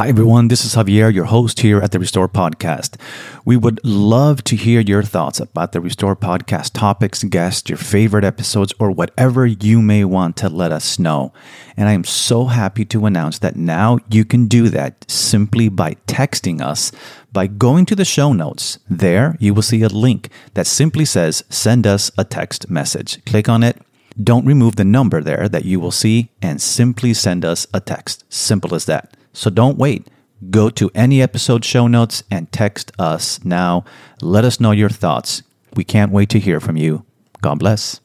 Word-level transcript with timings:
Hi, 0.00 0.08
everyone. 0.08 0.48
This 0.48 0.64
is 0.64 0.76
Javier, 0.76 1.12
your 1.12 1.26
host 1.26 1.60
here 1.60 1.78
at 1.82 1.92
the 1.92 1.98
Restore 1.98 2.26
Podcast. 2.26 2.98
We 3.44 3.58
would 3.58 3.84
love 3.84 4.42
to 4.44 4.56
hear 4.56 4.80
your 4.80 5.02
thoughts 5.02 5.40
about 5.40 5.72
the 5.72 5.80
Restore 5.82 6.16
Podcast 6.16 6.70
topics, 6.72 7.22
guests, 7.22 7.68
your 7.68 7.76
favorite 7.76 8.24
episodes, 8.24 8.72
or 8.78 8.90
whatever 8.90 9.44
you 9.44 9.82
may 9.82 10.06
want 10.06 10.38
to 10.38 10.48
let 10.48 10.72
us 10.72 10.98
know. 10.98 11.34
And 11.76 11.86
I 11.86 11.92
am 11.92 12.04
so 12.04 12.46
happy 12.46 12.86
to 12.86 13.04
announce 13.04 13.40
that 13.40 13.56
now 13.56 13.98
you 14.08 14.24
can 14.24 14.46
do 14.46 14.70
that 14.70 15.04
simply 15.06 15.68
by 15.68 15.96
texting 16.06 16.62
us 16.62 16.92
by 17.30 17.46
going 17.46 17.84
to 17.84 17.94
the 17.94 18.06
show 18.06 18.32
notes. 18.32 18.78
There, 18.88 19.36
you 19.38 19.52
will 19.52 19.60
see 19.60 19.82
a 19.82 19.88
link 19.88 20.30
that 20.54 20.66
simply 20.66 21.04
says, 21.04 21.44
Send 21.50 21.86
us 21.86 22.10
a 22.16 22.24
text 22.24 22.70
message. 22.70 23.22
Click 23.26 23.50
on 23.50 23.62
it. 23.62 23.76
Don't 24.18 24.46
remove 24.46 24.76
the 24.76 24.84
number 24.86 25.20
there 25.20 25.46
that 25.46 25.66
you 25.66 25.78
will 25.78 25.90
see 25.90 26.30
and 26.40 26.58
simply 26.58 27.12
send 27.12 27.44
us 27.44 27.66
a 27.74 27.80
text. 27.80 28.24
Simple 28.32 28.74
as 28.74 28.86
that. 28.86 29.14
So 29.32 29.50
don't 29.50 29.78
wait. 29.78 30.08
Go 30.50 30.70
to 30.70 30.90
any 30.94 31.20
episode 31.20 31.64
show 31.64 31.86
notes 31.86 32.22
and 32.30 32.50
text 32.50 32.92
us 32.98 33.44
now. 33.44 33.84
Let 34.22 34.44
us 34.44 34.58
know 34.58 34.70
your 34.70 34.88
thoughts. 34.88 35.42
We 35.74 35.84
can't 35.84 36.12
wait 36.12 36.30
to 36.30 36.38
hear 36.38 36.60
from 36.60 36.76
you. 36.76 37.04
God 37.42 37.58
bless. 37.58 38.00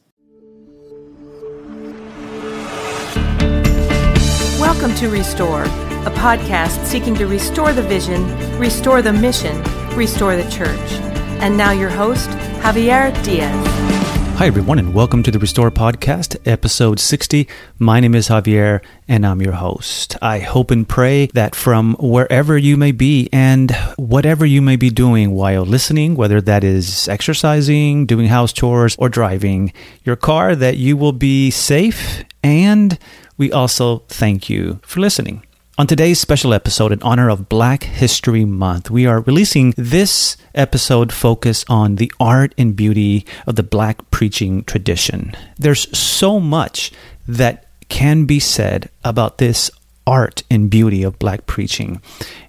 Welcome 4.60 4.94
to 4.96 5.08
Restore, 5.08 5.64
a 5.64 6.12
podcast 6.14 6.84
seeking 6.84 7.14
to 7.16 7.26
restore 7.26 7.72
the 7.72 7.82
vision, 7.82 8.26
restore 8.58 9.00
the 9.00 9.12
mission, 9.12 9.62
restore 9.96 10.36
the 10.36 10.48
church. 10.50 10.92
And 11.40 11.56
now 11.56 11.72
your 11.72 11.90
host, 11.90 12.28
Javier 12.60 13.12
Diaz. 13.24 13.95
Hi, 14.36 14.46
everyone, 14.46 14.78
and 14.78 14.92
welcome 14.92 15.22
to 15.22 15.30
the 15.30 15.38
Restore 15.38 15.70
Podcast, 15.70 16.36
episode 16.44 17.00
60. 17.00 17.48
My 17.78 18.00
name 18.00 18.14
is 18.14 18.28
Javier, 18.28 18.82
and 19.08 19.26
I'm 19.26 19.40
your 19.40 19.54
host. 19.54 20.14
I 20.20 20.40
hope 20.40 20.70
and 20.70 20.86
pray 20.86 21.28
that 21.32 21.54
from 21.54 21.94
wherever 21.98 22.58
you 22.58 22.76
may 22.76 22.92
be 22.92 23.30
and 23.32 23.70
whatever 23.96 24.44
you 24.44 24.60
may 24.60 24.76
be 24.76 24.90
doing 24.90 25.30
while 25.30 25.62
listening, 25.62 26.16
whether 26.16 26.42
that 26.42 26.64
is 26.64 27.08
exercising, 27.08 28.04
doing 28.04 28.26
house 28.26 28.52
chores, 28.52 28.94
or 28.98 29.08
driving 29.08 29.72
your 30.04 30.16
car, 30.16 30.54
that 30.54 30.76
you 30.76 30.98
will 30.98 31.12
be 31.12 31.50
safe. 31.50 32.22
And 32.44 32.98
we 33.38 33.50
also 33.50 34.00
thank 34.08 34.50
you 34.50 34.80
for 34.82 35.00
listening. 35.00 35.45
On 35.78 35.86
today's 35.86 36.18
special 36.18 36.54
episode, 36.54 36.90
in 36.90 37.02
honor 37.02 37.28
of 37.28 37.50
Black 37.50 37.82
History 37.82 38.46
Month, 38.46 38.90
we 38.90 39.04
are 39.04 39.20
releasing 39.20 39.74
this 39.76 40.38
episode 40.54 41.12
focused 41.12 41.66
on 41.68 41.96
the 41.96 42.10
art 42.18 42.54
and 42.56 42.74
beauty 42.74 43.26
of 43.46 43.56
the 43.56 43.62
black 43.62 44.10
preaching 44.10 44.64
tradition. 44.64 45.34
There's 45.58 45.94
so 45.96 46.40
much 46.40 46.92
that 47.28 47.66
can 47.90 48.24
be 48.24 48.40
said 48.40 48.88
about 49.04 49.36
this 49.36 49.70
art 50.06 50.44
and 50.50 50.70
beauty 50.70 51.02
of 51.02 51.18
black 51.18 51.44
preaching. 51.44 52.00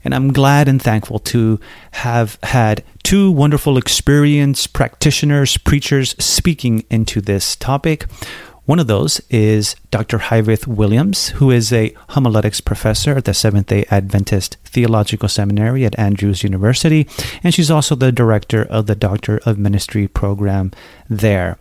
And 0.05 0.15
I'm 0.15 0.31
glad 0.31 0.69
and 0.69 0.81
thankful 0.81 1.19
to 1.19 1.59
have 1.91 2.39
had 2.43 2.81
two 3.03 3.29
wonderful 3.29 3.77
experienced 3.77 4.71
practitioners, 4.71 5.57
preachers 5.57 6.15
speaking 6.17 6.85
into 6.89 7.19
this 7.19 7.57
topic. 7.57 8.05
One 8.63 8.79
of 8.79 8.87
those 8.87 9.19
is 9.29 9.75
Dr. 9.89 10.17
Hyveth 10.19 10.67
Williams, 10.67 11.29
who 11.29 11.49
is 11.49 11.71
a 11.71 11.95
homiletics 12.09 12.59
professor 12.59 13.15
at 13.15 13.23
the 13.23 13.33
Seventh 13.33 13.67
day 13.67 13.85
Adventist 13.89 14.57
Theological 14.65 15.29
Seminary 15.29 15.85
at 15.85 15.97
Andrews 15.97 16.43
University, 16.43 17.07
and 17.41 17.53
she's 17.53 17.71
also 17.71 17.95
the 17.95 18.11
director 18.11 18.63
of 18.63 18.85
the 18.87 18.95
Doctor 18.95 19.39
of 19.45 19.57
Ministry 19.57 20.07
program 20.07 20.71
there. 21.09 21.57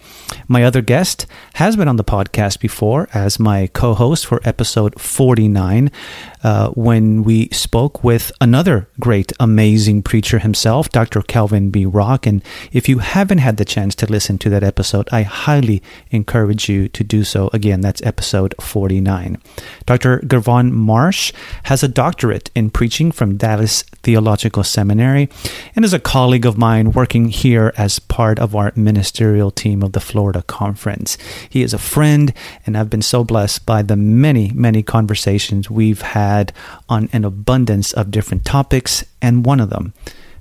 My 0.48 0.64
other 0.64 0.82
guest 0.82 1.26
has 1.54 1.76
been 1.76 1.86
on 1.86 1.96
the 1.96 2.04
podcast 2.04 2.58
before 2.58 3.08
as 3.14 3.38
my 3.38 3.68
co 3.68 3.94
host 3.94 4.26
for 4.26 4.40
episode 4.44 5.00
49 5.00 5.92
uh, 6.42 6.70
when 6.70 7.22
we 7.22 7.48
spoke 7.50 8.02
with 8.02 8.32
another 8.40 8.88
great, 8.98 9.32
amazing 9.38 10.02
preacher 10.02 10.40
himself, 10.40 10.90
Dr. 10.90 11.22
Calvin 11.22 11.70
B. 11.70 11.86
Rock. 11.86 12.26
And 12.26 12.42
if 12.72 12.88
you 12.88 12.98
haven't 12.98 13.38
had 13.38 13.56
the 13.56 13.64
chance 13.64 13.94
to 13.96 14.06
listen 14.06 14.36
to 14.38 14.50
that 14.50 14.64
episode, 14.64 15.08
I 15.12 15.22
highly 15.22 15.80
encourage 16.10 16.68
you 16.68 16.88
to 16.88 17.04
do 17.04 17.22
so. 17.22 17.50
Again, 17.52 17.82
that's 17.82 18.02
episode 18.02 18.15
49. 18.22 19.38
Dr. 19.86 20.20
Gervon 20.20 20.72
Marsh 20.72 21.32
has 21.64 21.82
a 21.82 21.88
doctorate 21.88 22.50
in 22.54 22.70
preaching 22.70 23.12
from 23.12 23.36
Dallas 23.36 23.82
Theological 24.02 24.64
Seminary 24.64 25.28
and 25.74 25.84
is 25.84 25.92
a 25.92 25.98
colleague 25.98 26.46
of 26.46 26.58
mine 26.58 26.92
working 26.92 27.28
here 27.28 27.72
as 27.76 27.98
part 27.98 28.38
of 28.38 28.54
our 28.54 28.72
ministerial 28.76 29.50
team 29.50 29.82
of 29.82 29.92
the 29.92 30.00
Florida 30.00 30.42
Conference. 30.42 31.18
He 31.48 31.62
is 31.62 31.74
a 31.74 31.78
friend, 31.78 32.32
and 32.64 32.76
I've 32.76 32.90
been 32.90 33.02
so 33.02 33.24
blessed 33.24 33.66
by 33.66 33.82
the 33.82 33.96
many, 33.96 34.50
many 34.54 34.82
conversations 34.82 35.70
we've 35.70 36.02
had 36.02 36.52
on 36.88 37.08
an 37.12 37.24
abundance 37.24 37.92
of 37.92 38.10
different 38.10 38.44
topics, 38.44 39.04
and 39.20 39.44
one 39.44 39.60
of 39.60 39.70
them 39.70 39.92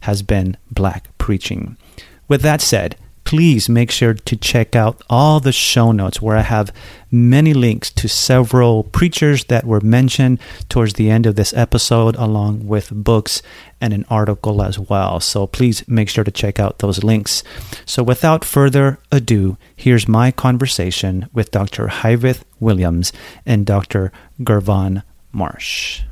has 0.01 0.21
been 0.21 0.57
black 0.71 1.09
preaching. 1.17 1.77
With 2.27 2.41
that 2.41 2.61
said, 2.61 2.95
please 3.25 3.67
make 3.67 3.91
sure 3.91 4.13
to 4.13 4.35
check 4.37 4.75
out 4.75 5.01
all 5.09 5.39
the 5.39 5.51
show 5.51 5.91
notes 5.91 6.21
where 6.21 6.37
I 6.37 6.41
have 6.41 6.71
many 7.11 7.53
links 7.53 7.89
to 7.91 8.07
several 8.07 8.83
preachers 8.83 9.45
that 9.45 9.65
were 9.65 9.81
mentioned 9.81 10.39
towards 10.69 10.93
the 10.93 11.09
end 11.09 11.25
of 11.25 11.35
this 11.35 11.53
episode, 11.53 12.15
along 12.15 12.67
with 12.67 12.91
books 12.93 13.41
and 13.81 13.93
an 13.93 14.05
article 14.09 14.61
as 14.61 14.77
well. 14.77 15.19
So 15.19 15.47
please 15.47 15.85
make 15.87 16.07
sure 16.07 16.23
to 16.23 16.31
check 16.31 16.59
out 16.59 16.79
those 16.79 17.03
links. 17.03 17.43
So 17.85 18.03
without 18.03 18.45
further 18.45 18.99
ado, 19.11 19.57
here's 19.75 20.07
my 20.07 20.31
conversation 20.31 21.27
with 21.33 21.51
Dr. 21.51 21.87
Hyveth 21.87 22.43
Williams 22.59 23.11
and 23.45 23.65
Dr. 23.65 24.11
Gervon 24.41 25.03
Marsh. 25.31 26.03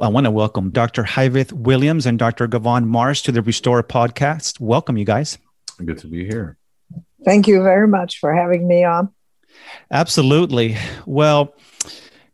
I 0.00 0.08
want 0.08 0.26
to 0.26 0.30
welcome 0.30 0.70
Dr. 0.70 1.02
Hyveth 1.02 1.52
Williams 1.52 2.06
and 2.06 2.18
Dr. 2.18 2.46
Gervon 2.46 2.86
Marsh 2.86 3.22
to 3.22 3.32
the 3.32 3.42
Restore 3.42 3.82
podcast. 3.82 4.60
Welcome, 4.60 4.96
you 4.96 5.04
guys. 5.04 5.38
Good 5.84 5.98
to 5.98 6.06
be 6.06 6.24
here. 6.26 6.56
Thank 7.24 7.46
you 7.46 7.62
very 7.62 7.88
much 7.88 8.18
for 8.18 8.34
having 8.34 8.66
me 8.66 8.84
on. 8.84 9.10
Absolutely. 9.90 10.76
Well, 11.06 11.54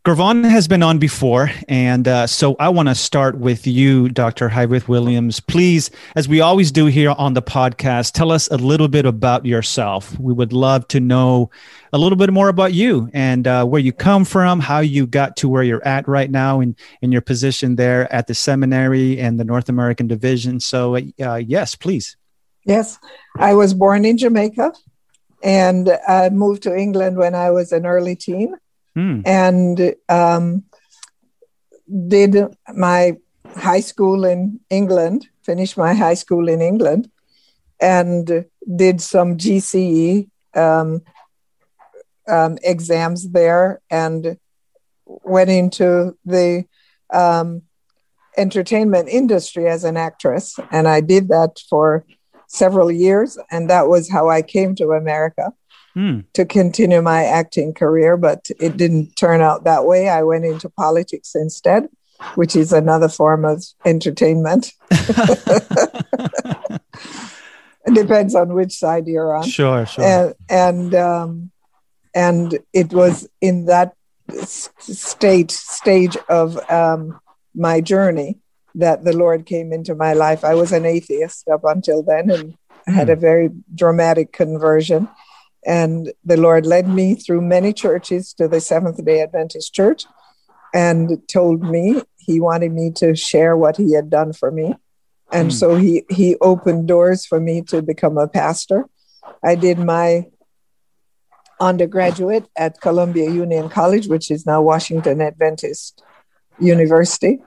Gervon 0.05 0.47
has 0.47 0.67
been 0.67 0.83
on 0.83 0.99
before, 0.99 1.49
and 1.67 2.07
uh, 2.07 2.27
so 2.27 2.55
I 2.59 2.69
want 2.69 2.89
to 2.89 2.95
start 2.95 3.39
with 3.39 3.65
you, 3.65 4.07
Dr. 4.07 4.49
Hyveth 4.49 4.87
Williams. 4.87 5.39
Please, 5.39 5.89
as 6.15 6.27
we 6.27 6.41
always 6.41 6.71
do 6.71 6.85
here 6.85 7.15
on 7.17 7.33
the 7.33 7.41
podcast, 7.41 8.11
tell 8.11 8.31
us 8.31 8.47
a 8.49 8.57
little 8.57 8.87
bit 8.87 9.07
about 9.07 9.47
yourself. 9.47 10.15
We 10.19 10.31
would 10.31 10.53
love 10.53 10.87
to 10.89 10.99
know 10.99 11.49
a 11.91 11.97
little 11.97 12.17
bit 12.17 12.31
more 12.31 12.49
about 12.49 12.73
you 12.73 13.09
and 13.13 13.47
uh, 13.47 13.65
where 13.65 13.81
you 13.81 13.91
come 13.91 14.25
from, 14.25 14.59
how 14.59 14.81
you 14.81 15.07
got 15.07 15.37
to 15.37 15.49
where 15.49 15.63
you're 15.63 15.85
at 15.87 16.07
right 16.07 16.29
now, 16.29 16.59
in 16.59 16.75
in 17.01 17.11
your 17.11 17.21
position 17.21 17.75
there 17.75 18.11
at 18.13 18.27
the 18.27 18.35
seminary 18.35 19.19
and 19.19 19.39
the 19.39 19.43
North 19.43 19.69
American 19.69 20.05
Division. 20.05 20.59
So, 20.59 20.97
uh, 20.97 21.35
yes, 21.37 21.73
please. 21.73 22.15
Yes, 22.65 22.97
I 23.37 23.53
was 23.53 23.73
born 23.73 24.05
in 24.05 24.17
Jamaica 24.17 24.73
and 25.43 25.89
I 26.07 26.29
moved 26.29 26.63
to 26.63 26.75
England 26.75 27.17
when 27.17 27.35
I 27.35 27.51
was 27.51 27.71
an 27.71 27.85
early 27.85 28.15
teen 28.15 28.55
mm. 28.97 29.21
and 29.25 29.95
um, 30.09 30.63
did 32.07 32.35
my 32.73 33.17
high 33.55 33.79
school 33.81 34.25
in 34.25 34.59
England, 34.69 35.27
finished 35.43 35.77
my 35.77 35.93
high 35.93 36.15
school 36.15 36.49
in 36.49 36.61
England, 36.61 37.09
and 37.79 38.45
did 38.75 39.01
some 39.01 39.37
GCE 39.37 40.27
um, 40.55 41.01
um, 42.27 42.57
exams 42.63 43.29
there 43.29 43.81
and 43.91 44.37
went 45.05 45.49
into 45.49 46.17
the 46.25 46.65
um, 47.13 47.61
entertainment 48.37 49.07
industry 49.09 49.67
as 49.67 49.83
an 49.83 49.97
actress. 49.97 50.57
And 50.71 50.87
I 50.87 51.01
did 51.01 51.27
that 51.29 51.59
for 51.69 52.05
several 52.47 52.91
years, 52.91 53.37
and 53.51 53.69
that 53.69 53.87
was 53.87 54.09
how 54.09 54.29
I 54.29 54.41
came 54.41 54.75
to 54.75 54.91
America 54.91 55.53
mm. 55.95 56.23
to 56.33 56.45
continue 56.45 57.01
my 57.01 57.23
acting 57.23 57.73
career. 57.73 58.17
But 58.17 58.47
it 58.59 58.77
didn't 58.77 59.15
turn 59.15 59.41
out 59.41 59.63
that 59.63 59.85
way. 59.85 60.09
I 60.09 60.23
went 60.23 60.45
into 60.45 60.69
politics 60.69 61.35
instead, 61.35 61.87
which 62.35 62.55
is 62.55 62.71
another 62.73 63.09
form 63.09 63.45
of 63.45 63.63
entertainment. 63.85 64.73
it 64.91 66.81
depends 67.93 68.35
on 68.35 68.53
which 68.53 68.73
side 68.73 69.07
you're 69.07 69.35
on. 69.35 69.47
Sure, 69.47 69.85
sure. 69.85 70.03
And 70.03 70.33
and 70.49 70.95
um, 70.95 71.51
and 72.13 72.59
it 72.73 72.93
was 72.93 73.27
in 73.41 73.65
that 73.65 73.95
state 74.79 75.51
stage 75.51 76.17
of 76.29 76.57
um, 76.71 77.19
my 77.53 77.81
journey 77.81 78.39
that 78.75 79.03
the 79.03 79.15
Lord 79.15 79.45
came 79.45 79.71
into 79.71 79.95
my 79.95 80.13
life. 80.13 80.43
I 80.43 80.53
was 80.53 80.71
an 80.71 80.85
atheist 80.85 81.47
up 81.47 81.61
until 81.63 82.03
then 82.03 82.29
and 82.29 82.57
I 82.87 82.91
had 82.91 83.09
a 83.09 83.15
hmm. 83.15 83.21
very 83.21 83.49
dramatic 83.73 84.31
conversion. 84.31 85.09
And 85.65 86.13
the 86.23 86.37
Lord 86.37 86.65
led 86.65 86.87
me 86.87 87.15
through 87.15 87.41
many 87.41 87.73
churches 87.73 88.33
to 88.33 88.47
the 88.47 88.61
Seventh 88.61 89.03
day 89.03 89.21
Adventist 89.21 89.73
Church 89.73 90.05
and 90.73 91.17
told 91.27 91.63
me 91.63 92.01
he 92.17 92.39
wanted 92.39 92.71
me 92.73 92.91
to 92.97 93.15
share 93.15 93.57
what 93.57 93.77
he 93.77 93.93
had 93.93 94.09
done 94.09 94.33
for 94.33 94.51
me. 94.51 94.75
And 95.31 95.49
mm. 95.49 95.53
so 95.53 95.75
he, 95.75 96.05
he 96.09 96.35
opened 96.41 96.87
doors 96.87 97.25
for 97.25 97.39
me 97.39 97.61
to 97.63 97.81
become 97.81 98.17
a 98.17 98.27
pastor. 98.27 98.85
I 99.43 99.55
did 99.55 99.79
my 99.79 100.27
undergraduate 101.59 102.45
at 102.55 102.81
Columbia 102.81 103.31
Union 103.31 103.69
College, 103.69 104.07
which 104.07 104.29
is 104.29 104.45
now 104.45 104.61
Washington 104.61 105.21
Adventist 105.21 106.03
University 106.59 107.39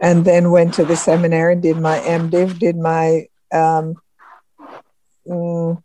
and 0.00 0.24
then 0.24 0.50
went 0.50 0.74
to 0.74 0.84
the 0.84 0.96
seminary, 0.96 1.54
and 1.54 1.62
did 1.62 1.78
my 1.78 1.98
MDiv, 2.00 2.58
did 2.58 2.76
my 2.76 3.26
um, 3.52 3.94
mm, 5.26 5.82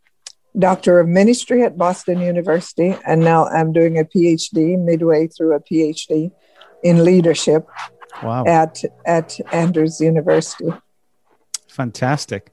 Doctor 0.58 1.00
of 1.00 1.08
Ministry 1.08 1.64
at 1.64 1.78
Boston 1.78 2.20
University, 2.20 2.96
and 3.06 3.22
now 3.22 3.48
I'm 3.48 3.72
doing 3.72 3.98
a 3.98 4.04
PhD, 4.04 4.78
midway 4.78 5.28
through 5.28 5.56
a 5.56 5.62
PhD 5.62 6.32
in 6.84 7.06
leadership 7.06 7.68
wow. 8.22 8.44
at 8.46 8.82
at 9.06 9.40
Andrews 9.54 10.02
University. 10.02 10.74
Fantastic. 11.70 12.52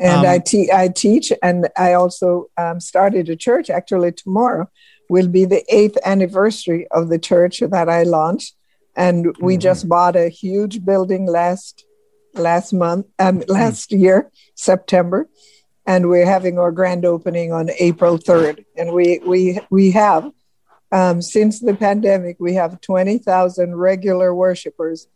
And 0.00 0.20
um, 0.20 0.26
I, 0.26 0.38
te- 0.38 0.72
I 0.72 0.88
teach, 0.88 1.32
and 1.42 1.68
I 1.76 1.92
also 1.92 2.46
um, 2.56 2.80
started 2.80 3.28
a 3.28 3.36
church. 3.36 3.68
Actually, 3.68 4.12
tomorrow 4.12 4.70
will 5.10 5.28
be 5.28 5.44
the 5.44 5.64
eighth 5.68 5.98
anniversary 6.04 6.86
of 6.90 7.08
the 7.08 7.18
church 7.18 7.60
that 7.60 7.88
I 7.88 8.02
launched, 8.02 8.55
and 8.96 9.36
we 9.40 9.54
mm-hmm. 9.54 9.60
just 9.60 9.88
bought 9.88 10.16
a 10.16 10.28
huge 10.28 10.84
building 10.84 11.26
last 11.26 11.84
last 12.34 12.72
month, 12.72 13.06
um, 13.18 13.40
mm-hmm. 13.40 13.52
last 13.52 13.90
mm-hmm. 13.90 14.02
year, 14.02 14.30
September, 14.54 15.28
and 15.86 16.08
we're 16.08 16.26
having 16.26 16.58
our 16.58 16.72
grand 16.72 17.04
opening 17.04 17.52
on 17.52 17.70
April 17.78 18.16
third. 18.16 18.64
And 18.76 18.92
we 18.92 19.20
we 19.24 19.60
we 19.70 19.92
have 19.92 20.30
um, 20.92 21.22
since 21.22 21.60
the 21.60 21.74
pandemic, 21.74 22.36
we 22.40 22.54
have 22.54 22.80
twenty 22.80 23.18
thousand 23.18 23.76
regular 23.76 24.34
worshipers 24.34 25.08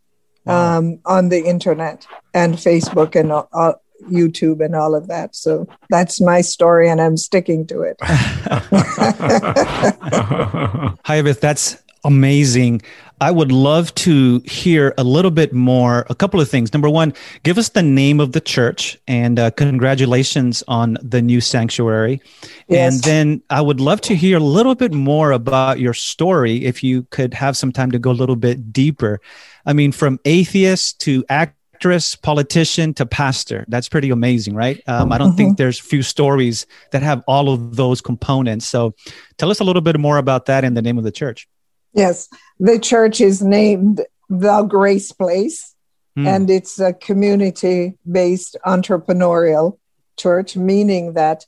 wow. 0.45 0.77
um, 0.77 0.99
on 1.05 1.29
the 1.29 1.43
internet 1.43 2.07
and 2.33 2.55
Facebook 2.55 3.15
and 3.15 3.31
uh, 3.31 3.73
YouTube 4.09 4.63
and 4.63 4.75
all 4.75 4.95
of 4.95 5.07
that. 5.07 5.35
So 5.35 5.67
that's 5.89 6.21
my 6.21 6.41
story, 6.41 6.89
and 6.89 7.01
I'm 7.01 7.17
sticking 7.17 7.67
to 7.67 7.81
it. 7.81 7.97
Hi. 11.05 11.21
That's 11.21 11.77
amazing. 12.03 12.81
I 13.21 13.29
would 13.29 13.51
love 13.51 13.93
to 13.95 14.39
hear 14.45 14.95
a 14.97 15.03
little 15.03 15.29
bit 15.29 15.53
more. 15.53 16.07
A 16.09 16.15
couple 16.15 16.41
of 16.41 16.49
things. 16.49 16.73
Number 16.73 16.89
one, 16.89 17.13
give 17.43 17.59
us 17.59 17.69
the 17.69 17.83
name 17.83 18.19
of 18.19 18.31
the 18.31 18.41
church 18.41 18.97
and 19.07 19.37
uh, 19.37 19.51
congratulations 19.51 20.63
on 20.67 20.97
the 21.03 21.21
new 21.21 21.39
sanctuary. 21.39 22.19
Yes. 22.67 22.95
And 22.95 23.03
then 23.03 23.43
I 23.51 23.61
would 23.61 23.79
love 23.79 24.01
to 24.01 24.15
hear 24.15 24.37
a 24.37 24.41
little 24.41 24.73
bit 24.73 24.91
more 24.91 25.31
about 25.33 25.79
your 25.79 25.93
story 25.93 26.65
if 26.65 26.83
you 26.83 27.03
could 27.11 27.35
have 27.35 27.55
some 27.55 27.71
time 27.71 27.91
to 27.91 27.99
go 27.99 28.09
a 28.09 28.13
little 28.13 28.35
bit 28.35 28.73
deeper. 28.73 29.21
I 29.67 29.73
mean, 29.73 29.91
from 29.91 30.19
atheist 30.25 30.99
to 31.01 31.23
actress, 31.29 32.15
politician 32.15 32.95
to 32.95 33.05
pastor. 33.05 33.65
That's 33.67 33.87
pretty 33.87 34.09
amazing, 34.09 34.55
right? 34.55 34.81
Um, 34.87 35.11
I 35.11 35.19
don't 35.19 35.29
mm-hmm. 35.29 35.37
think 35.37 35.57
there's 35.59 35.77
few 35.77 36.01
stories 36.01 36.65
that 36.89 37.03
have 37.03 37.23
all 37.27 37.53
of 37.53 37.75
those 37.75 38.01
components. 38.01 38.67
So 38.67 38.95
tell 39.37 39.51
us 39.51 39.59
a 39.59 39.63
little 39.63 39.83
bit 39.83 39.99
more 39.99 40.17
about 40.17 40.47
that 40.47 40.63
and 40.63 40.75
the 40.75 40.81
name 40.81 40.97
of 40.97 41.03
the 41.03 41.11
church. 41.11 41.47
Yes, 41.93 42.29
the 42.59 42.79
church 42.79 43.19
is 43.21 43.41
named 43.41 44.05
the 44.29 44.63
Grace 44.63 45.11
Place, 45.11 45.75
mm. 46.17 46.25
and 46.25 46.49
it's 46.49 46.79
a 46.79 46.93
community 46.93 47.97
based 48.09 48.55
entrepreneurial 48.65 49.77
church, 50.17 50.55
meaning 50.55 51.13
that 51.13 51.45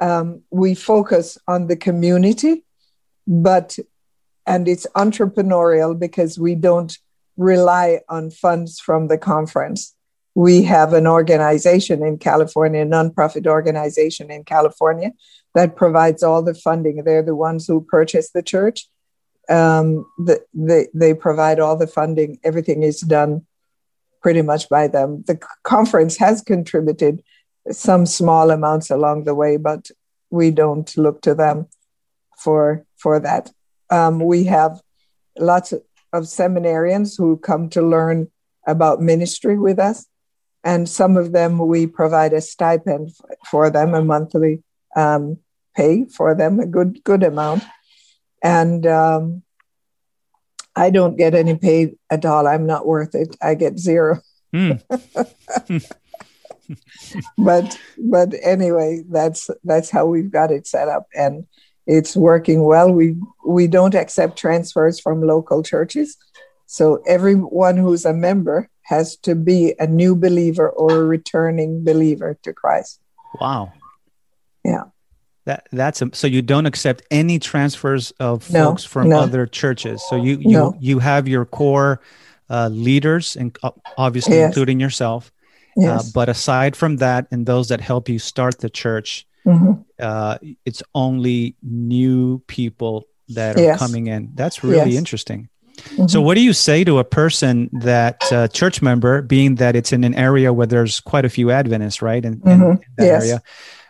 um, 0.00 0.42
we 0.50 0.74
focus 0.74 1.38
on 1.46 1.68
the 1.68 1.76
community, 1.76 2.64
but 3.26 3.78
and 4.46 4.68
it's 4.68 4.86
entrepreneurial 4.96 5.98
because 5.98 6.38
we 6.38 6.54
don't 6.54 6.98
rely 7.36 8.00
on 8.08 8.30
funds 8.30 8.80
from 8.80 9.08
the 9.08 9.18
conference. 9.18 9.94
We 10.34 10.64
have 10.64 10.92
an 10.92 11.06
organization 11.06 12.04
in 12.04 12.18
California, 12.18 12.82
a 12.82 12.86
nonprofit 12.86 13.46
organization 13.46 14.30
in 14.30 14.44
California 14.44 15.12
that 15.54 15.76
provides 15.76 16.22
all 16.24 16.42
the 16.42 16.54
funding. 16.54 17.04
They're 17.04 17.22
the 17.22 17.36
ones 17.36 17.66
who 17.66 17.86
purchase 17.88 18.30
the 18.32 18.42
church 18.42 18.88
um, 19.48 20.06
the, 20.18 20.44
they, 20.54 20.88
they 20.94 21.14
provide 21.14 21.60
all 21.60 21.76
the 21.76 21.86
funding. 21.86 22.38
Everything 22.44 22.82
is 22.82 23.00
done 23.00 23.46
pretty 24.22 24.42
much 24.42 24.68
by 24.68 24.88
them. 24.88 25.22
The 25.26 25.38
conference 25.62 26.16
has 26.16 26.40
contributed 26.40 27.22
some 27.70 28.06
small 28.06 28.50
amounts 28.50 28.90
along 28.90 29.24
the 29.24 29.34
way, 29.34 29.56
but 29.56 29.90
we 30.30 30.50
don't 30.50 30.96
look 30.96 31.20
to 31.22 31.34
them 31.34 31.68
for 32.38 32.84
for 32.96 33.20
that. 33.20 33.50
Um, 33.90 34.20
we 34.20 34.44
have 34.44 34.80
lots 35.38 35.72
of, 35.72 35.82
seminarians 36.12 37.18
who 37.18 37.36
come 37.36 37.68
to 37.68 37.82
learn 37.82 38.30
about 38.68 39.02
ministry 39.02 39.58
with 39.58 39.80
us, 39.80 40.06
and 40.62 40.88
some 40.88 41.16
of 41.16 41.32
them 41.32 41.58
we 41.58 41.88
provide 41.88 42.32
a 42.32 42.40
stipend 42.40 43.10
for 43.50 43.68
them, 43.68 43.94
a 43.94 44.04
monthly 44.04 44.62
um, 44.94 45.38
pay 45.74 46.04
for 46.04 46.34
them, 46.34 46.60
a 46.60 46.66
good 46.66 47.02
good 47.02 47.24
amount 47.24 47.64
and 48.44 48.86
um, 48.86 49.42
I 50.76 50.90
don't 50.90 51.16
get 51.16 51.34
any 51.34 51.56
pay 51.56 51.94
at 52.10 52.24
all. 52.24 52.46
I'm 52.46 52.66
not 52.66 52.86
worth 52.86 53.14
it. 53.14 53.36
I 53.42 53.54
get 53.54 53.78
zero. 53.78 54.20
Mm. 54.54 54.80
but 57.38 57.78
but 57.98 58.34
anyway, 58.42 59.02
that's 59.08 59.50
that's 59.64 59.90
how 59.90 60.06
we've 60.06 60.30
got 60.30 60.52
it 60.52 60.66
set 60.66 60.88
up, 60.88 61.06
and 61.14 61.46
it's 61.86 62.14
working 62.14 62.62
well. 62.64 62.92
We 62.92 63.16
we 63.46 63.66
don't 63.66 63.94
accept 63.94 64.38
transfers 64.38 65.00
from 65.00 65.22
local 65.22 65.62
churches, 65.62 66.16
so 66.66 67.02
everyone 67.06 67.78
who's 67.78 68.04
a 68.04 68.12
member 68.12 68.68
has 68.82 69.16
to 69.16 69.34
be 69.34 69.74
a 69.78 69.86
new 69.86 70.14
believer 70.14 70.68
or 70.68 70.92
a 70.92 71.04
returning 71.04 71.82
believer 71.82 72.38
to 72.42 72.52
Christ. 72.52 73.00
Wow. 73.40 73.72
Yeah. 74.62 74.84
That 75.46 75.68
that's 75.72 76.00
a, 76.00 76.10
so 76.14 76.26
you 76.26 76.40
don't 76.40 76.66
accept 76.66 77.02
any 77.10 77.38
transfers 77.38 78.12
of 78.12 78.50
no, 78.50 78.64
folks 78.64 78.84
from 78.84 79.10
no. 79.10 79.20
other 79.20 79.46
churches. 79.46 80.02
So 80.08 80.16
you 80.16 80.38
you 80.38 80.52
no. 80.52 80.74
you 80.80 80.98
have 81.00 81.28
your 81.28 81.44
core 81.44 82.00
uh, 82.48 82.68
leaders 82.68 83.36
and 83.36 83.56
obviously 83.98 84.36
yes. 84.36 84.48
including 84.48 84.80
yourself. 84.80 85.30
Uh, 85.76 85.82
yes. 85.82 86.08
Uh, 86.08 86.10
but 86.14 86.28
aside 86.28 86.76
from 86.76 86.96
that, 86.98 87.26
and 87.30 87.46
those 87.46 87.68
that 87.68 87.80
help 87.80 88.08
you 88.08 88.18
start 88.18 88.60
the 88.60 88.70
church, 88.70 89.26
mm-hmm. 89.44 89.82
uh, 89.98 90.38
it's 90.64 90.82
only 90.94 91.56
new 91.62 92.38
people 92.46 93.06
that 93.30 93.56
are 93.56 93.62
yes. 93.62 93.78
coming 93.78 94.06
in. 94.06 94.30
That's 94.34 94.62
really 94.62 94.90
yes. 94.92 94.98
interesting. 94.98 95.48
Mm-hmm. 95.76 96.06
So, 96.06 96.20
what 96.20 96.34
do 96.34 96.40
you 96.40 96.52
say 96.52 96.84
to 96.84 96.98
a 96.98 97.04
person 97.04 97.68
that 97.72 98.22
uh, 98.32 98.48
church 98.48 98.80
member, 98.80 99.22
being 99.22 99.56
that 99.56 99.74
it's 99.74 99.92
in 99.92 100.04
an 100.04 100.14
area 100.14 100.52
where 100.52 100.66
there's 100.66 101.00
quite 101.00 101.24
a 101.24 101.28
few 101.28 101.50
Adventists, 101.50 102.00
right? 102.00 102.24
In, 102.24 102.38
mm-hmm. 102.38 102.62
in, 102.62 102.80
that 102.96 103.04
yes. 103.04 103.22
area, 103.22 103.42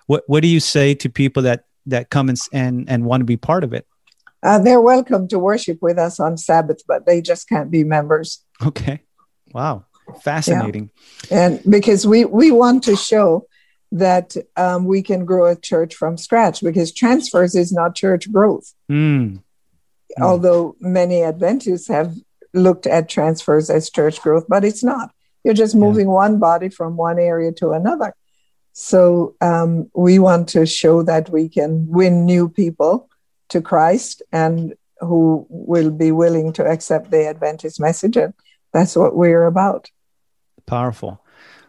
what 0.06 0.24
what 0.26 0.42
do 0.42 0.48
you 0.48 0.60
say 0.60 0.94
to 0.94 1.08
people 1.08 1.42
that 1.44 1.64
that 1.86 2.10
come 2.10 2.28
and 2.28 2.38
and, 2.52 2.88
and 2.88 3.04
want 3.04 3.20
to 3.20 3.24
be 3.24 3.36
part 3.36 3.64
of 3.64 3.72
it? 3.72 3.86
Uh, 4.42 4.58
they're 4.58 4.80
welcome 4.80 5.26
to 5.28 5.38
worship 5.38 5.78
with 5.80 5.98
us 5.98 6.20
on 6.20 6.36
Sabbath, 6.36 6.82
but 6.86 7.06
they 7.06 7.22
just 7.22 7.48
can't 7.48 7.70
be 7.70 7.82
members. 7.82 8.44
Okay. 8.64 9.00
Wow. 9.52 9.86
Fascinating. 10.22 10.90
Yeah. 11.30 11.46
And 11.46 11.60
because 11.68 12.06
we 12.06 12.24
we 12.26 12.50
want 12.50 12.82
to 12.84 12.96
show 12.96 13.46
that 13.92 14.36
um, 14.56 14.84
we 14.84 15.02
can 15.02 15.24
grow 15.24 15.46
a 15.46 15.56
church 15.56 15.94
from 15.94 16.18
scratch 16.18 16.60
because 16.62 16.92
transfers 16.92 17.54
is 17.54 17.72
not 17.72 17.94
church 17.94 18.30
growth. 18.30 18.74
Mm. 18.90 19.42
Although 20.20 20.76
many 20.80 21.22
Adventists 21.22 21.88
have 21.88 22.14
looked 22.52 22.86
at 22.86 23.08
transfers 23.08 23.70
as 23.70 23.90
church 23.90 24.20
growth, 24.20 24.44
but 24.48 24.64
it's 24.64 24.84
not. 24.84 25.10
You're 25.42 25.54
just 25.54 25.74
moving 25.74 26.06
yeah. 26.06 26.12
one 26.12 26.38
body 26.38 26.68
from 26.68 26.96
one 26.96 27.18
area 27.18 27.52
to 27.52 27.70
another. 27.70 28.14
So 28.74 29.36
um, 29.40 29.88
we 29.94 30.18
want 30.18 30.48
to 30.50 30.66
show 30.66 31.02
that 31.04 31.30
we 31.30 31.48
can 31.48 31.86
win 31.88 32.26
new 32.26 32.48
people 32.48 33.08
to 33.50 33.62
Christ 33.62 34.20
and 34.32 34.74
who 34.98 35.46
will 35.48 35.90
be 35.90 36.10
willing 36.10 36.52
to 36.54 36.66
accept 36.66 37.12
the 37.12 37.26
Adventist 37.28 37.80
message. 37.80 38.16
And 38.16 38.34
that's 38.72 38.96
what 38.96 39.14
we're 39.14 39.44
about. 39.44 39.90
Powerful. 40.66 41.24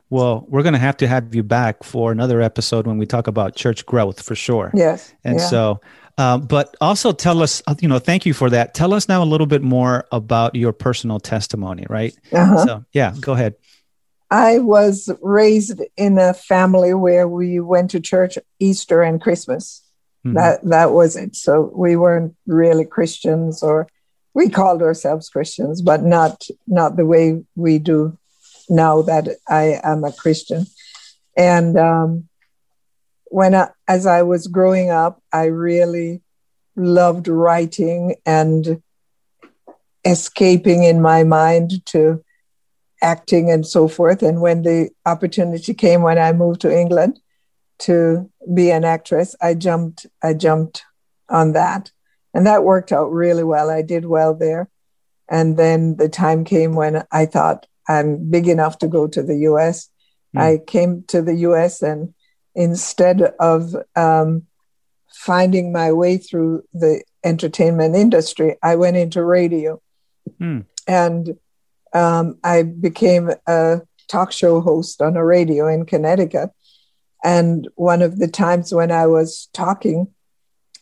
Well, 0.09 0.45
we're 0.47 0.63
going 0.63 0.73
to 0.73 0.79
have 0.79 0.97
to 0.97 1.07
have 1.07 1.35
you 1.35 1.43
back 1.43 1.83
for 1.83 2.11
another 2.11 2.41
episode 2.41 2.87
when 2.87 2.97
we 2.97 3.05
talk 3.05 3.27
about 3.27 3.55
church 3.55 3.85
growth 3.85 4.21
for 4.21 4.33
sure. 4.33 4.71
Yes. 4.73 5.13
And 5.23 5.39
yeah. 5.39 5.45
so, 5.45 5.81
uh, 6.17 6.39
but 6.39 6.75
also 6.81 7.11
tell 7.11 7.43
us, 7.43 7.61
you 7.81 7.87
know, 7.87 7.99
thank 7.99 8.25
you 8.25 8.33
for 8.33 8.49
that. 8.49 8.73
Tell 8.73 8.93
us 8.93 9.07
now 9.07 9.21
a 9.21 9.25
little 9.25 9.47
bit 9.47 9.61
more 9.61 10.07
about 10.11 10.55
your 10.55 10.73
personal 10.73 11.19
testimony, 11.19 11.85
right? 11.87 12.15
Uh-huh. 12.31 12.65
So, 12.65 12.85
yeah, 12.93 13.13
go 13.19 13.33
ahead. 13.33 13.55
I 14.35 14.59
was 14.59 15.09
raised 15.21 15.81
in 15.95 16.17
a 16.17 16.33
family 16.33 16.93
where 16.93 17.25
we 17.25 17.61
went 17.61 17.91
to 17.91 18.01
church 18.01 18.37
Easter 18.59 19.01
and 19.01 19.21
Christmas. 19.21 19.81
Mm-hmm. 20.25 20.35
That 20.35 20.59
that 20.63 20.91
was 20.91 21.15
it. 21.15 21.37
So 21.37 21.71
we 21.73 21.95
weren't 21.95 22.35
really 22.45 22.83
Christians, 22.83 23.63
or 23.63 23.87
we 24.33 24.49
called 24.49 24.81
ourselves 24.81 25.29
Christians, 25.29 25.81
but 25.81 26.03
not 26.03 26.47
not 26.67 26.97
the 26.97 27.05
way 27.05 27.45
we 27.55 27.79
do 27.79 28.17
now 28.67 29.03
that 29.03 29.25
I 29.47 29.79
am 29.81 30.03
a 30.03 30.11
Christian. 30.11 30.65
And 31.37 31.77
um, 31.77 32.27
when 33.31 33.55
I, 33.55 33.69
as 33.87 34.05
I 34.05 34.23
was 34.23 34.47
growing 34.47 34.89
up, 34.89 35.21
I 35.31 35.45
really 35.45 36.21
loved 36.75 37.29
writing 37.29 38.15
and 38.25 38.81
escaping 40.03 40.83
in 40.83 41.01
my 41.01 41.23
mind 41.23 41.85
to 41.93 42.24
acting 43.05 43.51
and 43.51 43.65
so 43.65 43.87
forth. 43.87 44.23
And 44.23 44.41
when 44.41 44.63
the 44.63 44.89
opportunity 45.05 45.73
came 45.73 46.01
when 46.01 46.17
I 46.17 46.33
moved 46.33 46.61
to 46.61 46.75
England 46.75 47.19
to 47.79 48.29
be 48.53 48.71
an 48.71 48.83
actress, 48.83 49.35
I 49.39 49.53
jumped, 49.53 50.07
I 50.23 50.33
jumped 50.33 50.83
on 51.29 51.53
that. 51.53 51.91
And 52.33 52.47
that 52.47 52.63
worked 52.63 52.91
out 52.91 53.11
really 53.11 53.43
well. 53.43 53.69
I 53.69 53.83
did 53.83 54.05
well 54.05 54.33
there. 54.33 54.69
And 55.29 55.55
then 55.57 55.97
the 55.97 56.09
time 56.09 56.43
came 56.43 56.73
when 56.73 57.03
I 57.11 57.25
thought, 57.25 57.67
I'm 57.87 58.29
big 58.31 58.47
enough 58.47 58.79
to 58.79 58.87
go 58.87 59.07
to 59.07 59.21
the 59.21 59.37
US. 59.49 59.89
Mm. 60.35 60.41
I 60.41 60.57
came 60.65 61.03
to 61.07 61.21
the 61.21 61.35
US 61.49 61.83
and 61.83 62.13
instead 62.55 63.21
of 63.39 63.75
um, 63.95 64.47
finding 65.13 65.71
my 65.71 65.91
way 65.91 66.17
through 66.17 66.63
the 66.73 67.03
entertainment 67.23 67.95
industry, 67.95 68.57
I 68.63 68.75
went 68.75 68.97
into 68.97 69.23
radio. 69.23 69.79
Mm. 70.41 70.65
And 70.87 71.37
um, 71.95 72.37
I 72.43 72.63
became 72.63 73.31
a 73.47 73.81
talk 74.07 74.31
show 74.31 74.59
host 74.59 75.01
on 75.01 75.15
a 75.15 75.25
radio 75.25 75.67
in 75.67 75.85
Connecticut. 75.85 76.51
And 77.23 77.67
one 77.75 78.01
of 78.01 78.19
the 78.19 78.27
times 78.27 78.73
when 78.73 78.91
I 78.91 79.07
was 79.07 79.49
talking 79.53 80.13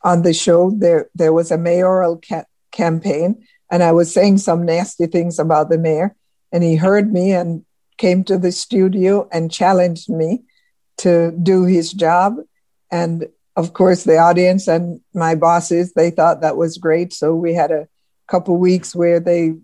on 0.03 0.24
the 0.24 0.34
show, 0.34 0.72
there, 0.72 1.10
there 1.15 1.32
was 1.32 1.51
a 1.51 1.58
mayoral 1.58 2.20
ca- 2.27 2.43
campaign, 2.72 3.46
and 3.72 3.82
I 3.82 3.93
was 3.93 4.13
saying 4.13 4.39
some 4.39 4.65
nasty 4.65 5.05
things 5.08 5.39
about 5.39 5.70
the 5.70 5.77
mayor. 5.77 6.15
And 6.51 6.63
he 6.63 6.75
heard 6.75 7.13
me 7.13 7.32
and 7.32 7.63
came 7.98 8.24
to 8.25 8.38
the 8.38 8.51
studio 8.51 9.29
and 9.32 9.51
challenged 9.51 10.10
me 10.10 10.43
to 10.98 11.32
do 11.32 11.63
his 11.63 11.93
job. 11.93 12.38
And 12.91 13.27
of 13.55 13.74
course, 13.74 14.03
the 14.03 14.17
audience 14.17 14.67
and 14.67 15.00
my 15.13 15.36
bosses, 15.36 15.93
they 15.93 16.12
thought 16.12 16.41
that 16.41 16.58
was 16.58 16.77
great. 16.77 17.13
So 17.13 17.36
we 17.36 17.53
had 17.53 17.72
a 17.72 17.88
couple 18.27 18.58
weeks 18.58 18.96
where 18.96 19.20
they, 19.20 19.55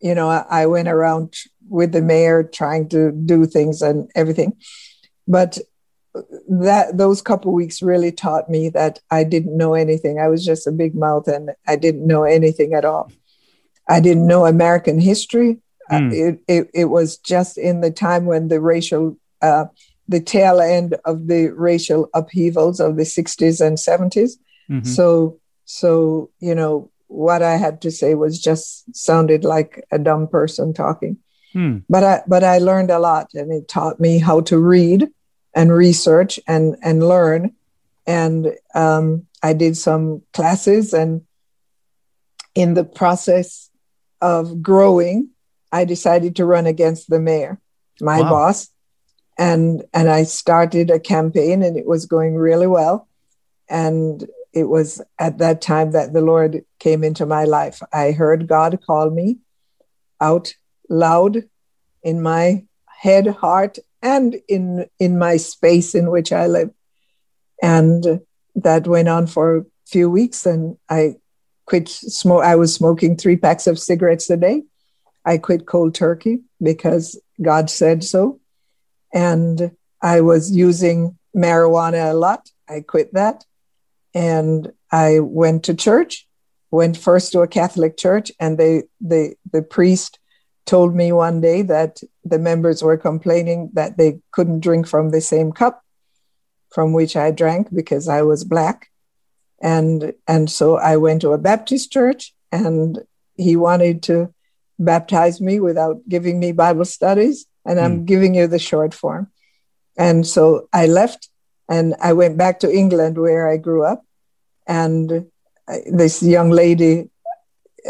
you 0.00 0.14
know, 0.14 0.28
I 0.28 0.66
went 0.66 0.88
around 0.88 1.34
with 1.68 1.92
the 1.92 2.02
mayor 2.02 2.42
trying 2.42 2.88
to 2.90 3.12
do 3.12 3.46
things 3.46 3.82
and 3.82 4.10
everything. 4.14 4.56
But 5.26 5.58
that 6.48 6.96
those 6.96 7.22
couple 7.22 7.52
weeks 7.52 7.82
really 7.82 8.12
taught 8.12 8.48
me 8.48 8.68
that 8.70 9.00
I 9.10 9.24
didn't 9.24 9.56
know 9.56 9.74
anything. 9.74 10.18
I 10.18 10.28
was 10.28 10.44
just 10.44 10.66
a 10.66 10.72
big 10.72 10.94
mouth 10.94 11.26
and 11.26 11.50
I 11.66 11.76
didn't 11.76 12.06
know 12.06 12.24
anything 12.24 12.74
at 12.74 12.84
all. 12.84 13.10
I 13.88 14.00
didn't 14.00 14.26
know 14.26 14.46
American 14.46 15.00
history. 15.00 15.58
Mm. 15.90 16.10
Uh, 16.10 16.14
it, 16.14 16.40
it, 16.48 16.70
it 16.72 16.84
was 16.86 17.18
just 17.18 17.58
in 17.58 17.80
the 17.80 17.90
time 17.90 18.26
when 18.26 18.48
the 18.48 18.60
racial 18.60 19.18
uh, 19.42 19.66
the 20.08 20.20
tail 20.20 20.60
end 20.60 20.96
of 21.04 21.26
the 21.26 21.48
racial 21.48 22.08
upheavals 22.14 22.80
of 22.80 22.96
the 22.96 23.02
60s 23.02 23.64
and 23.64 23.78
70s. 23.78 24.32
Mm-hmm. 24.70 24.84
So, 24.84 25.40
so, 25.64 26.30
you 26.40 26.54
know, 26.54 26.90
what 27.08 27.42
I 27.42 27.56
had 27.56 27.80
to 27.82 27.90
say 27.90 28.14
was 28.14 28.40
just 28.40 28.94
sounded 28.94 29.44
like 29.44 29.84
a 29.90 29.98
dumb 29.98 30.28
person 30.28 30.72
talking. 30.72 31.18
Hmm. 31.52 31.78
But 31.88 32.04
I, 32.04 32.22
but 32.26 32.44
I 32.44 32.58
learned 32.58 32.90
a 32.90 32.98
lot 32.98 33.30
and 33.34 33.52
it 33.52 33.68
taught 33.68 34.00
me 34.00 34.18
how 34.18 34.40
to 34.42 34.58
read 34.58 35.08
and 35.54 35.72
research 35.72 36.40
and, 36.48 36.76
and 36.82 37.06
learn. 37.06 37.52
And 38.06 38.52
um, 38.74 39.26
I 39.42 39.52
did 39.52 39.76
some 39.76 40.22
classes 40.32 40.92
and 40.92 41.22
in 42.54 42.74
the 42.74 42.84
process 42.84 43.70
of 44.20 44.62
growing, 44.62 45.30
I 45.72 45.84
decided 45.84 46.36
to 46.36 46.44
run 46.44 46.66
against 46.66 47.10
the 47.10 47.20
mayor, 47.20 47.60
my 48.00 48.20
wow. 48.20 48.30
boss 48.30 48.70
and 49.38 49.84
and 49.92 50.08
I 50.08 50.24
started 50.24 50.90
a 50.90 51.00
campaign 51.00 51.62
and 51.62 51.76
it 51.76 51.86
was 51.86 52.06
going 52.06 52.34
really 52.36 52.66
well 52.66 53.08
and 53.68 54.24
it 54.54 54.64
was 54.64 55.02
at 55.18 55.38
that 55.38 55.60
time 55.60 55.90
that 55.92 56.12
the 56.12 56.20
Lord 56.20 56.64
came 56.78 57.02
into 57.02 57.26
my 57.26 57.44
life. 57.44 57.82
I 57.92 58.12
heard 58.12 58.48
God 58.48 58.78
call 58.86 59.10
me 59.10 59.38
out 60.20 60.54
loud 60.88 61.44
in 62.02 62.22
my 62.22 62.64
head, 62.86 63.26
heart, 63.26 63.78
and 64.02 64.36
in 64.48 64.86
in 64.98 65.18
my 65.18 65.36
space 65.36 65.94
in 65.94 66.10
which 66.10 66.32
I 66.32 66.46
live. 66.46 66.70
And 67.62 68.20
that 68.54 68.86
went 68.86 69.08
on 69.08 69.26
for 69.26 69.56
a 69.56 69.64
few 69.86 70.08
weeks 70.08 70.46
and 70.46 70.76
I 70.88 71.16
quit 71.66 71.88
smoke 71.88 72.44
I 72.44 72.56
was 72.56 72.74
smoking 72.74 73.16
3 73.16 73.36
packs 73.36 73.66
of 73.66 73.78
cigarettes 73.78 74.30
a 74.30 74.36
day. 74.36 74.62
I 75.24 75.38
quit 75.38 75.66
cold 75.66 75.94
turkey 75.94 76.42
because 76.62 77.18
God 77.40 77.70
said 77.70 78.04
so 78.04 78.40
and 79.12 79.72
I 80.02 80.20
was 80.20 80.54
using 80.54 81.18
marijuana 81.34 82.10
a 82.10 82.14
lot. 82.14 82.50
I 82.68 82.80
quit 82.80 83.14
that. 83.14 83.44
And 84.14 84.72
I 84.90 85.20
went 85.20 85.64
to 85.64 85.74
church, 85.74 86.26
went 86.70 86.96
first 86.96 87.32
to 87.32 87.40
a 87.40 87.48
Catholic 87.48 87.96
church, 87.96 88.30
and 88.38 88.58
they, 88.58 88.84
the, 89.00 89.34
the 89.52 89.62
priest 89.62 90.18
told 90.66 90.94
me 90.94 91.12
one 91.12 91.40
day 91.40 91.62
that 91.62 92.00
the 92.24 92.38
members 92.38 92.82
were 92.82 92.96
complaining 92.96 93.70
that 93.74 93.98
they 93.98 94.20
couldn't 94.32 94.60
drink 94.60 94.86
from 94.86 95.10
the 95.10 95.20
same 95.20 95.52
cup 95.52 95.82
from 96.72 96.92
which 96.92 97.16
I 97.16 97.30
drank 97.30 97.72
because 97.72 98.08
I 98.08 98.22
was 98.22 98.44
black. 98.44 98.88
And, 99.62 100.14
and 100.26 100.50
so 100.50 100.76
I 100.76 100.96
went 100.96 101.20
to 101.20 101.32
a 101.32 101.38
Baptist 101.38 101.92
church 101.92 102.34
and 102.50 102.98
he 103.36 103.56
wanted 103.56 104.02
to 104.04 104.32
baptize 104.78 105.40
me 105.40 105.60
without 105.60 106.08
giving 106.08 106.40
me 106.40 106.52
Bible 106.52 106.84
studies 106.84 107.46
and 107.64 107.78
I'm 107.78 108.00
mm. 108.00 108.04
giving 108.06 108.34
you 108.34 108.46
the 108.46 108.58
short 108.58 108.92
form. 108.92 109.30
And 109.96 110.26
so 110.26 110.68
I 110.72 110.86
left 110.86 111.28
and 111.68 111.94
I 112.00 112.12
went 112.12 112.36
back 112.36 112.60
to 112.60 112.72
England 112.72 113.18
where 113.18 113.48
I 113.48 113.56
grew 113.56 113.84
up. 113.84 114.04
And 114.66 115.26
this 115.86 116.22
young 116.22 116.50
lady 116.50 117.10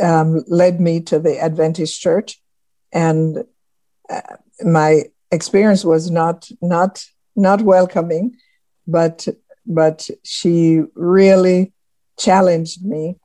um, 0.01 0.45
led 0.49 0.81
me 0.81 1.01
to 1.03 1.19
the 1.19 1.41
Adventist 1.41 2.01
church. 2.01 2.41
And 2.93 3.45
uh, 4.09 4.21
my 4.63 5.05
experience 5.31 5.85
was 5.85 6.11
not, 6.11 6.49
not, 6.63 7.05
not 7.35 7.63
welcoming, 7.63 8.37
but, 8.87 9.27
but 9.67 10.09
she 10.23 10.83
really 10.95 11.73
challenged 12.19 12.85
me 12.85 13.17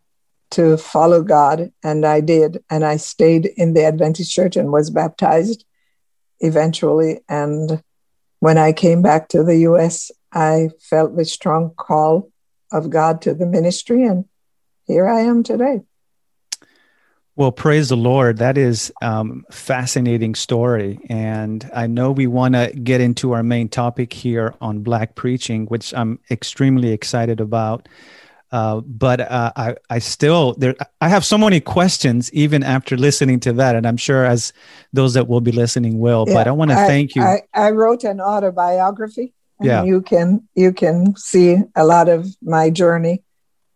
to 0.52 0.78
follow 0.78 1.22
God. 1.22 1.72
And 1.84 2.06
I 2.06 2.22
did. 2.22 2.64
And 2.72 2.84
I 2.84 2.98
stayed 2.98 3.46
in 3.46 3.74
the 3.74 3.86
Adventist 3.86 4.32
church 4.32 4.56
and 4.56 4.72
was 4.72 4.90
baptized 4.90 5.64
eventually. 6.40 7.20
And 7.30 7.84
when 8.40 8.58
I 8.58 8.74
came 8.74 9.04
back 9.04 9.28
to 9.30 9.44
the 9.44 9.58
US, 9.58 10.10
I 10.32 10.70
felt 10.80 11.16
the 11.16 11.26
strong 11.26 11.74
call 11.76 12.32
of 12.72 12.90
God 12.90 13.22
to 13.24 13.34
the 13.34 13.46
ministry, 13.46 14.04
and 14.04 14.26
here 14.86 15.08
I 15.08 15.22
am 15.22 15.44
today. 15.44 15.82
Well, 17.36 17.54
praise 17.54 17.88
the 17.88 17.96
Lord. 17.96 18.40
That 18.40 18.58
is 18.58 18.92
um, 19.02 19.46
fascinating 19.50 20.36
story, 20.36 21.00
and 21.10 21.70
I 21.74 21.88
know 21.88 22.12
we 22.12 22.28
want 22.28 22.56
to 22.56 22.72
get 22.72 23.00
into 23.00 23.32
our 23.32 23.44
main 23.44 23.70
topic 23.70 24.12
here 24.12 24.54
on 24.60 24.80
Black 24.80 25.16
preaching, 25.16 25.66
which 25.68 25.94
I'm 25.94 26.20
extremely 26.30 26.92
excited 26.92 27.40
about. 27.40 27.88
Uh, 28.52 28.82
but 28.82 29.22
uh, 29.22 29.52
I, 29.56 29.76
I 29.90 30.00
still 30.00 30.54
there. 30.56 30.76
I 31.00 31.08
have 31.08 31.24
so 31.24 31.38
many 31.38 31.60
questions 31.60 32.34
even 32.34 32.64
after 32.64 32.98
listening 32.98 33.40
to 33.42 33.54
that, 33.54 33.76
and 33.76 33.88
I'm 33.88 33.98
sure 33.98 34.26
as 34.26 34.52
those 34.92 35.14
that 35.14 35.28
will 35.28 35.42
be 35.42 35.52
listening 35.52 36.00
will. 36.00 36.26
Yeah, 36.28 36.34
but 36.34 36.48
I 36.48 36.52
want 36.52 36.72
to 36.72 36.76
thank 36.76 37.16
you. 37.16 37.22
I, 37.22 37.44
I, 37.54 37.72
wrote 37.72 38.04
an 38.04 38.20
autobiography. 38.20 39.34
Yeah, 39.62 39.84
you 39.84 40.02
can 40.02 40.48
you 40.56 40.72
can 40.72 41.16
see 41.16 41.58
a 41.76 41.86
lot 41.86 42.10
of 42.10 42.28
my 42.42 42.70
journey 42.70 43.24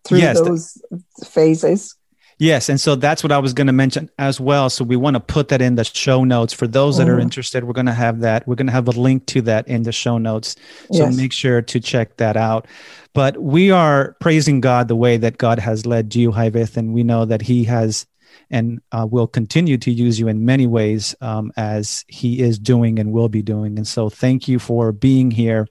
through 0.03 0.19
yes, 0.19 0.39
those 0.39 0.81
phases. 1.25 1.95
Yes, 2.39 2.67
and 2.67 2.81
so 2.81 2.95
that's 2.95 3.23
what 3.23 3.31
I 3.31 3.37
was 3.37 3.53
going 3.53 3.67
to 3.67 3.73
mention 3.73 4.09
as 4.17 4.39
well. 4.39 4.69
So 4.69 4.83
we 4.83 4.95
want 4.95 5.15
to 5.15 5.19
put 5.19 5.49
that 5.49 5.61
in 5.61 5.75
the 5.75 5.83
show 5.83 6.23
notes 6.23 6.51
for 6.51 6.67
those 6.67 6.97
that 6.97 7.07
mm. 7.07 7.09
are 7.09 7.13
mm-hmm. 7.13 7.21
interested. 7.21 7.63
We're 7.63 7.73
going 7.73 7.85
to 7.85 7.93
have 7.93 8.21
that. 8.21 8.47
We're 8.47 8.55
going 8.55 8.67
to 8.67 8.73
have 8.73 8.87
a 8.87 8.91
link 8.91 9.25
to 9.27 9.41
that 9.43 9.67
in 9.67 9.83
the 9.83 9.91
show 9.91 10.17
notes. 10.17 10.55
So 10.91 11.05
yes. 11.05 11.15
make 11.15 11.31
sure 11.31 11.61
to 11.61 11.79
check 11.79 12.17
that 12.17 12.35
out. 12.35 12.67
But 13.13 13.37
we 13.37 13.71
are 13.71 14.17
praising 14.19 14.59
God 14.59 14.87
the 14.87 14.95
way 14.95 15.17
that 15.17 15.37
God 15.37 15.59
has 15.59 15.85
led 15.85 16.15
you, 16.15 16.31
Hyveth, 16.31 16.75
and 16.75 16.93
we 16.93 17.03
know 17.03 17.25
that 17.25 17.43
He 17.43 17.63
has 17.65 18.07
and 18.49 18.81
uh, 18.91 19.07
will 19.09 19.27
continue 19.27 19.77
to 19.77 19.91
use 19.91 20.19
you 20.19 20.27
in 20.27 20.45
many 20.45 20.67
ways 20.67 21.15
um, 21.21 21.51
as 21.57 22.05
He 22.07 22.39
is 22.41 22.59
doing 22.59 22.99
and 22.99 23.11
will 23.11 23.29
be 23.29 23.41
doing. 23.41 23.77
And 23.77 23.87
so, 23.87 24.09
thank 24.09 24.47
you 24.47 24.59
for 24.59 24.91
being 24.91 25.31
here 25.31 25.67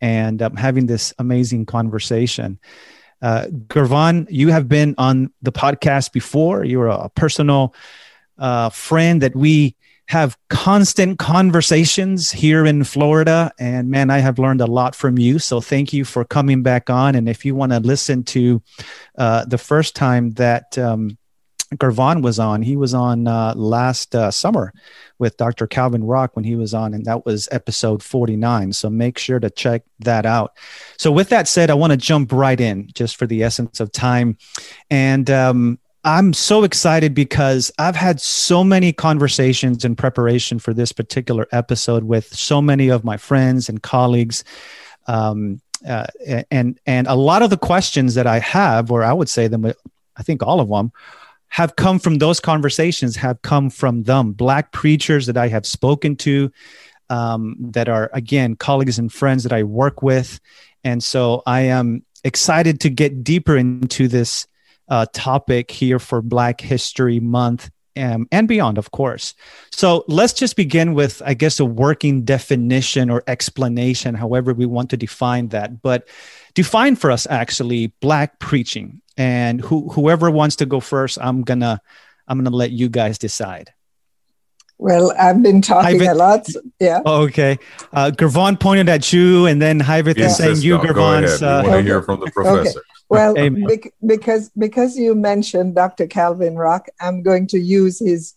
and 0.00 0.42
um, 0.42 0.56
having 0.56 0.86
this 0.86 1.14
amazing 1.18 1.66
conversation. 1.66 2.58
Uh, 3.22 3.46
Gervon, 3.68 4.26
you 4.30 4.48
have 4.48 4.68
been 4.68 4.94
on 4.98 5.32
the 5.42 5.52
podcast 5.52 6.12
before. 6.12 6.64
You're 6.64 6.88
a 6.88 7.08
personal 7.10 7.74
uh, 8.38 8.68
friend 8.68 9.22
that 9.22 9.34
we 9.34 9.74
have 10.08 10.36
constant 10.48 11.18
conversations 11.18 12.30
here 12.30 12.64
in 12.64 12.84
Florida. 12.84 13.50
And 13.58 13.90
man, 13.90 14.10
I 14.10 14.18
have 14.18 14.38
learned 14.38 14.60
a 14.60 14.66
lot 14.66 14.94
from 14.94 15.18
you. 15.18 15.38
So 15.38 15.60
thank 15.60 15.92
you 15.92 16.04
for 16.04 16.24
coming 16.24 16.62
back 16.62 16.88
on. 16.90 17.16
And 17.16 17.28
if 17.28 17.44
you 17.44 17.54
want 17.54 17.72
to 17.72 17.80
listen 17.80 18.22
to 18.24 18.62
uh, 19.18 19.44
the 19.46 19.58
first 19.58 19.96
time 19.96 20.30
that 20.32 20.78
um, 20.78 21.18
Gervon 21.74 22.22
was 22.22 22.38
on, 22.38 22.62
he 22.62 22.76
was 22.76 22.94
on 22.94 23.26
uh, 23.26 23.52
last 23.56 24.14
uh, 24.14 24.30
summer 24.30 24.72
with 25.18 25.36
Dr. 25.36 25.66
Calvin 25.66 26.04
Rock 26.04 26.36
when 26.36 26.44
he 26.44 26.54
was 26.54 26.74
on, 26.74 26.94
and 26.94 27.04
that 27.06 27.26
was 27.26 27.48
episode 27.50 28.02
49. 28.02 28.72
So 28.72 28.88
make 28.88 29.18
sure 29.18 29.40
to 29.40 29.50
check 29.50 29.82
that 30.00 30.26
out. 30.26 30.56
So, 30.96 31.10
with 31.10 31.28
that 31.30 31.48
said, 31.48 31.70
I 31.70 31.74
want 31.74 31.92
to 31.92 31.96
jump 31.96 32.32
right 32.32 32.60
in 32.60 32.88
just 32.94 33.16
for 33.16 33.26
the 33.26 33.42
essence 33.42 33.80
of 33.80 33.90
time. 33.90 34.38
And 34.90 35.28
um, 35.28 35.78
I'm 36.04 36.32
so 36.32 36.62
excited 36.62 37.14
because 37.14 37.72
I've 37.78 37.96
had 37.96 38.20
so 38.20 38.62
many 38.62 38.92
conversations 38.92 39.84
in 39.84 39.96
preparation 39.96 40.60
for 40.60 40.72
this 40.72 40.92
particular 40.92 41.48
episode 41.50 42.04
with 42.04 42.32
so 42.32 42.62
many 42.62 42.90
of 42.90 43.02
my 43.02 43.16
friends 43.16 43.68
and 43.68 43.82
colleagues. 43.82 44.44
Um, 45.08 45.60
uh, 45.86 46.06
and 46.50 46.78
and 46.86 47.06
a 47.06 47.14
lot 47.14 47.42
of 47.42 47.50
the 47.50 47.56
questions 47.56 48.14
that 48.14 48.26
I 48.26 48.38
have, 48.38 48.90
or 48.90 49.02
I 49.02 49.12
would 49.12 49.28
say 49.28 49.48
them, 49.48 49.72
I 50.16 50.22
think 50.22 50.42
all 50.42 50.60
of 50.60 50.68
them, 50.68 50.92
have 51.56 51.74
come 51.76 51.98
from 51.98 52.16
those 52.16 52.38
conversations 52.38 53.16
have 53.16 53.40
come 53.40 53.70
from 53.70 54.02
them 54.02 54.32
black 54.32 54.72
preachers 54.72 55.24
that 55.24 55.38
i 55.38 55.48
have 55.48 55.64
spoken 55.64 56.14
to 56.14 56.52
um, 57.08 57.56
that 57.58 57.88
are 57.88 58.10
again 58.12 58.54
colleagues 58.54 58.98
and 58.98 59.10
friends 59.10 59.42
that 59.42 59.54
i 59.54 59.62
work 59.62 60.02
with 60.02 60.38
and 60.84 61.02
so 61.02 61.42
i 61.46 61.62
am 61.62 62.04
excited 62.24 62.78
to 62.80 62.90
get 62.90 63.24
deeper 63.24 63.56
into 63.56 64.06
this 64.06 64.46
uh, 64.88 65.06
topic 65.14 65.70
here 65.70 65.98
for 65.98 66.20
black 66.20 66.60
history 66.60 67.20
month 67.20 67.70
um, 67.96 68.28
and 68.30 68.46
beyond, 68.46 68.76
of 68.76 68.90
course. 68.90 69.34
So 69.72 70.04
let's 70.06 70.34
just 70.34 70.54
begin 70.54 70.92
with, 70.92 71.22
I 71.24 71.32
guess, 71.32 71.58
a 71.60 71.64
working 71.64 72.24
definition 72.24 73.08
or 73.08 73.22
explanation, 73.26 74.14
however 74.14 74.52
we 74.52 74.66
want 74.66 74.90
to 74.90 74.98
define 74.98 75.48
that. 75.48 75.80
But 75.80 76.06
define 76.54 76.96
for 76.96 77.10
us 77.10 77.26
actually 77.30 77.88
black 78.00 78.38
preaching, 78.38 79.00
and 79.16 79.60
who, 79.60 79.88
whoever 79.90 80.30
wants 80.30 80.56
to 80.56 80.66
go 80.66 80.80
first, 80.80 81.18
I'm 81.20 81.42
gonna 81.42 81.80
I'm 82.28 82.38
gonna 82.38 82.54
let 82.54 82.70
you 82.70 82.88
guys 82.88 83.18
decide. 83.18 83.72
Well, 84.78 85.12
I've 85.18 85.42
been 85.42 85.62
talking 85.62 85.98
Hyveth, 85.98 86.12
a 86.12 86.14
lot. 86.14 86.46
Yeah. 86.78 87.00
Oh, 87.06 87.22
okay. 87.22 87.58
Uh, 87.94 88.10
Gervon 88.10 88.60
pointed 88.60 88.90
at 88.90 89.10
you, 89.10 89.46
and 89.46 89.60
then 89.60 89.80
Hyveth 89.80 90.18
is 90.18 90.36
saying 90.36 90.58
you, 90.58 90.78
Gervon. 90.78 91.24
Uh, 91.24 91.62
we 91.62 91.68
want 91.70 91.80
to 91.80 91.82
hear 91.82 92.02
from 92.02 92.20
the 92.20 92.30
professor. 92.30 92.80
Okay. 92.80 92.88
Well, 93.08 93.34
bec- 93.34 93.94
because 94.04 94.50
because 94.50 94.98
you 94.98 95.14
mentioned 95.14 95.76
Dr. 95.76 96.06
Calvin 96.06 96.56
Rock, 96.56 96.88
I'm 97.00 97.22
going 97.22 97.46
to 97.48 97.58
use 97.58 98.00
his 98.00 98.34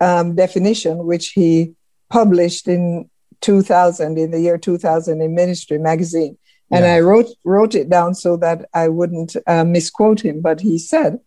um, 0.00 0.34
definition, 0.34 1.04
which 1.06 1.30
he 1.30 1.74
published 2.08 2.68
in 2.68 3.10
2000, 3.40 4.18
in 4.18 4.30
the 4.30 4.40
year 4.40 4.58
2000, 4.58 5.20
in 5.20 5.34
Ministry 5.34 5.78
Magazine, 5.78 6.38
and 6.72 6.84
yeah. 6.84 6.94
I 6.94 7.00
wrote 7.00 7.28
wrote 7.44 7.74
it 7.74 7.88
down 7.88 8.14
so 8.14 8.36
that 8.38 8.68
I 8.74 8.88
wouldn't 8.88 9.36
uh, 9.46 9.64
misquote 9.64 10.24
him. 10.24 10.40
But 10.40 10.60
he 10.60 10.78
said, 10.78 11.20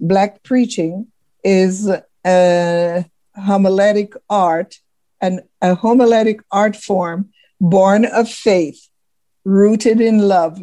"Black 0.00 0.42
preaching 0.42 1.08
is 1.44 1.88
a 2.26 3.04
homiletic 3.36 4.14
art, 4.28 4.78
and 5.20 5.42
a 5.60 5.74
homiletic 5.74 6.40
art 6.50 6.76
form 6.76 7.30
born 7.60 8.04
of 8.04 8.28
faith, 8.28 8.88
rooted 9.44 10.00
in 10.00 10.28
love." 10.28 10.60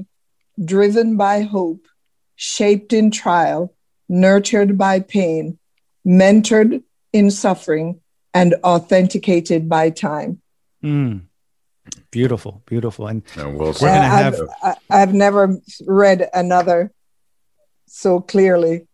driven 0.64 1.18
by 1.18 1.42
hope, 1.42 1.88
shaped 2.36 2.94
in 2.94 3.12
trial, 3.12 3.74
nurtured 4.08 4.78
by 4.78 5.00
pain, 5.00 5.58
mentored 6.06 6.84
in 7.14 7.32
suffering, 7.32 8.00
and 8.34 8.56
authenticated 8.64 9.68
by 9.68 9.90
time. 9.90 10.42
Mm. 10.84 11.22
Beautiful, 12.12 12.64
beautiful. 12.66 13.08
And 13.08 13.24
well 13.36 13.54
we're 13.58 13.74
gonna 13.74 14.04
have. 14.04 14.40
I've, 14.64 14.78
I've, 14.90 15.14
never 15.14 15.58
read 15.86 16.28
another 16.34 16.92
so 17.86 18.20
clearly 18.20 18.88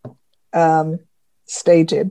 um, 0.52 0.98
stated. 1.46 2.10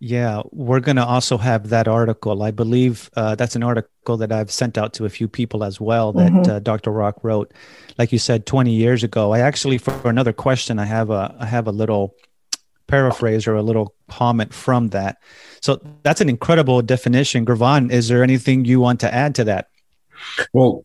Yeah, 0.00 0.42
we're 0.52 0.78
going 0.78 0.96
to 0.96 1.04
also 1.04 1.38
have 1.38 1.70
that 1.70 1.88
article. 1.88 2.44
I 2.44 2.52
believe 2.52 3.10
uh, 3.16 3.34
that's 3.34 3.56
an 3.56 3.64
article 3.64 4.16
that 4.18 4.30
I've 4.30 4.52
sent 4.52 4.78
out 4.78 4.92
to 4.94 5.06
a 5.06 5.08
few 5.08 5.26
people 5.26 5.64
as 5.64 5.80
well 5.80 6.12
that 6.12 6.30
mm-hmm. 6.30 6.50
uh, 6.50 6.58
Dr. 6.60 6.92
Rock 6.92 7.16
wrote. 7.24 7.52
Like 7.98 8.12
you 8.12 8.18
said, 8.20 8.46
20 8.46 8.70
years 8.70 9.02
ago. 9.02 9.32
I 9.32 9.40
actually, 9.40 9.76
for 9.76 10.08
another 10.08 10.32
question, 10.32 10.78
I 10.78 10.84
have 10.84 11.10
a 11.10 11.34
I 11.40 11.46
have 11.46 11.66
a 11.66 11.72
little 11.72 12.14
paraphrase 12.86 13.48
or 13.48 13.56
a 13.56 13.62
little 13.62 13.94
comment 14.08 14.54
from 14.54 14.88
that. 14.88 15.18
So 15.60 15.80
that's 16.04 16.20
an 16.20 16.28
incredible 16.28 16.80
definition. 16.80 17.44
Gervon, 17.44 17.90
is 17.90 18.08
there 18.08 18.22
anything 18.22 18.64
you 18.64 18.78
want 18.78 19.00
to 19.00 19.12
add 19.12 19.34
to 19.36 19.44
that? 19.44 19.68
Well, 20.52 20.84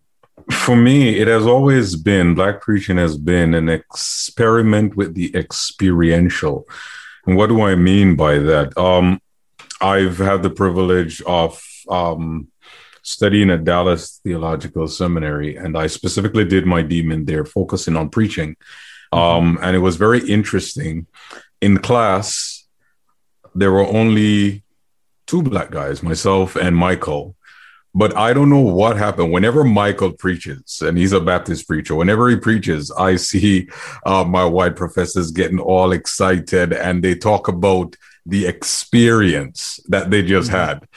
for 0.52 0.75
me, 0.75 1.20
it 1.20 1.28
has 1.28 1.46
always 1.46 1.96
been 1.96 2.36
Black 2.36 2.62
preaching 2.62 2.98
has 2.98 3.18
been 3.18 3.54
an 3.54 3.70
experiment 3.70 4.96
with 4.96 5.13
the 5.13 5.36
experiential 5.36 6.68
and 7.25 7.38
what 7.38 7.48
do 7.48 7.62
I 7.62 7.75
mean 7.75 8.16
by 8.16 8.40
that? 8.40 8.78
Um, 8.78 9.22
I've 9.80 10.18
had 10.18 10.44
the 10.44 10.50
privilege 10.50 11.22
of 11.22 11.62
um, 11.90 12.50
studying 13.02 13.50
at 13.50 13.63
Dallas 13.63 14.20
Theological 14.24 14.88
Seminary, 14.88 15.56
and 15.56 15.78
I 15.78 15.88
specifically 15.88 16.46
did 16.46 16.66
my 16.66 16.84
DMin 16.84 17.26
there, 17.26 17.46
focusing 17.46 17.96
on 17.96 18.10
preaching. 18.10 18.56
Um, 19.12 19.58
and 19.62 19.76
it 19.76 19.80
was 19.80 19.96
very 19.96 20.28
interesting. 20.28 21.08
In 21.62 21.78
class, 21.78 22.65
there 23.56 23.72
were 23.72 23.88
only 23.88 24.63
two 25.26 25.43
black 25.43 25.72
guys, 25.72 26.04
myself 26.04 26.56
and 26.56 26.76
Michael. 26.76 27.36
But 27.95 28.17
I 28.17 28.34
don't 28.34 28.49
know 28.49 28.60
what 28.60 28.97
happened. 28.97 29.32
Whenever 29.32 29.63
Michael 29.63 30.13
preaches, 30.13 30.82
and 30.82 30.97
he's 30.97 31.12
a 31.12 31.19
Baptist 31.19 31.67
preacher, 31.67 31.93
whenever 31.93 32.27
he 32.27 32.36
preaches, 32.36 32.91
I 32.91 33.17
see 33.17 33.69
uh, 34.06 34.23
my 34.23 34.45
white 34.45 34.75
professors 34.75 35.29
getting 35.29 35.60
all 35.60 35.91
excited 35.91 36.73
and 36.73 37.03
they 37.03 37.13
talk 37.13 37.47
about 37.47 37.95
the 38.25 38.47
experience 38.47 39.79
that 39.89 40.10
they 40.10 40.23
just 40.23 40.49
mm-hmm. 40.49 40.58
had. 40.58 40.88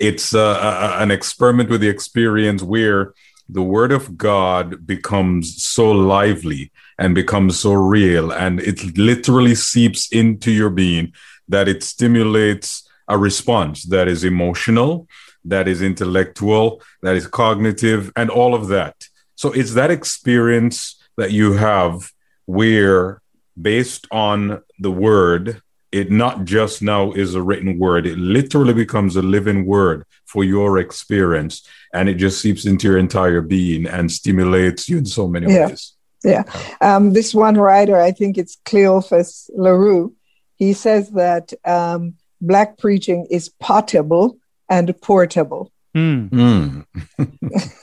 It's 0.00 0.34
uh, 0.34 0.96
a, 0.98 1.02
an 1.02 1.10
experiment 1.10 1.70
with 1.70 1.82
the 1.82 1.88
experience 1.88 2.62
where 2.62 3.14
the 3.48 3.62
word 3.62 3.92
of 3.92 4.16
God 4.16 4.86
becomes 4.86 5.62
so 5.62 5.90
lively 5.90 6.72
and 6.98 7.14
becomes 7.14 7.58
so 7.58 7.72
real, 7.72 8.30
and 8.30 8.60
it 8.60 8.96
literally 8.96 9.54
seeps 9.54 10.10
into 10.12 10.50
your 10.50 10.70
being 10.70 11.12
that 11.48 11.68
it 11.68 11.82
stimulates 11.82 12.88
a 13.08 13.18
response 13.18 13.84
that 13.84 14.06
is 14.06 14.22
emotional 14.22 15.08
that 15.44 15.68
is 15.68 15.82
intellectual, 15.82 16.82
that 17.02 17.16
is 17.16 17.26
cognitive, 17.26 18.12
and 18.16 18.30
all 18.30 18.54
of 18.54 18.68
that. 18.68 19.08
So 19.34 19.52
it's 19.52 19.74
that 19.74 19.90
experience 19.90 21.00
that 21.16 21.32
you 21.32 21.54
have 21.54 22.10
where, 22.46 23.22
based 23.60 24.06
on 24.10 24.62
the 24.78 24.90
word, 24.90 25.62
it 25.92 26.10
not 26.10 26.44
just 26.44 26.82
now 26.82 27.12
is 27.12 27.34
a 27.34 27.42
written 27.42 27.78
word, 27.78 28.06
it 28.06 28.18
literally 28.18 28.74
becomes 28.74 29.16
a 29.16 29.22
living 29.22 29.66
word 29.66 30.04
for 30.24 30.44
your 30.44 30.78
experience. 30.78 31.66
And 31.92 32.08
it 32.08 32.14
just 32.14 32.40
seeps 32.40 32.64
into 32.64 32.88
your 32.88 32.98
entire 32.98 33.40
being 33.40 33.86
and 33.86 34.10
stimulates 34.12 34.88
you 34.88 34.98
in 34.98 35.06
so 35.06 35.26
many 35.26 35.52
yeah. 35.52 35.66
ways. 35.66 35.94
Yeah. 36.22 36.44
Um, 36.80 37.12
this 37.12 37.34
one 37.34 37.56
writer, 37.56 38.00
I 38.00 38.12
think 38.12 38.38
it's 38.38 38.58
Cleophus 38.64 39.50
LaRue, 39.54 40.14
he 40.56 40.74
says 40.74 41.10
that 41.12 41.52
um, 41.64 42.14
Black 42.40 42.78
preaching 42.78 43.26
is 43.30 43.48
potable 43.48 44.36
and 44.70 44.98
portable. 45.02 45.72
Mm. 45.94 46.86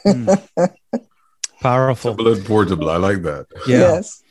Mm. 0.05 0.73
Powerful. 1.59 2.13
Blood 2.13 2.45
portable. 2.45 2.89
I 2.89 2.97
like 2.97 3.21
that. 3.23 3.47
Yeah. 3.67 3.79
Yes. 3.79 4.23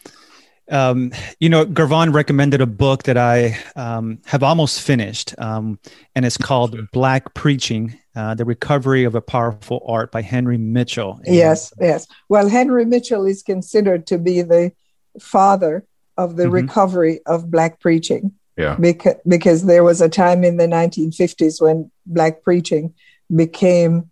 Um, 0.68 1.12
you 1.38 1.48
know, 1.48 1.64
Gervon 1.64 2.12
recommended 2.12 2.60
a 2.60 2.66
book 2.66 3.04
that 3.04 3.16
I 3.16 3.56
um, 3.76 4.18
have 4.26 4.42
almost 4.42 4.80
finished, 4.80 5.32
um, 5.38 5.78
and 6.16 6.24
it's 6.24 6.36
called 6.36 6.90
Black 6.90 7.34
Preaching 7.34 7.96
uh, 8.16 8.34
The 8.34 8.44
Recovery 8.44 9.04
of 9.04 9.14
a 9.14 9.20
Powerful 9.20 9.84
Art 9.86 10.10
by 10.10 10.22
Henry 10.22 10.58
Mitchell. 10.58 11.20
And 11.24 11.36
yes, 11.36 11.72
yes. 11.80 12.08
Well, 12.28 12.48
Henry 12.48 12.84
Mitchell 12.84 13.26
is 13.26 13.44
considered 13.44 14.08
to 14.08 14.18
be 14.18 14.42
the 14.42 14.72
father 15.20 15.86
of 16.16 16.34
the 16.34 16.44
mm-hmm. 16.44 16.54
recovery 16.54 17.20
of 17.26 17.48
Black 17.48 17.78
preaching. 17.78 18.32
Yeah. 18.56 18.76
Because, 18.76 19.16
because 19.26 19.66
there 19.66 19.84
was 19.84 20.00
a 20.00 20.08
time 20.08 20.44
in 20.44 20.56
the 20.56 20.66
1950s 20.66 21.60
when 21.60 21.90
Black 22.06 22.42
preaching 22.42 22.94
became 23.34 24.10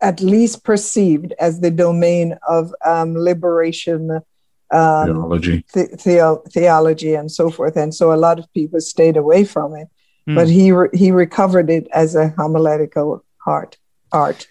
at 0.00 0.20
least 0.20 0.64
perceived 0.64 1.34
as 1.38 1.60
the 1.60 1.70
domain 1.70 2.38
of 2.48 2.74
um, 2.84 3.14
liberation 3.16 4.20
um, 4.70 5.06
theology. 5.06 5.64
The, 5.72 6.42
theology 6.48 7.14
and 7.14 7.30
so 7.30 7.50
forth. 7.50 7.76
And 7.76 7.94
so 7.94 8.12
a 8.12 8.16
lot 8.16 8.38
of 8.38 8.52
people 8.52 8.80
stayed 8.80 9.16
away 9.16 9.44
from 9.44 9.74
it. 9.74 9.88
Mm. 10.28 10.34
But 10.34 10.48
he, 10.48 10.72
re- 10.72 10.88
he 10.92 11.10
recovered 11.12 11.70
it 11.70 11.86
as 11.92 12.14
a 12.14 12.28
homiletical 12.28 13.24
art. 13.46 13.78
art. 14.10 14.48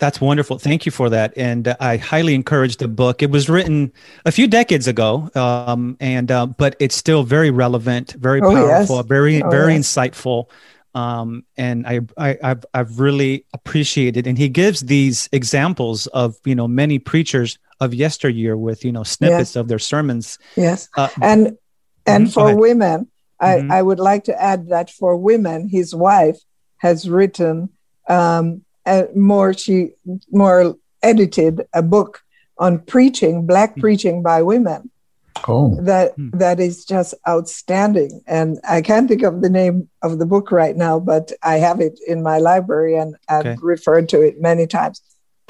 That's 0.00 0.18
wonderful. 0.18 0.58
Thank 0.58 0.86
you 0.86 0.92
for 0.92 1.10
that. 1.10 1.34
And 1.36 1.68
uh, 1.68 1.76
I 1.78 1.98
highly 1.98 2.34
encourage 2.34 2.78
the 2.78 2.88
book. 2.88 3.22
It 3.22 3.30
was 3.30 3.50
written 3.50 3.92
a 4.24 4.32
few 4.32 4.48
decades 4.48 4.88
ago, 4.88 5.30
um, 5.34 5.98
and 6.00 6.30
uh, 6.30 6.46
but 6.46 6.74
it's 6.80 6.96
still 6.96 7.22
very 7.22 7.50
relevant, 7.50 8.12
very 8.14 8.40
oh, 8.40 8.50
powerful, 8.50 8.96
yes. 8.96 9.06
very 9.06 9.42
oh, 9.42 9.50
very 9.50 9.74
yes. 9.74 9.86
insightful. 9.86 10.46
Um, 10.94 11.44
and 11.58 11.86
I, 11.86 12.00
I 12.16 12.38
have 12.40 12.64
I've 12.72 12.98
really 12.98 13.44
appreciated. 13.52 14.26
And 14.26 14.38
he 14.38 14.48
gives 14.48 14.80
these 14.80 15.28
examples 15.32 16.06
of 16.08 16.34
you 16.46 16.54
know 16.54 16.66
many 16.66 16.98
preachers 16.98 17.58
of 17.78 17.92
yesteryear 17.92 18.56
with 18.56 18.86
you 18.86 18.92
know 18.92 19.02
snippets 19.02 19.50
yes. 19.50 19.56
of 19.56 19.68
their 19.68 19.78
sermons. 19.78 20.38
Yes, 20.56 20.88
uh, 20.96 21.08
and 21.20 21.58
and 22.06 22.26
mm-hmm. 22.26 22.32
for 22.32 22.56
women, 22.56 23.08
I, 23.38 23.56
mm-hmm. 23.56 23.70
I 23.70 23.82
would 23.82 24.00
like 24.00 24.24
to 24.24 24.42
add 24.42 24.70
that 24.70 24.88
for 24.88 25.14
women, 25.14 25.68
his 25.68 25.94
wife 25.94 26.38
has 26.78 27.06
written. 27.06 27.68
Um, 28.08 28.64
uh, 28.86 29.04
more 29.14 29.52
she 29.52 29.90
more 30.30 30.76
edited 31.02 31.62
a 31.72 31.82
book 31.82 32.22
on 32.58 32.78
preaching, 32.78 33.46
black 33.46 33.74
mm. 33.76 33.80
preaching 33.80 34.22
by 34.22 34.42
women. 34.42 34.90
Oh. 35.48 35.74
That 35.80 36.16
mm. 36.18 36.38
that 36.38 36.60
is 36.60 36.84
just 36.84 37.14
outstanding. 37.26 38.20
And 38.26 38.58
I 38.68 38.82
can't 38.82 39.08
think 39.08 39.22
of 39.22 39.40
the 39.40 39.48
name 39.48 39.88
of 40.02 40.18
the 40.18 40.26
book 40.26 40.52
right 40.52 40.76
now, 40.76 41.00
but 41.00 41.32
I 41.42 41.56
have 41.56 41.80
it 41.80 41.98
in 42.06 42.22
my 42.22 42.38
library 42.38 42.96
and 42.96 43.16
I've 43.28 43.46
okay. 43.46 43.56
referred 43.62 44.08
to 44.10 44.20
it 44.20 44.40
many 44.40 44.66
times. 44.66 45.00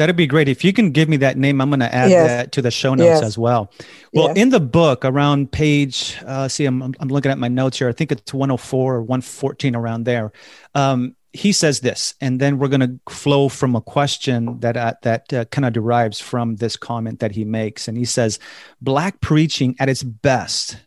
That'd 0.00 0.16
be 0.16 0.26
great. 0.26 0.48
If 0.48 0.64
you 0.64 0.72
can 0.72 0.92
give 0.92 1.10
me 1.10 1.18
that 1.18 1.36
name, 1.36 1.60
I'm 1.60 1.68
going 1.68 1.80
to 1.80 1.94
add 1.94 2.08
yes. 2.08 2.26
that 2.26 2.52
to 2.52 2.62
the 2.62 2.70
show 2.70 2.94
notes 2.94 3.20
yes. 3.20 3.22
as 3.22 3.36
well. 3.36 3.70
Well, 4.14 4.28
yes. 4.28 4.38
in 4.38 4.48
the 4.48 4.58
book, 4.58 5.04
around 5.04 5.52
page, 5.52 6.16
uh, 6.24 6.48
see, 6.48 6.64
I'm, 6.64 6.80
I'm 6.82 7.08
looking 7.08 7.30
at 7.30 7.36
my 7.36 7.48
notes 7.48 7.78
here. 7.78 7.88
I 7.90 7.92
think 7.92 8.10
it's 8.10 8.32
104 8.32 8.94
or 8.94 9.02
114 9.02 9.76
around 9.76 10.04
there. 10.04 10.32
Um, 10.74 11.16
he 11.32 11.52
says 11.52 11.80
this, 11.80 12.14
and 12.20 12.40
then 12.40 12.58
we're 12.58 12.68
going 12.68 12.80
to 12.80 13.12
flow 13.12 13.48
from 13.48 13.76
a 13.76 13.80
question 13.80 14.58
that 14.60 14.76
uh, 14.76 14.94
that 15.02 15.32
uh, 15.32 15.44
kind 15.46 15.64
of 15.64 15.72
derives 15.72 16.20
from 16.20 16.56
this 16.56 16.76
comment 16.76 17.20
that 17.20 17.32
he 17.32 17.44
makes. 17.44 17.86
And 17.86 17.96
he 17.96 18.04
says, 18.04 18.38
"Black 18.80 19.20
preaching 19.20 19.76
at 19.78 19.88
its 19.88 20.02
best 20.02 20.78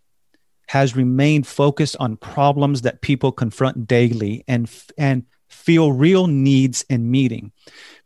has 0.68 0.96
remained 0.96 1.48
focused 1.48 1.96
on 2.00 2.18
problems 2.18 2.82
that 2.82 3.02
people 3.02 3.32
confront 3.32 3.88
daily 3.88 4.44
and 4.48 4.70
and 4.98 5.24
feel 5.50 5.94
real 5.94 6.28
needs 6.28 6.84
in 6.90 7.10
meeting." 7.10 7.52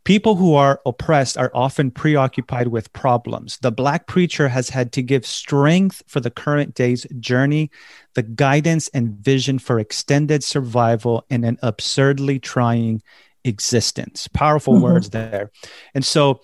People 0.04 0.36
who 0.36 0.54
are 0.54 0.80
oppressed 0.86 1.36
are 1.36 1.50
often 1.52 1.90
preoccupied 1.90 2.68
with 2.68 2.92
problems. 2.92 3.58
The 3.58 3.72
Black 3.72 4.06
preacher 4.06 4.48
has 4.48 4.70
had 4.70 4.92
to 4.92 5.02
give 5.02 5.26
strength 5.26 6.02
for 6.06 6.20
the 6.20 6.30
current 6.30 6.74
day's 6.74 7.04
journey, 7.18 7.70
the 8.18 8.22
guidance 8.24 8.88
and 8.88 9.10
vision 9.10 9.60
for 9.60 9.78
extended 9.78 10.42
survival 10.42 11.24
in 11.30 11.44
an 11.44 11.56
absurdly 11.62 12.40
trying 12.40 13.00
existence. 13.44 14.26
Powerful 14.26 14.74
mm-hmm. 14.74 14.82
words 14.82 15.10
there. 15.10 15.52
And 15.94 16.04
so, 16.04 16.40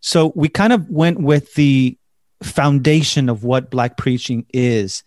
so 0.00 0.32
we 0.34 0.48
kind 0.48 0.72
of 0.72 0.88
went 0.88 1.20
with 1.20 1.52
the 1.56 1.98
foundation 2.42 3.28
of 3.28 3.44
what 3.44 3.70
Black 3.70 3.98
preaching 3.98 4.46
is. 4.54 5.02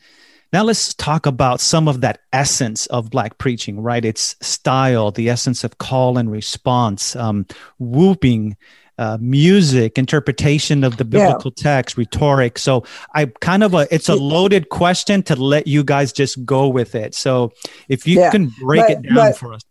Now 0.51 0.61
let's 0.61 0.93
talk 0.93 1.25
about 1.25 1.59
some 1.59 1.87
of 1.87 2.01
that 2.01 2.19
essence 2.31 2.85
of 2.85 3.09
black 3.09 3.39
preaching, 3.39 3.79
right? 3.81 4.05
Its 4.05 4.35
style, 4.39 5.09
the 5.09 5.31
essence 5.31 5.63
of 5.63 5.79
call 5.79 6.19
and 6.19 6.29
response, 6.29 7.15
um, 7.15 7.47
whooping, 7.79 8.55
uh, 8.97 9.17
music, 9.19 9.97
interpretation 9.97 10.83
of 10.83 10.97
the 10.97 11.05
biblical 11.05 11.51
yeah. 11.57 11.63
text, 11.63 11.97
rhetoric. 11.97 12.57
So 12.57 12.83
I 13.13 13.25
kind 13.25 13.63
of 13.63 13.73
a 13.73 13.87
it's 13.93 14.09
a 14.09 14.15
loaded 14.15 14.69
question 14.69 15.23
to 15.23 15.35
let 15.35 15.67
you 15.67 15.83
guys 15.83 16.13
just 16.13 16.45
go 16.45 16.67
with 16.67 16.95
it. 16.95 17.15
So 17.15 17.51
if 17.89 18.07
you 18.07 18.19
yeah. 18.19 18.31
can 18.31 18.51
break 18.61 18.81
but, 18.81 18.91
it 18.91 19.13
down 19.13 19.33
for 19.33 19.53
us. 19.53 19.61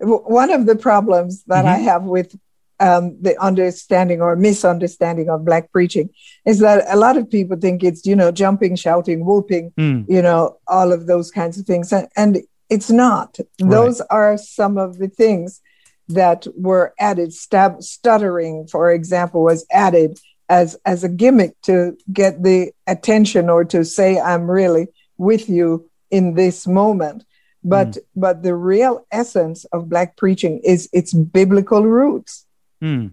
One 0.00 0.50
of 0.50 0.66
the 0.66 0.76
problems 0.76 1.44
that 1.44 1.64
mm-hmm. 1.64 1.74
I 1.74 1.78
have 1.78 2.04
with 2.04 2.36
um, 2.80 3.16
the 3.20 3.40
understanding 3.40 4.20
or 4.20 4.34
misunderstanding 4.36 5.30
of 5.30 5.44
black 5.44 5.70
preaching 5.70 6.10
is 6.44 6.58
that 6.58 6.84
a 6.88 6.96
lot 6.96 7.16
of 7.16 7.30
people 7.30 7.56
think 7.56 7.84
it's 7.84 8.04
you 8.04 8.16
know 8.16 8.32
jumping 8.32 8.74
shouting 8.74 9.24
whooping 9.24 9.72
mm. 9.78 10.04
you 10.08 10.20
know 10.20 10.58
all 10.66 10.92
of 10.92 11.06
those 11.06 11.30
kinds 11.30 11.58
of 11.58 11.66
things 11.66 11.92
and, 11.92 12.08
and 12.16 12.38
it's 12.70 12.90
not 12.90 13.38
right. 13.38 13.70
those 13.70 14.00
are 14.10 14.36
some 14.36 14.76
of 14.76 14.98
the 14.98 15.08
things 15.08 15.60
that 16.08 16.46
were 16.56 16.94
added 16.98 17.32
stab, 17.32 17.82
stuttering 17.82 18.66
for 18.66 18.92
example 18.92 19.42
was 19.42 19.66
added 19.70 20.18
as 20.48 20.76
as 20.84 21.02
a 21.04 21.08
gimmick 21.08 21.58
to 21.62 21.96
get 22.12 22.42
the 22.42 22.70
attention 22.86 23.48
or 23.48 23.64
to 23.64 23.84
say 23.84 24.20
i'm 24.20 24.50
really 24.50 24.86
with 25.16 25.48
you 25.48 25.88
in 26.10 26.34
this 26.34 26.66
moment 26.66 27.24
but 27.62 27.88
mm. 27.88 27.98
but 28.14 28.42
the 28.42 28.54
real 28.54 29.06
essence 29.10 29.64
of 29.66 29.88
black 29.88 30.16
preaching 30.16 30.60
is 30.62 30.88
its 30.92 31.14
biblical 31.14 31.82
roots 31.82 32.44
Mm. 32.84 33.12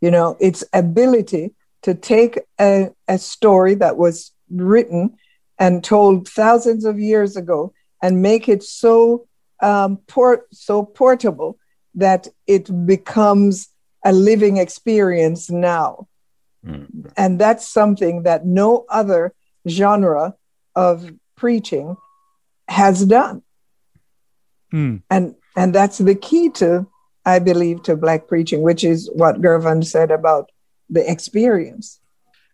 You 0.00 0.10
know, 0.10 0.36
its 0.40 0.62
ability 0.72 1.54
to 1.82 1.94
take 1.94 2.38
a, 2.60 2.90
a 3.08 3.18
story 3.18 3.74
that 3.76 3.96
was 3.96 4.32
written 4.50 5.16
and 5.58 5.82
told 5.82 6.28
thousands 6.28 6.84
of 6.84 6.98
years 6.98 7.36
ago 7.36 7.72
and 8.02 8.22
make 8.22 8.48
it 8.48 8.62
so 8.62 9.26
um, 9.62 9.98
port 10.06 10.46
so 10.52 10.82
portable 10.82 11.58
that 11.94 12.28
it 12.46 12.86
becomes 12.86 13.68
a 14.04 14.12
living 14.12 14.56
experience 14.56 15.50
now. 15.50 16.08
Mm-hmm. 16.64 17.08
And 17.16 17.38
that's 17.38 17.66
something 17.66 18.22
that 18.24 18.46
no 18.46 18.84
other 18.88 19.34
genre 19.68 20.34
of 20.74 21.10
preaching 21.36 21.96
has 22.68 23.04
done. 23.04 23.42
Mm. 24.72 25.02
And 25.10 25.34
and 25.56 25.74
that's 25.74 25.98
the 25.98 26.14
key 26.14 26.50
to 26.50 26.86
I 27.24 27.38
believe, 27.38 27.82
to 27.84 27.96
Black 27.96 28.28
preaching, 28.28 28.62
which 28.62 28.84
is 28.84 29.10
what 29.12 29.40
Gervon 29.40 29.84
said 29.84 30.10
about 30.10 30.50
the 30.88 31.08
experience. 31.10 32.00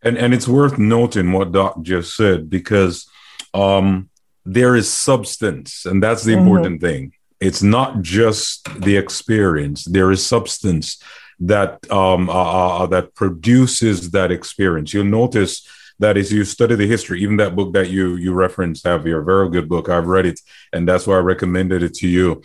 And, 0.02 0.18
and 0.18 0.34
it's 0.34 0.48
worth 0.48 0.78
noting 0.78 1.32
what 1.32 1.52
Doc 1.52 1.82
just 1.82 2.16
said 2.16 2.50
because 2.50 3.08
um, 3.54 4.10
there 4.44 4.76
is 4.76 4.92
substance, 4.92 5.86
and 5.86 6.02
that's 6.02 6.24
the 6.24 6.32
mm-hmm. 6.32 6.46
important 6.46 6.80
thing. 6.80 7.12
It's 7.40 7.62
not 7.62 8.02
just 8.02 8.64
the 8.80 8.96
experience, 8.96 9.84
there 9.84 10.10
is 10.10 10.26
substance 10.26 11.02
that 11.40 11.90
um, 11.90 12.30
uh, 12.30 12.32
uh, 12.32 12.78
uh, 12.78 12.86
that 12.86 13.14
produces 13.14 14.10
that 14.12 14.32
experience. 14.32 14.94
You'll 14.94 15.04
notice 15.04 15.68
that 15.98 16.16
as 16.16 16.32
you 16.32 16.44
study 16.44 16.74
the 16.74 16.86
history, 16.86 17.22
even 17.22 17.36
that 17.36 17.54
book 17.54 17.74
that 17.74 17.90
you 17.90 18.16
you 18.16 18.32
referenced, 18.32 18.84
Javier, 18.84 19.24
very 19.24 19.50
good 19.50 19.68
book. 19.68 19.88
I've 19.88 20.06
read 20.06 20.26
it, 20.26 20.40
and 20.72 20.88
that's 20.88 21.06
why 21.06 21.16
I 21.16 21.20
recommended 21.20 21.82
it 21.82 21.94
to 21.94 22.08
you 22.08 22.42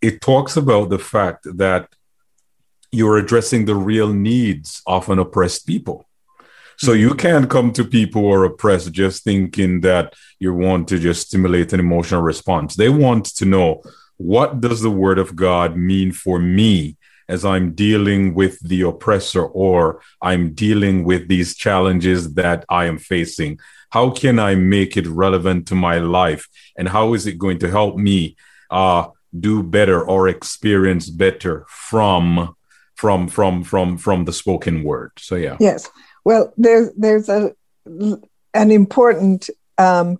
it 0.00 0.20
talks 0.20 0.56
about 0.56 0.90
the 0.90 0.98
fact 0.98 1.46
that 1.56 1.88
you're 2.90 3.18
addressing 3.18 3.64
the 3.64 3.74
real 3.74 4.12
needs 4.12 4.82
of 4.86 5.08
an 5.10 5.18
oppressed 5.18 5.66
people. 5.66 6.06
So 6.78 6.92
you 6.92 7.08
mm-hmm. 7.08 7.18
can't 7.18 7.50
come 7.50 7.72
to 7.72 7.84
people 7.84 8.22
who 8.22 8.32
are 8.32 8.44
oppressed 8.44 8.92
just 8.92 9.24
thinking 9.24 9.80
that 9.80 10.14
you 10.38 10.54
want 10.54 10.88
to 10.88 10.98
just 10.98 11.26
stimulate 11.26 11.72
an 11.72 11.80
emotional 11.80 12.22
response. 12.22 12.76
They 12.76 12.88
want 12.88 13.26
to 13.36 13.44
know 13.44 13.82
what 14.18 14.60
does 14.60 14.82
the 14.82 14.90
word 14.90 15.18
of 15.18 15.34
God 15.34 15.76
mean 15.76 16.12
for 16.12 16.38
me 16.38 16.96
as 17.28 17.44
I'm 17.44 17.72
dealing 17.72 18.34
with 18.34 18.58
the 18.60 18.82
oppressor 18.82 19.44
or 19.44 20.00
I'm 20.22 20.54
dealing 20.54 21.04
with 21.04 21.28
these 21.28 21.56
challenges 21.56 22.34
that 22.34 22.64
I 22.68 22.86
am 22.86 22.98
facing. 22.98 23.58
How 23.90 24.10
can 24.10 24.38
I 24.38 24.54
make 24.54 24.96
it 24.96 25.06
relevant 25.06 25.68
to 25.68 25.74
my 25.74 25.98
life? 25.98 26.48
And 26.76 26.88
how 26.88 27.14
is 27.14 27.26
it 27.26 27.38
going 27.38 27.58
to 27.60 27.70
help 27.70 27.96
me 27.96 28.36
uh, 28.70 29.08
do 29.38 29.62
better 29.62 30.02
or 30.02 30.28
experience 30.28 31.10
better 31.10 31.64
from 31.68 32.56
from 32.96 33.28
from 33.28 33.62
from 33.62 33.96
from 33.96 34.24
the 34.24 34.32
spoken 34.32 34.82
word 34.82 35.12
so 35.18 35.36
yeah 35.36 35.56
yes 35.60 35.88
well 36.24 36.52
there's 36.56 36.90
there's 36.96 37.28
a 37.28 37.52
an 38.54 38.70
important 38.70 39.50
um, 39.76 40.18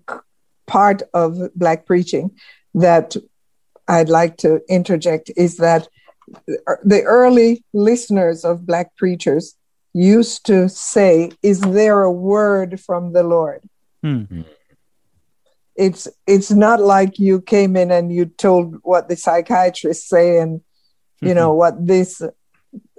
part 0.66 1.02
of 1.14 1.38
black 1.56 1.86
preaching 1.86 2.30
that 2.74 3.16
i'd 3.88 4.08
like 4.08 4.36
to 4.36 4.60
interject 4.68 5.30
is 5.36 5.56
that 5.56 5.88
the 6.84 7.02
early 7.04 7.64
listeners 7.72 8.44
of 8.44 8.66
black 8.66 8.94
preachers 8.96 9.54
used 9.94 10.44
to 10.46 10.68
say 10.68 11.30
is 11.42 11.60
there 11.60 12.02
a 12.02 12.12
word 12.12 12.80
from 12.80 13.12
the 13.12 13.22
lord 13.22 13.62
hmm. 14.02 14.22
hmm 14.22 14.42
it's 15.78 16.08
it's 16.26 16.50
not 16.50 16.80
like 16.80 17.20
you 17.20 17.40
came 17.40 17.76
in 17.76 17.90
and 17.92 18.12
you 18.12 18.26
told 18.26 18.74
what 18.82 19.08
the 19.08 19.16
psychiatrists 19.16 20.08
say 20.08 20.38
and 20.38 20.60
you 21.20 21.32
know 21.32 21.50
mm-hmm. 21.50 21.58
what 21.58 21.86
this 21.86 22.20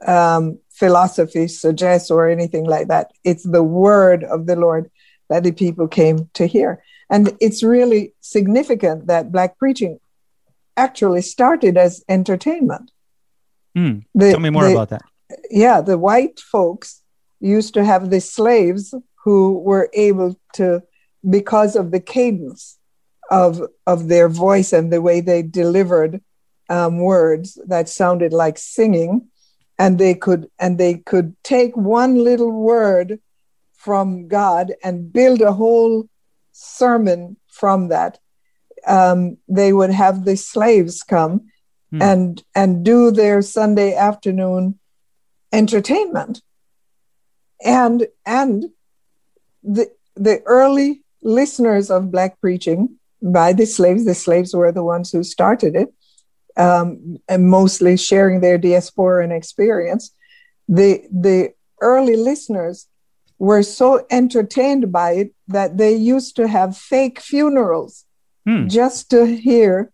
um, 0.08 0.58
philosophy 0.72 1.48
suggests 1.48 2.10
or 2.10 2.30
anything 2.30 2.64
like 2.64 2.88
that 2.88 3.12
it's 3.26 3.44
the 3.44 3.62
word 3.62 4.24
of 4.24 4.48
the 4.48 4.56
lord 4.56 4.90
that 5.30 5.44
the 5.44 5.52
people 5.52 5.88
came 5.88 6.30
to 6.34 6.48
hear 6.48 6.82
and 7.10 7.36
it's 7.42 7.62
really 7.62 8.14
significant 8.22 9.08
that 9.08 9.32
black 9.32 9.58
preaching 9.58 10.00
actually 10.86 11.24
started 11.36 11.78
as 11.86 12.04
entertainment 12.18 12.92
mm. 13.78 14.04
the, 14.16 14.32
tell 14.32 14.48
me 14.48 14.56
more 14.58 14.68
the, 14.68 14.74
about 14.78 14.90
that 14.90 15.06
yeah 15.50 15.82
the 15.82 15.98
white 15.98 16.40
folks 16.40 17.02
used 17.40 17.74
to 17.74 17.84
have 17.92 18.10
the 18.10 18.22
slaves 18.22 18.94
who 19.24 19.60
were 19.60 19.90
able 19.94 20.40
to 20.54 20.82
because 21.38 21.76
of 21.76 21.92
the 21.92 22.00
cadence 22.00 22.78
of 23.30 23.62
of 23.86 24.08
their 24.08 24.30
voice 24.30 24.74
and 24.74 24.92
the 24.92 25.02
way 25.02 25.22
they 25.22 25.42
delivered 25.42 26.22
um, 26.70 27.00
words 27.00 27.58
that 27.68 27.90
sounded 27.90 28.32
like 28.32 28.58
singing, 28.58 29.28
and 29.78 29.98
they 29.98 30.14
could 30.14 30.50
and 30.60 30.78
they 30.78 30.96
could 30.96 31.36
take 31.44 31.76
one 31.76 32.24
little 32.24 32.52
word 32.52 33.20
from 33.74 34.28
God 34.28 34.74
and 34.84 35.12
build 35.12 35.42
a 35.42 35.54
whole 35.54 36.08
sermon 36.52 37.38
from 37.48 37.90
that. 37.90 38.20
Um, 38.88 39.38
they 39.48 39.74
would 39.74 39.92
have 39.92 40.26
the 40.26 40.38
slaves 40.38 41.04
come 41.04 41.50
hmm. 41.92 42.02
and 42.02 42.44
and 42.56 42.84
do 42.84 43.12
their 43.12 43.42
Sunday 43.42 43.96
afternoon 43.96 44.80
entertainment, 45.52 46.42
and 47.64 48.08
and 48.26 48.66
the 49.64 49.92
the 50.16 50.42
early 50.46 51.04
listeners 51.22 51.90
of 51.90 52.12
black 52.12 52.40
preaching 52.42 52.98
by 53.22 53.54
the 53.54 53.66
slaves. 53.66 54.06
The 54.06 54.16
slaves 54.16 54.54
were 54.54 54.72
the 54.72 54.84
ones 54.84 55.12
who 55.12 55.24
started 55.24 55.76
it, 55.76 55.94
um, 56.58 57.18
and 57.28 57.50
mostly 57.50 57.98
sharing 57.98 58.42
their 58.42 58.60
diasporan 58.60 59.36
experience. 59.36 60.14
The 60.68 61.04
the 61.12 61.54
early 61.82 62.16
listeners 62.16 62.88
were 63.40 63.64
so 63.64 64.06
entertained 64.12 64.92
by 64.92 65.12
it 65.12 65.34
that 65.48 65.78
they 65.78 65.96
used 65.96 66.36
to 66.36 66.48
have 66.48 66.78
fake 66.78 67.22
funerals 67.22 68.06
hmm. 68.50 68.68
just 68.68 69.12
to 69.12 69.26
hear 69.26 69.92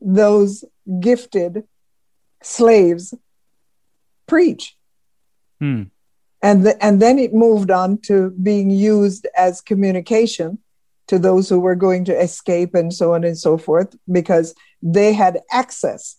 those 0.00 0.64
gifted 1.00 1.64
slaves 2.42 3.14
preach. 4.26 4.76
Hmm. 5.60 5.84
And, 6.40 6.64
the, 6.64 6.82
and 6.84 7.02
then 7.02 7.18
it 7.18 7.34
moved 7.34 7.70
on 7.70 7.98
to 8.02 8.30
being 8.30 8.70
used 8.70 9.26
as 9.36 9.60
communication 9.60 10.58
to 11.08 11.18
those 11.18 11.48
who 11.48 11.58
were 11.58 11.74
going 11.74 12.04
to 12.04 12.18
escape 12.18 12.74
and 12.74 12.94
so 12.94 13.14
on 13.14 13.24
and 13.24 13.36
so 13.36 13.58
forth 13.58 13.96
because 14.10 14.54
they 14.82 15.12
had 15.12 15.40
access 15.50 16.16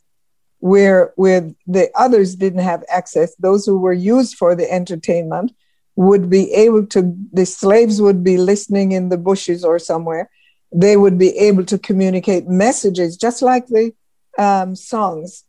where 0.62 1.14
where 1.16 1.50
the 1.68 1.90
others 1.96 2.36
didn't 2.36 2.60
have 2.60 2.84
access 2.90 3.34
those 3.36 3.66
who 3.66 3.78
were 3.78 3.94
used 3.94 4.36
for 4.36 4.56
the 4.56 4.70
entertainment 4.70 5.54
would 5.96 6.30
be 6.30 6.52
able 6.52 6.86
to 6.86 7.16
the 7.32 7.46
slaves 7.46 8.02
would 8.02 8.26
be 8.26 8.36
listening 8.36 8.92
in 8.92 9.08
the 9.08 9.18
bushes 9.18 9.64
or 9.64 9.80
somewhere 9.80 10.30
they 10.72 10.96
would 10.96 11.18
be 11.18 11.38
able 11.38 11.66
to 11.66 11.78
communicate 11.78 12.48
messages 12.48 13.18
just 13.18 13.42
like 13.42 13.68
the 13.68 13.94
um, 14.38 14.76
songs 14.76 15.44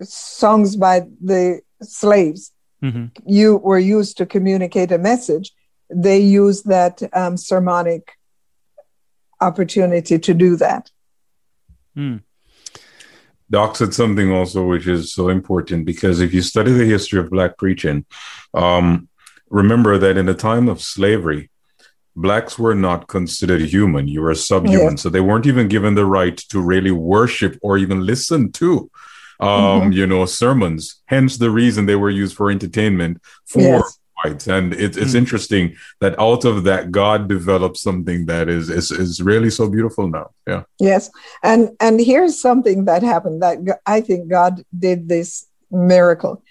songs 0.00 0.76
by 0.76 1.02
the 1.22 1.60
slaves 1.82 2.52
mm-hmm. 2.82 3.06
you 3.26 3.56
were 3.56 3.78
used 3.78 4.16
to 4.18 4.26
communicate 4.26 4.92
a 4.92 4.98
message 4.98 5.52
they 5.90 6.18
used 6.18 6.66
that 6.66 7.02
um, 7.12 7.36
sermonic 7.36 8.12
opportunity 9.40 10.18
to 10.18 10.34
do 10.34 10.56
that 10.56 10.90
mm. 11.96 12.20
Doc 13.50 13.76
said 13.76 13.94
something 13.94 14.32
also 14.32 14.66
which 14.66 14.86
is 14.86 15.12
so 15.12 15.28
important 15.28 15.84
because 15.84 16.20
if 16.20 16.32
you 16.32 16.42
study 16.42 16.72
the 16.72 16.86
history 16.86 17.20
of 17.20 17.30
black 17.30 17.56
preaching, 17.58 18.04
um, 18.54 19.08
remember 19.50 19.98
that 19.98 20.16
in 20.16 20.26
the 20.26 20.34
time 20.34 20.68
of 20.68 20.80
slavery, 20.80 21.50
blacks 22.16 22.58
were 22.58 22.74
not 22.74 23.08
considered 23.08 23.62
human. 23.62 24.08
You 24.08 24.22
were 24.22 24.34
subhuman. 24.34 24.80
Yeah. 24.80 24.94
So 24.96 25.08
they 25.08 25.20
weren't 25.20 25.46
even 25.46 25.68
given 25.68 25.94
the 25.94 26.06
right 26.06 26.36
to 26.36 26.60
really 26.60 26.90
worship 26.90 27.58
or 27.62 27.78
even 27.78 28.06
listen 28.06 28.52
to 28.52 28.90
um, 29.40 29.48
mm-hmm. 29.48 29.92
you 29.92 30.06
know, 30.06 30.24
sermons. 30.26 31.02
Hence 31.06 31.38
the 31.38 31.50
reason 31.50 31.86
they 31.86 31.96
were 31.96 32.10
used 32.10 32.36
for 32.36 32.50
entertainment 32.50 33.20
for 33.46 33.60
yes. 33.60 33.98
whites. 34.22 34.46
And 34.46 34.72
it, 34.74 34.96
it's 34.96 35.12
mm. 35.12 35.16
interesting 35.16 35.76
that 36.00 36.18
out 36.18 36.44
of 36.44 36.64
that, 36.64 36.92
God 36.92 37.28
developed 37.28 37.76
something 37.76 38.26
that 38.26 38.48
is, 38.48 38.70
is 38.70 38.90
is 38.90 39.20
really 39.20 39.50
so 39.50 39.68
beautiful 39.68 40.08
now. 40.08 40.30
Yeah. 40.46 40.62
Yes, 40.78 41.10
and 41.42 41.70
and 41.80 42.00
here's 42.00 42.40
something 42.40 42.84
that 42.84 43.02
happened 43.02 43.42
that 43.42 43.58
I 43.86 44.00
think 44.00 44.28
God 44.28 44.62
did 44.76 45.08
this 45.08 45.46
miracle. 45.70 46.42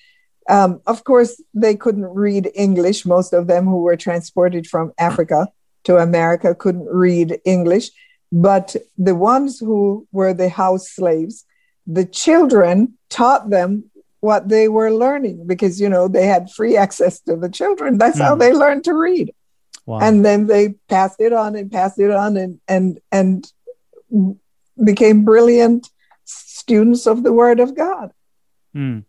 Um, 0.50 0.82
of 0.86 1.04
course, 1.04 1.42
they 1.54 1.76
couldn't 1.76 2.06
read 2.06 2.52
English. 2.56 3.06
Most 3.06 3.34
of 3.34 3.48
them 3.48 3.66
who 3.66 3.82
were 3.82 3.96
transported 3.96 4.68
from 4.68 4.92
Africa 4.98 5.48
to 5.86 5.98
America 5.98 6.56
couldn't 6.56 6.88
read 6.88 7.40
English. 7.46 7.92
But 8.32 8.76
the 8.98 9.16
ones 9.16 9.60
who 9.60 10.08
were 10.12 10.34
the 10.34 10.50
house 10.50 10.90
slaves, 10.90 11.46
the 11.86 12.06
children 12.06 12.98
taught 13.10 13.50
them 13.50 13.86
what 14.22 14.50
they 14.50 14.68
were 14.70 14.92
learning 14.92 15.46
because, 15.46 15.80
you 15.80 15.90
know, 15.90 16.08
they 16.08 16.26
had 16.26 16.50
free 16.50 16.78
access 16.78 17.20
to 17.22 17.36
the 17.36 17.50
children. 17.50 17.98
That's 17.98 18.18
mm. 18.18 18.24
how 18.24 18.34
hmm. 18.36 18.40
they 18.40 18.54
learned 18.54 18.86
to 18.86 18.94
read. 18.94 19.34
Wow. 19.86 20.00
And 20.00 20.24
then 20.24 20.48
they 20.48 20.70
passed 20.88 21.20
it 21.20 21.34
on 21.34 21.56
and 21.56 21.70
passed 21.70 22.00
it 22.00 22.10
on 22.10 22.38
and, 22.38 22.60
and, 22.68 23.00
and 23.12 23.46
became 24.82 25.26
brilliant 25.26 25.90
students 26.24 27.06
of 27.06 27.24
the 27.24 27.34
Word 27.34 27.60
of 27.60 27.76
God. 27.76 28.14
Mm 28.74 29.04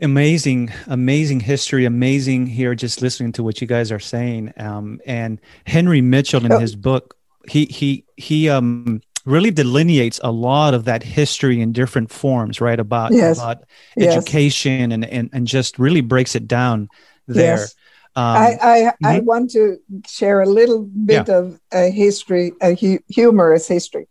amazing 0.00 0.72
amazing 0.86 1.40
history 1.40 1.84
amazing 1.84 2.46
here 2.46 2.74
just 2.74 3.02
listening 3.02 3.32
to 3.32 3.42
what 3.42 3.60
you 3.60 3.66
guys 3.66 3.90
are 3.90 3.98
saying 3.98 4.52
um, 4.56 5.00
and 5.06 5.40
henry 5.66 6.00
mitchell 6.00 6.44
in 6.44 6.52
oh. 6.52 6.58
his 6.58 6.76
book 6.76 7.16
he 7.48 7.66
he 7.66 8.04
he 8.16 8.48
um 8.48 9.00
really 9.24 9.50
delineates 9.50 10.20
a 10.22 10.30
lot 10.30 10.72
of 10.72 10.84
that 10.84 11.02
history 11.02 11.60
in 11.60 11.72
different 11.72 12.10
forms 12.10 12.60
right 12.60 12.78
about 12.78 13.12
yes. 13.12 13.38
about 13.38 13.64
yes. 13.96 14.16
education 14.16 14.92
and, 14.92 15.04
and 15.04 15.30
and 15.32 15.46
just 15.46 15.78
really 15.78 16.00
breaks 16.00 16.34
it 16.34 16.46
down 16.46 16.88
there 17.26 17.58
yes. 17.58 17.74
um, 18.16 18.24
I, 18.24 18.58
I, 18.60 18.78
mm-hmm. 18.78 19.06
I, 19.06 19.20
want 19.20 19.50
to 19.52 19.78
share 20.08 20.40
a 20.40 20.46
little 20.46 20.82
bit 20.82 21.28
yeah. 21.28 21.34
of 21.36 21.60
a 21.72 21.90
history, 21.90 22.52
a 22.60 22.74
hu- 22.74 22.98
humorous 23.08 23.68
history. 23.68 24.08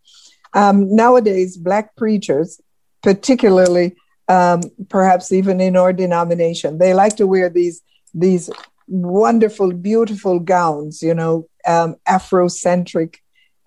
Um, 0.53 0.95
nowadays, 0.95 1.57
Black 1.57 1.95
preachers, 1.97 2.61
particularly 3.01 3.95
um, 4.27 4.61
perhaps 4.89 5.31
even 5.31 5.61
in 5.61 5.75
our 5.75 5.93
denomination. 5.93 6.77
They 6.77 6.93
like 6.93 7.15
to 7.17 7.27
wear 7.27 7.49
these 7.49 7.81
these 8.13 8.49
wonderful, 8.87 9.73
beautiful 9.73 10.39
gowns, 10.39 11.01
you 11.01 11.13
know, 11.13 11.47
um, 11.67 11.95
Afrocentric 12.07 13.17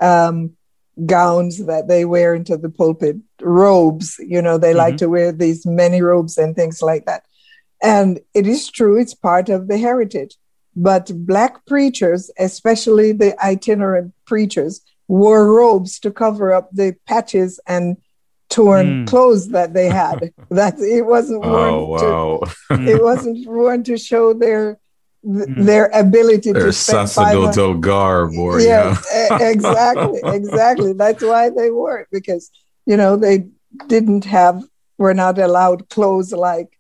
um, 0.01 0.57
gowns 1.07 1.67
that 1.67 1.89
they 1.89 2.05
wear 2.05 2.35
into 2.35 2.57
the 2.57 2.71
pulpit, 2.71 3.17
robes, 3.41 4.17
you 4.19 4.41
know, 4.41 4.59
they 4.59 4.71
mm-hmm. 4.71 4.79
like 4.79 4.97
to 4.99 5.09
wear 5.09 5.33
these 5.33 5.67
many 5.67 6.03
robes 6.03 6.39
and 6.39 6.57
things 6.57 6.83
like 6.83 7.05
that. 7.07 7.25
And 7.83 8.21
it 8.35 8.47
is 8.47 8.71
true, 8.71 8.99
it's 8.99 9.15
part 9.15 9.49
of 9.49 9.69
the 9.69 9.79
heritage. 9.79 10.37
But 10.77 11.11
Black 11.15 11.67
preachers, 11.67 12.31
especially 12.39 13.13
the 13.13 13.39
itinerant 13.45 14.15
preachers, 14.25 14.81
wore 15.09 15.53
robes 15.53 15.99
to 16.01 16.11
cover 16.11 16.53
up 16.53 16.71
the 16.73 16.97
patches 17.07 17.59
and 17.67 17.97
torn 18.51 18.87
mm. 18.87 19.09
clothes 19.09 19.49
that 19.49 19.73
they 19.73 19.89
had. 19.89 20.33
that 20.51 20.79
it 20.79 21.03
wasn't 21.03 21.45
oh, 21.45 21.87
worn. 21.87 22.05
Oh, 22.05 22.39
wow. 22.69 22.77
to, 22.77 22.91
it 22.91 23.03
wasn't 23.11 23.47
worn 23.47 23.83
to 23.85 23.97
show 23.97 24.35
their 24.35 24.79
mm. 25.25 25.65
their 25.65 25.87
ability 25.95 26.53
their 26.53 26.67
to 26.67 26.73
sacerdotal 26.73 27.75
garb 27.79 28.35
or 28.37 28.61
yes, 28.61 29.07
yeah. 29.13 29.49
exactly, 29.49 30.21
exactly. 30.25 30.93
That's 30.93 31.23
why 31.23 31.51
they 31.51 31.71
wore 31.71 32.01
it 32.01 32.09
because 32.13 32.51
you 32.85 32.97
know 32.97 33.17
they 33.17 33.49
didn't 33.87 34.25
have 34.27 34.63
were 34.99 35.15
not 35.15 35.39
allowed 35.39 35.89
clothes 35.89 36.33
like 36.33 36.77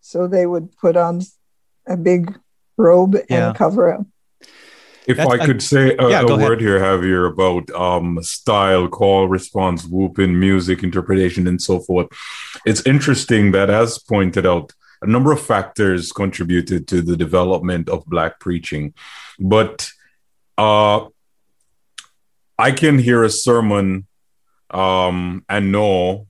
so 0.00 0.26
they 0.26 0.46
would 0.46 0.74
put 0.78 0.96
on 0.96 1.20
a 1.86 1.96
big 1.96 2.34
robe 2.78 3.16
yeah. 3.28 3.48
and 3.48 3.56
cover 3.56 3.92
up 3.92 4.06
if 5.08 5.16
That's, 5.16 5.30
I 5.30 5.46
could 5.46 5.62
say 5.62 5.96
a, 5.98 6.10
yeah, 6.10 6.20
a 6.20 6.36
word 6.36 6.60
here, 6.60 6.78
Javier, 6.78 7.32
about 7.32 7.70
um, 7.70 8.22
style, 8.22 8.88
call, 8.88 9.26
response, 9.26 9.86
whooping, 9.86 10.38
music, 10.38 10.82
interpretation, 10.82 11.48
and 11.48 11.60
so 11.60 11.80
forth, 11.80 12.08
it's 12.66 12.84
interesting 12.86 13.52
that, 13.52 13.70
as 13.70 13.98
pointed 13.98 14.44
out, 14.44 14.74
a 15.00 15.06
number 15.06 15.32
of 15.32 15.40
factors 15.40 16.12
contributed 16.12 16.86
to 16.88 17.00
the 17.00 17.16
development 17.16 17.88
of 17.88 18.04
Black 18.04 18.38
preaching. 18.38 18.92
But 19.40 19.88
uh, 20.58 21.06
I 22.58 22.72
can 22.72 22.98
hear 22.98 23.24
a 23.24 23.30
sermon 23.30 24.06
um, 24.70 25.42
and 25.48 25.72
know 25.72 26.26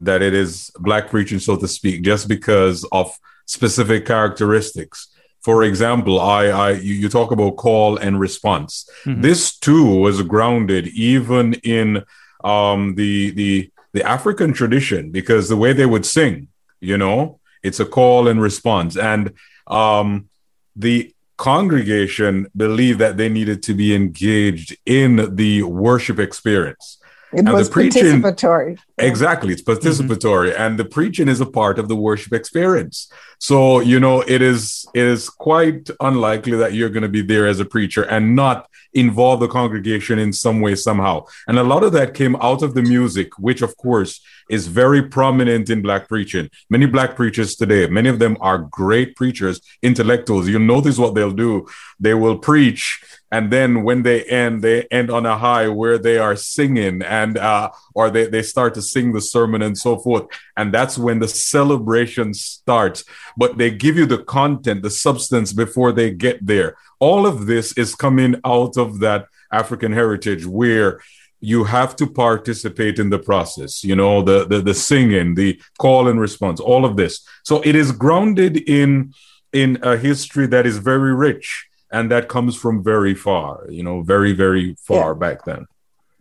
that 0.00 0.22
it 0.22 0.32
is 0.32 0.70
Black 0.78 1.10
preaching, 1.10 1.38
so 1.38 1.56
to 1.56 1.68
speak, 1.68 2.00
just 2.02 2.28
because 2.28 2.82
of 2.92 3.14
specific 3.44 4.06
characteristics 4.06 5.08
for 5.42 5.64
example, 5.64 6.20
I, 6.20 6.46
I 6.46 6.70
you, 6.72 6.94
you 6.94 7.08
talk 7.08 7.30
about 7.30 7.56
call 7.56 7.96
and 7.96 8.20
response. 8.20 8.88
Mm-hmm. 9.04 9.22
This 9.22 9.56
too 9.58 9.86
was 9.86 10.22
grounded 10.22 10.88
even 10.88 11.54
in 11.54 12.04
um, 12.44 12.94
the 12.94 13.30
the 13.30 13.70
the 13.92 14.04
African 14.04 14.52
tradition 14.52 15.10
because 15.10 15.48
the 15.48 15.56
way 15.56 15.72
they 15.72 15.86
would 15.86 16.06
sing, 16.06 16.48
you 16.80 16.96
know, 16.96 17.40
it's 17.62 17.80
a 17.80 17.86
call 17.86 18.28
and 18.28 18.40
response, 18.40 18.96
and 18.96 19.32
um, 19.66 20.28
the 20.76 21.14
congregation 21.36 22.46
believed 22.54 22.98
that 22.98 23.16
they 23.16 23.30
needed 23.30 23.62
to 23.62 23.72
be 23.72 23.94
engaged 23.94 24.76
in 24.84 25.34
the 25.36 25.62
worship 25.62 26.18
experience. 26.18 26.98
It 27.32 27.40
and 27.40 27.52
was 27.52 27.68
the 27.68 27.72
preaching, 27.72 28.20
participatory. 28.20 28.78
Exactly, 29.00 29.52
it's 29.52 29.62
participatory, 29.62 30.52
mm-hmm. 30.52 30.62
and 30.62 30.78
the 30.78 30.84
preaching 30.84 31.28
is 31.28 31.40
a 31.40 31.46
part 31.46 31.78
of 31.78 31.88
the 31.88 31.96
worship 31.96 32.32
experience. 32.32 33.10
So 33.38 33.80
you 33.80 33.98
know, 34.00 34.20
it 34.20 34.42
is 34.42 34.86
it 34.94 35.04
is 35.04 35.28
quite 35.28 35.88
unlikely 36.00 36.56
that 36.58 36.74
you're 36.74 36.90
going 36.90 37.02
to 37.02 37.08
be 37.08 37.22
there 37.22 37.46
as 37.46 37.60
a 37.60 37.64
preacher 37.64 38.02
and 38.02 38.36
not 38.36 38.68
involve 38.92 39.40
the 39.40 39.48
congregation 39.48 40.18
in 40.18 40.32
some 40.32 40.60
way 40.60 40.74
somehow. 40.74 41.24
And 41.46 41.58
a 41.58 41.62
lot 41.62 41.84
of 41.84 41.92
that 41.92 42.12
came 42.12 42.34
out 42.36 42.62
of 42.62 42.74
the 42.74 42.82
music, 42.82 43.38
which 43.38 43.62
of 43.62 43.76
course 43.76 44.20
is 44.50 44.66
very 44.66 45.02
prominent 45.02 45.70
in 45.70 45.80
black 45.80 46.08
preaching. 46.08 46.50
Many 46.68 46.86
black 46.86 47.14
preachers 47.14 47.54
today, 47.54 47.86
many 47.86 48.08
of 48.08 48.18
them 48.18 48.36
are 48.40 48.58
great 48.58 49.14
preachers, 49.14 49.60
intellectuals. 49.80 50.48
You 50.48 50.58
notice 50.58 50.98
what 50.98 51.14
they'll 51.14 51.30
do. 51.30 51.68
They 52.00 52.14
will 52.14 52.38
preach 52.38 53.00
and 53.32 53.52
then 53.52 53.82
when 53.84 54.02
they 54.02 54.24
end 54.24 54.62
they 54.62 54.86
end 54.90 55.10
on 55.10 55.24
a 55.24 55.38
high 55.38 55.68
where 55.68 55.98
they 55.98 56.18
are 56.18 56.36
singing 56.36 57.02
and 57.02 57.38
uh, 57.38 57.70
or 57.94 58.10
they, 58.10 58.26
they 58.26 58.42
start 58.42 58.74
to 58.74 58.82
sing 58.92 59.12
the 59.12 59.20
sermon 59.20 59.62
and 59.62 59.76
so 59.76 59.96
forth 59.96 60.26
and 60.56 60.72
that's 60.74 60.98
when 60.98 61.18
the 61.18 61.28
celebration 61.28 62.34
starts. 62.34 63.04
But 63.36 63.58
they 63.58 63.70
give 63.70 63.96
you 63.96 64.06
the 64.06 64.22
content 64.24 64.82
the 64.82 64.90
substance 64.90 65.52
before 65.52 65.92
they 65.92 66.10
get 66.10 66.44
there. 66.44 66.76
All 66.98 67.26
of 67.26 67.46
this 67.46 67.72
is 67.72 67.94
coming 67.94 68.40
out 68.44 68.76
of 68.76 69.00
that 69.00 69.26
african 69.52 69.92
heritage 69.92 70.46
where 70.46 71.00
you 71.40 71.64
have 71.64 71.96
to 71.96 72.06
participate 72.06 72.98
in 72.98 73.10
the 73.10 73.18
process 73.18 73.82
you 73.82 73.96
know 73.96 74.22
the, 74.22 74.46
the 74.46 74.60
the 74.60 74.74
singing 74.74 75.34
the 75.34 75.60
call 75.78 76.08
and 76.08 76.20
response 76.20 76.60
all 76.60 76.84
of 76.84 76.96
this. 76.96 77.26
So 77.44 77.62
it 77.62 77.74
is 77.74 77.92
grounded 77.92 78.56
in 78.68 79.14
in 79.52 79.78
a 79.82 79.96
history 79.96 80.46
that 80.48 80.66
is 80.66 80.76
very 80.78 81.14
rich 81.14 81.66
and 81.90 82.10
that 82.10 82.28
comes 82.28 82.54
from 82.56 82.84
very 82.84 83.14
far 83.14 83.66
you 83.70 83.82
know 83.82 84.02
very 84.02 84.32
very 84.32 84.76
far 84.86 85.12
yeah. 85.12 85.18
back 85.18 85.44
then. 85.44 85.66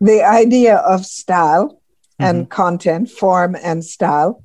The 0.01 0.23
idea 0.23 0.77
of 0.77 1.05
style 1.05 1.78
mm-hmm. 2.19 2.23
and 2.23 2.49
content 2.49 3.09
form 3.09 3.55
and 3.61 3.83
style 3.83 4.43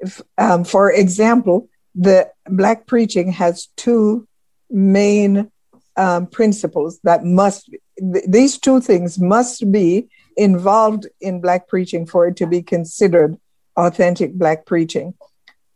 if, 0.00 0.20
um, 0.38 0.64
for 0.64 0.90
example 0.90 1.68
the 1.94 2.30
black 2.46 2.86
preaching 2.86 3.32
has 3.32 3.68
two 3.76 4.26
main 4.70 5.50
um, 5.96 6.26
principles 6.26 7.00
that 7.04 7.24
must 7.24 7.70
th- 7.98 8.24
these 8.26 8.58
two 8.58 8.80
things 8.80 9.18
must 9.18 9.70
be 9.70 10.08
involved 10.36 11.06
in 11.20 11.40
black 11.40 11.68
preaching 11.68 12.06
for 12.06 12.26
it 12.26 12.36
to 12.36 12.46
be 12.46 12.62
considered 12.62 13.36
authentic 13.76 14.32
black 14.34 14.64
preaching 14.64 15.14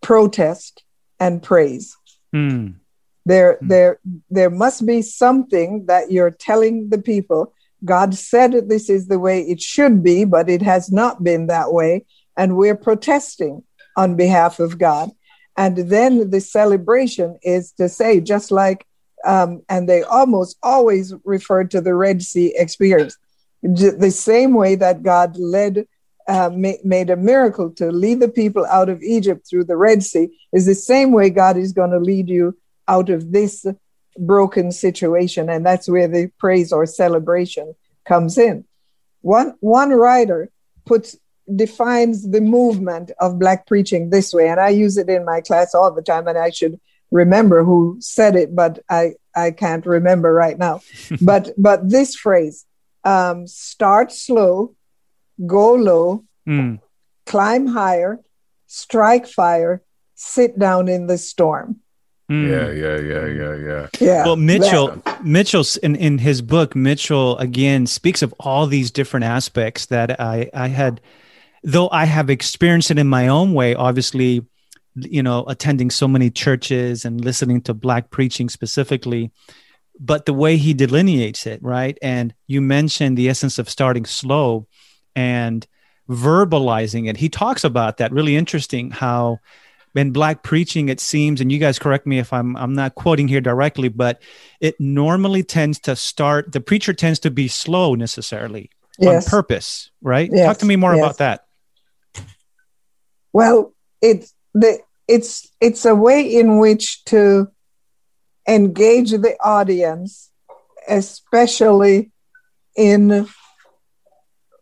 protest 0.00 0.82
and 1.20 1.42
praise 1.42 1.96
mm. 2.34 2.74
there 3.26 3.58
mm. 3.62 3.68
there 3.68 4.00
there 4.30 4.50
must 4.50 4.86
be 4.86 5.02
something 5.02 5.86
that 5.86 6.10
you're 6.10 6.30
telling 6.30 6.88
the 6.88 6.98
people 6.98 7.52
god 7.86 8.14
said 8.14 8.68
this 8.68 8.90
is 8.90 9.06
the 9.06 9.18
way 9.18 9.40
it 9.40 9.60
should 9.60 10.02
be 10.02 10.24
but 10.24 10.50
it 10.50 10.62
has 10.62 10.92
not 10.92 11.24
been 11.24 11.46
that 11.46 11.72
way 11.72 12.04
and 12.36 12.56
we're 12.56 12.76
protesting 12.76 13.62
on 13.96 14.16
behalf 14.16 14.60
of 14.60 14.78
god 14.78 15.10
and 15.56 15.76
then 15.76 16.30
the 16.30 16.40
celebration 16.40 17.38
is 17.42 17.72
to 17.72 17.88
say 17.88 18.20
just 18.20 18.50
like 18.50 18.86
um, 19.26 19.62
and 19.68 19.88
they 19.88 20.02
almost 20.02 20.56
always 20.62 21.12
refer 21.24 21.64
to 21.64 21.80
the 21.80 21.94
Red 21.94 22.22
Sea 22.22 22.54
experience. 22.56 23.16
The 23.62 24.10
same 24.10 24.54
way 24.54 24.76
that 24.76 25.02
God 25.02 25.36
led, 25.36 25.86
uh, 26.28 26.50
ma- 26.54 26.82
made 26.84 27.10
a 27.10 27.16
miracle 27.16 27.70
to 27.72 27.90
lead 27.90 28.20
the 28.20 28.28
people 28.28 28.64
out 28.66 28.88
of 28.88 29.02
Egypt 29.02 29.46
through 29.48 29.64
the 29.64 29.76
Red 29.76 30.04
Sea, 30.04 30.28
is 30.52 30.66
the 30.66 30.74
same 30.74 31.10
way 31.10 31.30
God 31.30 31.56
is 31.56 31.72
going 31.72 31.90
to 31.90 31.98
lead 31.98 32.28
you 32.28 32.56
out 32.86 33.10
of 33.10 33.32
this 33.32 33.66
broken 34.18 34.72
situation. 34.72 35.48
And 35.48 35.64
that's 35.64 35.88
where 35.88 36.08
the 36.08 36.30
praise 36.38 36.72
or 36.72 36.86
celebration 36.86 37.74
comes 38.04 38.38
in. 38.38 38.64
One, 39.22 39.54
one 39.60 39.90
writer 39.90 40.50
puts 40.84 41.16
defines 41.54 42.28
the 42.28 42.40
movement 42.40 43.12
of 43.20 43.38
black 43.38 43.68
preaching 43.68 44.10
this 44.10 44.34
way 44.34 44.48
and 44.48 44.58
i 44.58 44.68
use 44.68 44.96
it 44.96 45.08
in 45.08 45.24
my 45.24 45.40
class 45.40 45.76
all 45.76 45.92
the 45.92 46.02
time 46.02 46.26
and 46.26 46.36
i 46.36 46.50
should 46.50 46.80
remember 47.10 47.64
who 47.64 47.98
said 48.00 48.36
it, 48.36 48.54
but 48.54 48.80
I, 48.88 49.14
I 49.34 49.50
can't 49.50 49.86
remember 49.86 50.32
right 50.32 50.58
now. 50.58 50.80
but 51.20 51.50
but 51.56 51.88
this 51.88 52.14
phrase, 52.14 52.64
um, 53.04 53.46
start 53.46 54.12
slow, 54.12 54.74
go 55.46 55.74
low, 55.74 56.24
mm. 56.46 56.80
climb 57.24 57.66
higher, 57.66 58.20
strike 58.66 59.26
fire, 59.26 59.82
sit 60.14 60.58
down 60.58 60.88
in 60.88 61.06
the 61.06 61.18
storm. 61.18 61.80
Mm. 62.30 62.48
Yeah, 62.50 62.70
yeah, 62.72 62.98
yeah, 62.98 63.26
yeah, 63.26 63.54
yeah. 63.54 63.88
Yeah. 64.00 64.24
Well, 64.24 64.36
Mitchell, 64.36 64.88
that. 64.88 65.24
Mitchell, 65.24 65.64
in, 65.82 65.94
in 65.96 66.18
his 66.18 66.42
book, 66.42 66.74
Mitchell 66.74 67.38
again 67.38 67.86
speaks 67.86 68.22
of 68.22 68.34
all 68.40 68.66
these 68.66 68.90
different 68.90 69.24
aspects 69.24 69.86
that 69.86 70.20
I, 70.20 70.50
I 70.52 70.68
had, 70.68 71.00
though 71.62 71.88
I 71.90 72.04
have 72.04 72.28
experienced 72.28 72.90
it 72.90 72.98
in 72.98 73.06
my 73.06 73.28
own 73.28 73.54
way. 73.54 73.74
Obviously, 73.76 74.44
you 74.96 75.22
know 75.22 75.44
attending 75.46 75.90
so 75.90 76.08
many 76.08 76.30
churches 76.30 77.04
and 77.04 77.24
listening 77.24 77.60
to 77.60 77.74
black 77.74 78.10
preaching 78.10 78.48
specifically 78.48 79.30
but 80.00 80.26
the 80.26 80.32
way 80.32 80.56
he 80.56 80.72
delineates 80.74 81.46
it 81.46 81.62
right 81.62 81.98
and 82.02 82.34
you 82.46 82.60
mentioned 82.60 83.16
the 83.16 83.28
essence 83.28 83.58
of 83.58 83.68
starting 83.68 84.04
slow 84.04 84.66
and 85.14 85.66
verbalizing 86.08 87.08
it 87.08 87.16
he 87.16 87.28
talks 87.28 87.64
about 87.64 87.98
that 87.98 88.12
really 88.12 88.36
interesting 88.36 88.90
how 88.90 89.38
in 89.96 90.10
black 90.10 90.42
preaching 90.42 90.88
it 90.88 91.00
seems 91.00 91.40
and 91.40 91.50
you 91.50 91.58
guys 91.58 91.78
correct 91.78 92.06
me 92.06 92.18
if 92.18 92.32
i'm 92.32 92.56
i'm 92.56 92.74
not 92.74 92.94
quoting 92.94 93.28
here 93.28 93.40
directly 93.40 93.88
but 93.88 94.20
it 94.60 94.78
normally 94.78 95.42
tends 95.42 95.78
to 95.78 95.96
start 95.96 96.52
the 96.52 96.60
preacher 96.60 96.92
tends 96.92 97.18
to 97.18 97.30
be 97.30 97.48
slow 97.48 97.94
necessarily 97.94 98.70
yes. 98.98 99.24
on 99.24 99.30
purpose 99.30 99.90
right 100.02 100.30
yes. 100.32 100.46
talk 100.46 100.58
to 100.58 100.66
me 100.66 100.76
more 100.76 100.94
yes. 100.94 101.04
about 101.04 101.18
that 101.18 101.46
well 103.32 103.72
it's 104.02 104.34
the 104.54 104.78
it's 105.08 105.50
it's 105.60 105.84
a 105.84 105.94
way 105.94 106.22
in 106.22 106.58
which 106.58 107.04
to 107.04 107.48
engage 108.48 109.10
the 109.10 109.36
audience 109.42 110.30
especially 110.88 112.10
in 112.76 113.26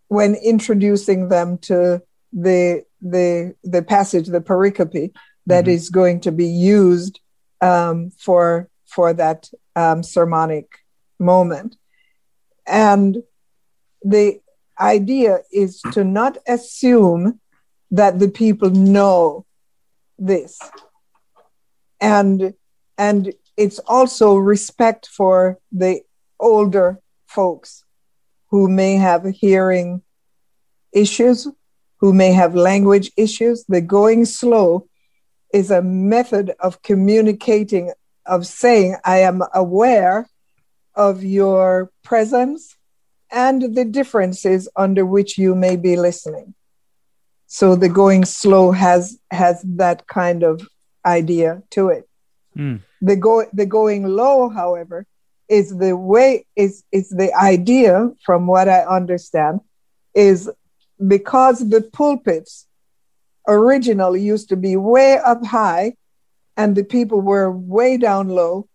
when 0.08 0.34
introducing 0.34 1.28
them 1.28 1.58
to 1.58 2.00
the 2.34 2.84
the 3.00 3.54
the 3.62 3.82
passage 3.82 4.26
the 4.26 4.40
pericope 4.40 5.12
that 5.46 5.64
mm-hmm. 5.64 5.70
is 5.70 5.88
going 5.88 6.20
to 6.20 6.32
be 6.32 6.46
used 6.46 7.20
um, 7.60 8.10
for 8.18 8.68
for 8.86 9.12
that 9.12 9.48
um, 9.76 10.02
sermonic 10.02 10.66
moment 11.18 11.76
and 12.66 13.22
the 14.02 14.40
idea 14.80 15.38
is 15.52 15.80
to 15.92 16.02
not 16.02 16.36
assume 16.48 17.40
that 17.92 18.18
the 18.18 18.28
people 18.28 18.70
know 18.70 19.46
this 20.18 20.58
and 22.00 22.54
and 22.98 23.32
it's 23.56 23.78
also 23.80 24.34
respect 24.34 25.06
for 25.06 25.58
the 25.70 26.00
older 26.40 27.00
folks 27.26 27.84
who 28.48 28.68
may 28.68 28.94
have 28.96 29.24
hearing 29.26 30.02
issues 30.92 31.48
who 32.04 32.12
may 32.12 32.32
have 32.34 32.54
language 32.54 33.10
issues 33.16 33.64
the 33.66 33.80
going 33.80 34.26
slow 34.26 34.86
is 35.54 35.70
a 35.70 35.80
method 35.80 36.52
of 36.60 36.82
communicating 36.82 37.90
of 38.26 38.46
saying 38.46 38.94
i 39.06 39.16
am 39.20 39.42
aware 39.54 40.28
of 40.94 41.24
your 41.24 41.90
presence 42.02 42.76
and 43.32 43.74
the 43.74 43.86
differences 43.86 44.68
under 44.76 45.06
which 45.06 45.38
you 45.38 45.54
may 45.54 45.76
be 45.76 45.96
listening 45.96 46.52
so 47.46 47.74
the 47.74 47.88
going 47.88 48.22
slow 48.26 48.70
has 48.70 49.18
has 49.30 49.62
that 49.62 50.06
kind 50.06 50.42
of 50.42 50.60
idea 51.06 51.62
to 51.70 51.88
it 51.88 52.06
mm. 52.54 52.78
the 53.00 53.16
go 53.16 53.46
the 53.54 53.64
going 53.64 54.04
low 54.04 54.50
however 54.50 55.06
is 55.48 55.74
the 55.78 55.96
way 55.96 56.44
is 56.54 56.84
is 56.92 57.08
the 57.08 57.32
idea 57.32 58.10
from 58.26 58.46
what 58.46 58.68
i 58.68 58.80
understand 58.98 59.58
is 60.14 60.50
because 61.07 61.68
the 61.68 61.83
pulpits 61.83 62.66
originally 63.46 64.22
used 64.22 64.48
to 64.48 64.57
be 64.57 64.76
way 64.76 65.18
up 65.18 65.44
high 65.44 65.94
and 66.57 66.76
the 66.76 66.85
people 66.85 67.20
were 67.20 67.50
way 67.50 67.96
down 67.96 68.28
low. 68.28 68.68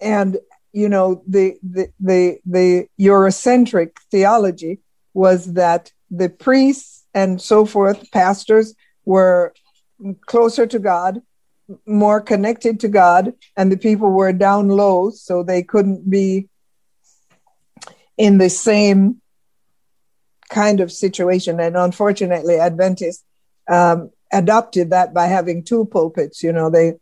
And 0.00 0.38
you 0.72 0.88
know 0.88 1.22
the 1.26 1.58
the 1.62 1.88
the, 2.00 2.38
the 2.46 2.86
eurocentric 2.98 3.92
theology 4.10 4.80
was 5.14 5.52
that 5.54 5.92
the 6.10 6.28
priests 6.28 7.04
and 7.14 7.40
so 7.40 7.64
forth, 7.64 8.10
pastors 8.10 8.74
were 9.04 9.54
closer 10.26 10.66
to 10.66 10.78
God, 10.78 11.22
more 11.86 12.20
connected 12.20 12.80
to 12.80 12.88
God, 12.88 13.34
and 13.56 13.70
the 13.70 13.76
people 13.76 14.10
were 14.10 14.32
down 14.32 14.68
low, 14.68 15.10
so 15.10 15.42
they 15.42 15.62
couldn't 15.62 16.08
be 16.08 16.48
in 18.16 18.38
the 18.38 18.50
same 18.50 19.21
kind 20.52 20.80
of 20.80 20.92
situation. 20.92 21.58
And 21.58 21.76
unfortunately, 21.76 22.60
Adventists 22.60 23.24
um, 23.68 24.10
adopted 24.32 24.90
that 24.90 25.12
by 25.14 25.26
having 25.26 25.64
two 25.64 25.86
pulpits. 25.86 26.42
You 26.42 26.52
know, 26.52 26.70
they 26.70 26.94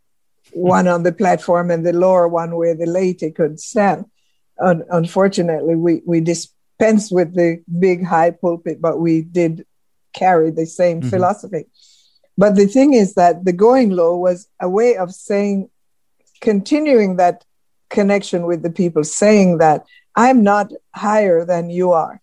one 0.53 0.87
on 0.87 1.03
the 1.03 1.11
platform 1.11 1.69
and 1.69 1.85
the 1.85 1.93
lower 1.93 2.27
one 2.27 2.55
where 2.55 2.75
the 2.75 2.85
laity 2.85 3.31
could 3.31 3.59
stand. 3.59 4.05
Un- 4.59 4.85
unfortunately, 4.89 5.75
we 5.75 6.01
we 6.05 6.21
dispensed 6.21 7.11
with 7.11 7.35
the 7.35 7.61
big 7.79 8.05
high 8.05 8.31
pulpit, 8.31 8.81
but 8.81 8.99
we 8.99 9.21
did 9.21 9.65
carry 10.13 10.51
the 10.51 10.65
same 10.65 10.99
mm-hmm. 10.99 11.09
philosophy. 11.09 11.65
But 12.37 12.55
the 12.55 12.67
thing 12.67 12.93
is 12.93 13.15
that 13.15 13.45
the 13.45 13.53
going 13.53 13.91
low 13.91 14.17
was 14.17 14.47
a 14.59 14.69
way 14.69 14.95
of 14.95 15.13
saying, 15.13 15.69
continuing 16.39 17.17
that 17.17 17.45
connection 17.89 18.45
with 18.45 18.63
the 18.63 18.71
people, 18.71 19.03
saying 19.03 19.59
that 19.59 19.85
I'm 20.15 20.43
not 20.43 20.71
higher 20.95 21.45
than 21.45 21.69
you 21.69 21.91
are. 21.91 22.21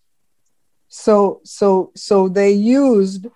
So, 0.89 1.41
so, 1.43 1.91
so 1.95 2.27
they 2.27 2.51
used 2.51 3.27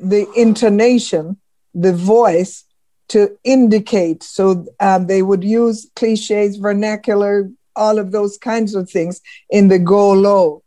the 0.00 0.28
intonation, 0.36 1.38
the 1.74 1.92
voice, 1.92 2.64
to 3.08 3.38
indicate. 3.42 4.22
So 4.22 4.66
um, 4.80 5.06
they 5.06 5.22
would 5.22 5.42
use 5.42 5.90
cliches, 5.96 6.56
vernacular, 6.56 7.50
all 7.74 7.98
of 7.98 8.12
those 8.12 8.36
kinds 8.36 8.74
of 8.74 8.90
things 8.90 9.20
in 9.48 9.68
the 9.68 9.78
go 9.78 10.12
low 10.12 10.62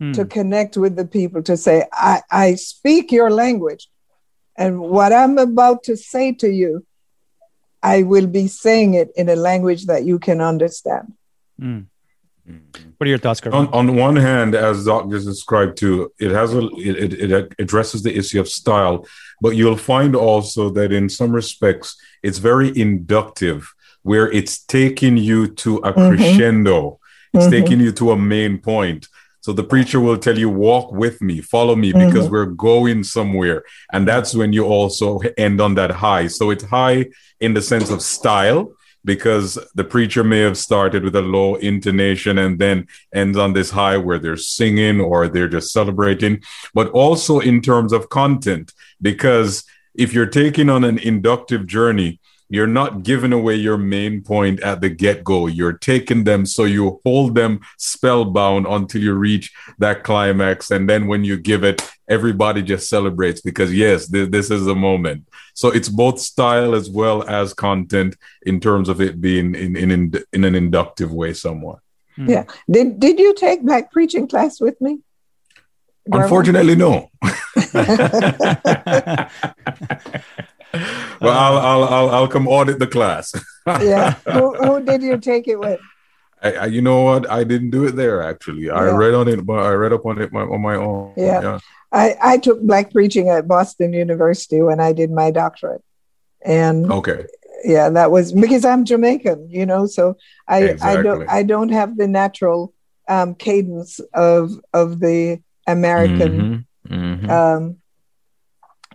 mm. 0.00 0.12
to 0.14 0.24
connect 0.24 0.76
with 0.76 0.96
the 0.96 1.06
people, 1.06 1.42
to 1.44 1.56
say, 1.56 1.84
I, 1.92 2.22
I 2.30 2.54
speak 2.56 3.12
your 3.12 3.30
language. 3.30 3.88
And 4.56 4.80
what 4.80 5.12
I'm 5.12 5.38
about 5.38 5.84
to 5.84 5.96
say 5.96 6.32
to 6.32 6.50
you, 6.50 6.84
I 7.82 8.02
will 8.02 8.26
be 8.26 8.48
saying 8.48 8.94
it 8.94 9.10
in 9.16 9.28
a 9.28 9.36
language 9.36 9.86
that 9.86 10.04
you 10.04 10.18
can 10.18 10.40
understand. 10.40 11.14
Mm. 11.60 11.86
What 12.96 13.06
are 13.06 13.10
your 13.10 13.18
thoughts, 13.18 13.40
Kirk? 13.40 13.54
On, 13.54 13.68
on 13.68 13.96
one 13.96 14.16
hand, 14.16 14.54
as 14.54 14.84
Doc 14.84 15.08
just 15.10 15.26
described 15.26 15.76
too, 15.76 16.12
it 16.18 16.32
has 16.32 16.52
a 16.52 16.66
it, 16.76 17.12
it, 17.12 17.32
it, 17.32 17.54
addresses 17.58 18.02
the 18.02 18.16
issue 18.16 18.40
of 18.40 18.48
style, 18.48 19.06
but 19.40 19.50
you'll 19.50 19.76
find 19.76 20.16
also 20.16 20.70
that 20.70 20.92
in 20.92 21.08
some 21.08 21.30
respects 21.30 21.96
it's 22.22 22.38
very 22.38 22.76
inductive, 22.76 23.72
where 24.02 24.30
it's 24.32 24.64
taking 24.64 25.16
you 25.16 25.46
to 25.46 25.76
a 25.78 25.92
mm-hmm. 25.92 26.16
crescendo, 26.16 26.98
it's 27.32 27.44
mm-hmm. 27.44 27.50
taking 27.50 27.80
you 27.80 27.92
to 27.92 28.12
a 28.12 28.18
main 28.18 28.58
point. 28.58 29.06
So 29.40 29.52
the 29.52 29.64
preacher 29.64 30.00
will 30.00 30.18
tell 30.18 30.36
you, 30.36 30.50
walk 30.50 30.92
with 30.92 31.22
me, 31.22 31.40
follow 31.40 31.76
me, 31.76 31.92
because 31.92 32.24
mm-hmm. 32.24 32.32
we're 32.32 32.46
going 32.46 33.04
somewhere. 33.04 33.62
And 33.92 34.06
that's 34.06 34.34
when 34.34 34.52
you 34.52 34.64
also 34.64 35.20
end 35.38 35.60
on 35.60 35.74
that 35.76 35.90
high. 35.90 36.26
So 36.26 36.50
it's 36.50 36.64
high 36.64 37.06
in 37.40 37.54
the 37.54 37.62
sense 37.62 37.90
of 37.90 38.02
style, 38.02 38.72
because 39.08 39.58
the 39.74 39.84
preacher 39.84 40.22
may 40.22 40.40
have 40.40 40.58
started 40.58 41.02
with 41.02 41.16
a 41.16 41.22
low 41.22 41.54
intonation 41.54 42.36
and 42.36 42.58
then 42.58 42.86
ends 43.14 43.38
on 43.38 43.54
this 43.54 43.70
high 43.70 43.96
where 43.96 44.18
they're 44.18 44.36
singing 44.36 45.00
or 45.00 45.26
they're 45.28 45.48
just 45.48 45.72
celebrating, 45.72 46.42
but 46.74 46.90
also 46.90 47.40
in 47.40 47.62
terms 47.62 47.90
of 47.94 48.10
content, 48.10 48.74
because 49.00 49.64
if 49.94 50.12
you're 50.12 50.26
taking 50.26 50.68
on 50.68 50.84
an 50.84 50.98
inductive 50.98 51.66
journey, 51.66 52.20
you're 52.50 52.66
not 52.66 53.02
giving 53.02 53.32
away 53.32 53.54
your 53.54 53.78
main 53.78 54.22
point 54.22 54.60
at 54.60 54.80
the 54.80 54.88
get 54.88 55.22
go. 55.22 55.46
You're 55.46 55.78
taking 55.78 56.24
them 56.24 56.46
so 56.46 56.64
you 56.64 57.00
hold 57.04 57.34
them 57.34 57.60
spellbound 57.76 58.66
until 58.66 59.02
you 59.02 59.14
reach 59.14 59.52
that 59.78 60.02
climax. 60.02 60.70
And 60.70 60.88
then 60.88 61.06
when 61.06 61.24
you 61.24 61.36
give 61.38 61.64
it, 61.64 61.82
everybody 62.08 62.62
just 62.62 62.88
celebrates 62.88 63.40
because, 63.42 63.72
yes, 63.72 64.08
th- 64.08 64.30
this 64.30 64.50
is 64.50 64.64
the 64.64 64.74
moment. 64.74 65.27
So 65.58 65.70
it's 65.70 65.88
both 65.88 66.20
style 66.20 66.72
as 66.76 66.88
well 66.88 67.24
as 67.24 67.52
content 67.52 68.14
in 68.42 68.60
terms 68.60 68.88
of 68.88 69.00
it 69.00 69.20
being 69.20 69.56
in, 69.56 69.74
in, 69.74 69.90
in, 69.90 70.12
in 70.32 70.44
an 70.44 70.54
inductive 70.54 71.12
way, 71.12 71.32
somewhat. 71.32 71.80
Hmm. 72.14 72.30
Yeah. 72.30 72.44
Did, 72.70 73.00
did 73.00 73.18
you 73.18 73.34
take 73.34 73.64
black 73.64 73.90
preaching 73.90 74.28
class 74.28 74.60
with 74.60 74.80
me? 74.80 75.00
Unfortunately, 76.12 76.76
no. 76.76 77.10
well, 77.24 77.32
I'll, 81.22 81.58
I'll, 81.58 81.84
I'll, 81.84 82.10
I'll 82.10 82.28
come 82.28 82.46
audit 82.46 82.78
the 82.78 82.86
class. 82.86 83.34
yeah. 83.66 84.12
Who, 84.32 84.54
who 84.54 84.84
did 84.84 85.02
you 85.02 85.18
take 85.18 85.48
it 85.48 85.58
with? 85.58 85.80
I, 86.40 86.52
I, 86.52 86.66
you 86.66 86.82
know 86.82 87.02
what? 87.02 87.28
I 87.28 87.42
didn't 87.42 87.70
do 87.70 87.84
it 87.84 87.96
there 87.96 88.22
actually. 88.22 88.66
Yeah. 88.66 88.74
I 88.74 88.92
read 88.92 89.12
on 89.12 89.26
it, 89.26 89.44
but 89.44 89.58
I 89.58 89.72
read 89.72 89.92
up 89.92 90.06
on 90.06 90.20
it 90.20 90.32
my, 90.32 90.42
on 90.42 90.60
my 90.60 90.76
own. 90.76 91.14
Yeah. 91.16 91.42
yeah. 91.42 91.58
I, 91.90 92.16
I 92.20 92.38
took 92.38 92.60
black 92.62 92.92
preaching 92.92 93.28
at 93.28 93.48
Boston 93.48 93.92
University 93.92 94.60
when 94.60 94.80
I 94.80 94.92
did 94.92 95.10
my 95.10 95.30
doctorate. 95.30 95.82
And 96.44 96.90
okay. 96.92 97.26
Yeah, 97.64 97.88
that 97.90 98.10
was 98.10 98.32
because 98.32 98.64
I'm 98.64 98.84
Jamaican, 98.84 99.50
you 99.50 99.66
know, 99.66 99.86
so 99.86 100.16
I, 100.46 100.62
exactly. 100.62 101.00
I 101.00 101.02
don't 101.02 101.28
I 101.28 101.42
don't 101.42 101.68
have 101.70 101.96
the 101.96 102.06
natural 102.06 102.72
um, 103.08 103.34
cadence 103.34 103.98
of 104.14 104.52
of 104.72 105.00
the 105.00 105.40
American 105.66 106.64
mm-hmm. 106.88 106.94
Mm-hmm. 106.94 107.30
Um, 107.30 107.78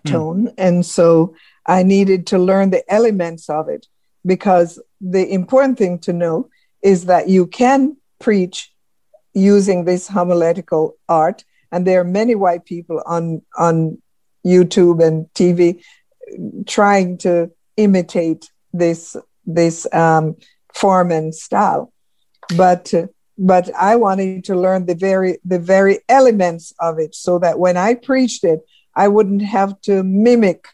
tone. 0.06 0.48
Mm. 0.48 0.54
And 0.58 0.86
so 0.86 1.36
I 1.66 1.84
needed 1.84 2.28
to 2.28 2.40
learn 2.40 2.70
the 2.70 2.90
elements 2.92 3.50
of 3.50 3.70
it 3.70 3.88
because 4.26 4.80
the 5.02 5.32
important 5.32 5.78
thing 5.78 6.00
to 6.00 6.14
know 6.14 6.50
is 6.82 7.06
that 7.06 7.30
you 7.30 7.48
can 7.48 7.98
preach 8.20 8.74
using 9.34 9.86
this 9.86 10.08
homiletical 10.08 10.98
art. 11.08 11.44
And 11.74 11.88
there 11.88 12.00
are 12.00 12.06
many 12.06 12.36
white 12.36 12.66
people 12.66 13.02
on, 13.06 13.42
on 13.58 14.02
YouTube 14.46 15.04
and 15.06 15.26
TV 15.34 15.84
trying 16.68 17.18
to 17.20 17.52
imitate 17.78 18.52
this, 18.72 19.18
this 19.46 19.92
um, 19.92 20.36
form 20.74 21.12
and 21.12 21.34
style. 21.34 21.92
But, 22.56 22.94
but 23.40 23.74
I 23.74 23.96
wanted 23.96 24.44
to 24.46 24.56
learn 24.56 24.86
the 24.86 24.94
very, 24.94 25.40
the 25.44 25.58
very 25.58 26.00
elements 26.08 26.74
of 26.80 27.00
it 27.00 27.16
so 27.16 27.40
that 27.40 27.58
when 27.58 27.76
I 27.76 27.96
preached 27.96 28.44
it, 28.44 28.60
I 28.96 29.08
wouldn't 29.08 29.42
have 29.42 29.82
to 29.82 30.04
mimic 30.04 30.68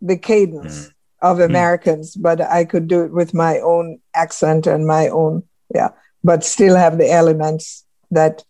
the 0.00 0.16
cadence 0.16 0.86
mm. 0.86 0.92
of 1.20 1.36
hmm. 1.36 1.42
Americans, 1.42 2.16
mm. 2.16 2.22
but 2.22 2.40
I 2.40 2.64
could 2.64 2.88
do 2.88 3.02
it 3.04 3.12
with 3.12 3.34
my 3.34 3.58
own 3.58 3.98
accent 4.14 4.66
and 4.66 4.86
my 4.86 5.08
own, 5.08 5.42
yeah, 5.74 5.90
but 6.24 6.44
still 6.44 6.76
have 6.76 6.96
the 6.96 7.10
elements 7.12 7.84
that 8.10 8.44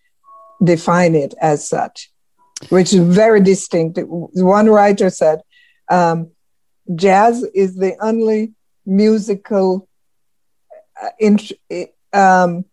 define 0.62 1.14
it 1.14 1.34
as 1.40 1.68
such, 1.68 2.10
which 2.68 2.92
is 2.92 3.00
very 3.00 3.40
distinct. 3.40 3.98
One 4.02 4.68
writer 4.68 5.10
said, 5.10 5.40
um, 5.90 6.30
jazz 6.94 7.42
is 7.54 7.76
the 7.76 7.96
only 8.00 8.52
musical 8.84 9.88
uh, 11.02 11.10
int- 11.18 11.52
um, 12.12 12.64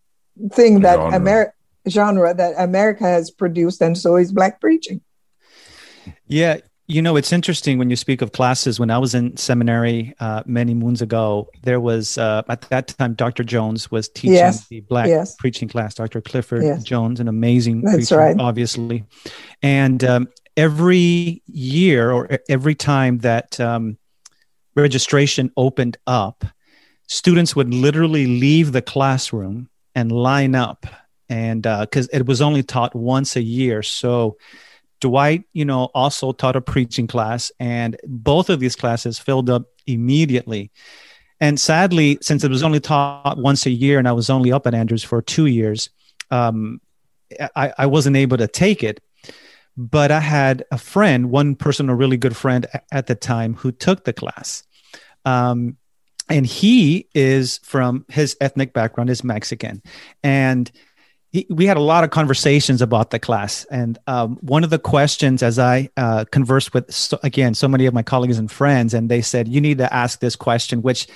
thing 0.52 0.80
that 0.80 0.98
America 1.14 1.52
genre 1.88 2.34
that 2.34 2.54
America 2.58 3.04
has 3.04 3.30
produced, 3.30 3.80
and 3.80 3.96
so 3.96 4.16
is 4.16 4.32
black 4.32 4.60
preaching. 4.60 5.00
Yeah, 6.26 6.58
you 6.88 7.02
know, 7.02 7.16
it's 7.16 7.32
interesting 7.32 7.78
when 7.78 7.90
you 7.90 7.96
speak 7.96 8.22
of 8.22 8.30
classes. 8.30 8.78
When 8.78 8.90
I 8.90 8.98
was 8.98 9.14
in 9.14 9.36
seminary 9.36 10.14
uh, 10.20 10.44
many 10.46 10.72
moons 10.72 11.02
ago, 11.02 11.50
there 11.62 11.80
was 11.80 12.16
uh, 12.16 12.42
at 12.48 12.62
that 12.62 12.88
time 12.88 13.14
Dr. 13.14 13.42
Jones 13.42 13.90
was 13.90 14.08
teaching 14.08 14.34
yes. 14.34 14.68
the 14.68 14.80
black 14.82 15.08
yes. 15.08 15.34
preaching 15.34 15.68
class. 15.68 15.94
Dr. 15.94 16.20
Clifford 16.20 16.62
yes. 16.62 16.84
Jones, 16.84 17.18
an 17.18 17.26
amazing 17.26 17.80
That's 17.80 17.96
preacher, 17.96 18.18
right. 18.18 18.36
obviously. 18.38 19.04
And 19.62 20.04
um, 20.04 20.28
every 20.56 21.42
year 21.46 22.12
or 22.12 22.28
every 22.48 22.76
time 22.76 23.18
that 23.18 23.58
um, 23.58 23.98
registration 24.76 25.50
opened 25.56 25.96
up, 26.06 26.44
students 27.08 27.56
would 27.56 27.74
literally 27.74 28.26
leave 28.26 28.70
the 28.70 28.82
classroom 28.82 29.68
and 29.96 30.12
line 30.12 30.54
up, 30.54 30.86
and 31.28 31.62
because 31.62 32.06
uh, 32.06 32.18
it 32.18 32.26
was 32.26 32.40
only 32.40 32.62
taught 32.62 32.94
once 32.94 33.34
a 33.34 33.42
year, 33.42 33.82
so 33.82 34.36
Dwight, 35.00 35.44
you 35.52 35.64
know, 35.64 35.84
also 35.94 36.32
taught 36.32 36.56
a 36.56 36.60
preaching 36.60 37.06
class, 37.06 37.52
and 37.60 37.96
both 38.04 38.50
of 38.50 38.60
these 38.60 38.76
classes 38.76 39.18
filled 39.18 39.50
up 39.50 39.64
immediately. 39.86 40.70
And 41.40 41.60
sadly, 41.60 42.18
since 42.22 42.44
it 42.44 42.50
was 42.50 42.62
only 42.62 42.80
taught 42.80 43.38
once 43.38 43.66
a 43.66 43.70
year, 43.70 43.98
and 43.98 44.08
I 44.08 44.12
was 44.12 44.30
only 44.30 44.52
up 44.52 44.66
at 44.66 44.74
Andrews 44.74 45.04
for 45.04 45.20
two 45.20 45.46
years, 45.46 45.90
um, 46.30 46.80
I, 47.54 47.72
I 47.76 47.86
wasn't 47.86 48.16
able 48.16 48.38
to 48.38 48.48
take 48.48 48.82
it. 48.82 49.00
But 49.76 50.10
I 50.10 50.20
had 50.20 50.64
a 50.70 50.78
friend, 50.78 51.30
one 51.30 51.54
person, 51.54 51.90
a 51.90 51.94
really 51.94 52.16
good 52.16 52.34
friend 52.34 52.66
at 52.90 53.08
the 53.08 53.14
time, 53.14 53.52
who 53.52 53.70
took 53.70 54.04
the 54.04 54.14
class. 54.14 54.62
Um, 55.26 55.76
and 56.30 56.46
he 56.46 57.08
is 57.14 57.58
from 57.58 58.06
his 58.08 58.36
ethnic 58.40 58.72
background 58.72 59.10
is 59.10 59.22
Mexican, 59.22 59.82
and 60.22 60.70
he, 61.32 61.46
we 61.50 61.66
had 61.66 61.76
a 61.76 61.80
lot 61.80 62.04
of 62.04 62.10
conversations 62.10 62.80
about 62.80 63.10
the 63.10 63.18
class. 63.18 63.64
And 63.70 63.98
um, 64.06 64.36
one 64.40 64.64
of 64.64 64.70
the 64.70 64.78
questions, 64.78 65.42
as 65.42 65.58
I 65.58 65.90
uh, 65.96 66.24
conversed 66.30 66.72
with, 66.72 66.92
so, 66.92 67.18
again, 67.22 67.54
so 67.54 67.68
many 67.68 67.86
of 67.86 67.94
my 67.94 68.02
colleagues 68.02 68.38
and 68.38 68.50
friends, 68.50 68.94
and 68.94 69.10
they 69.10 69.22
said, 69.22 69.48
you 69.48 69.60
need 69.60 69.78
to 69.78 69.92
ask 69.92 70.20
this 70.20 70.36
question, 70.36 70.82
which, 70.82 71.06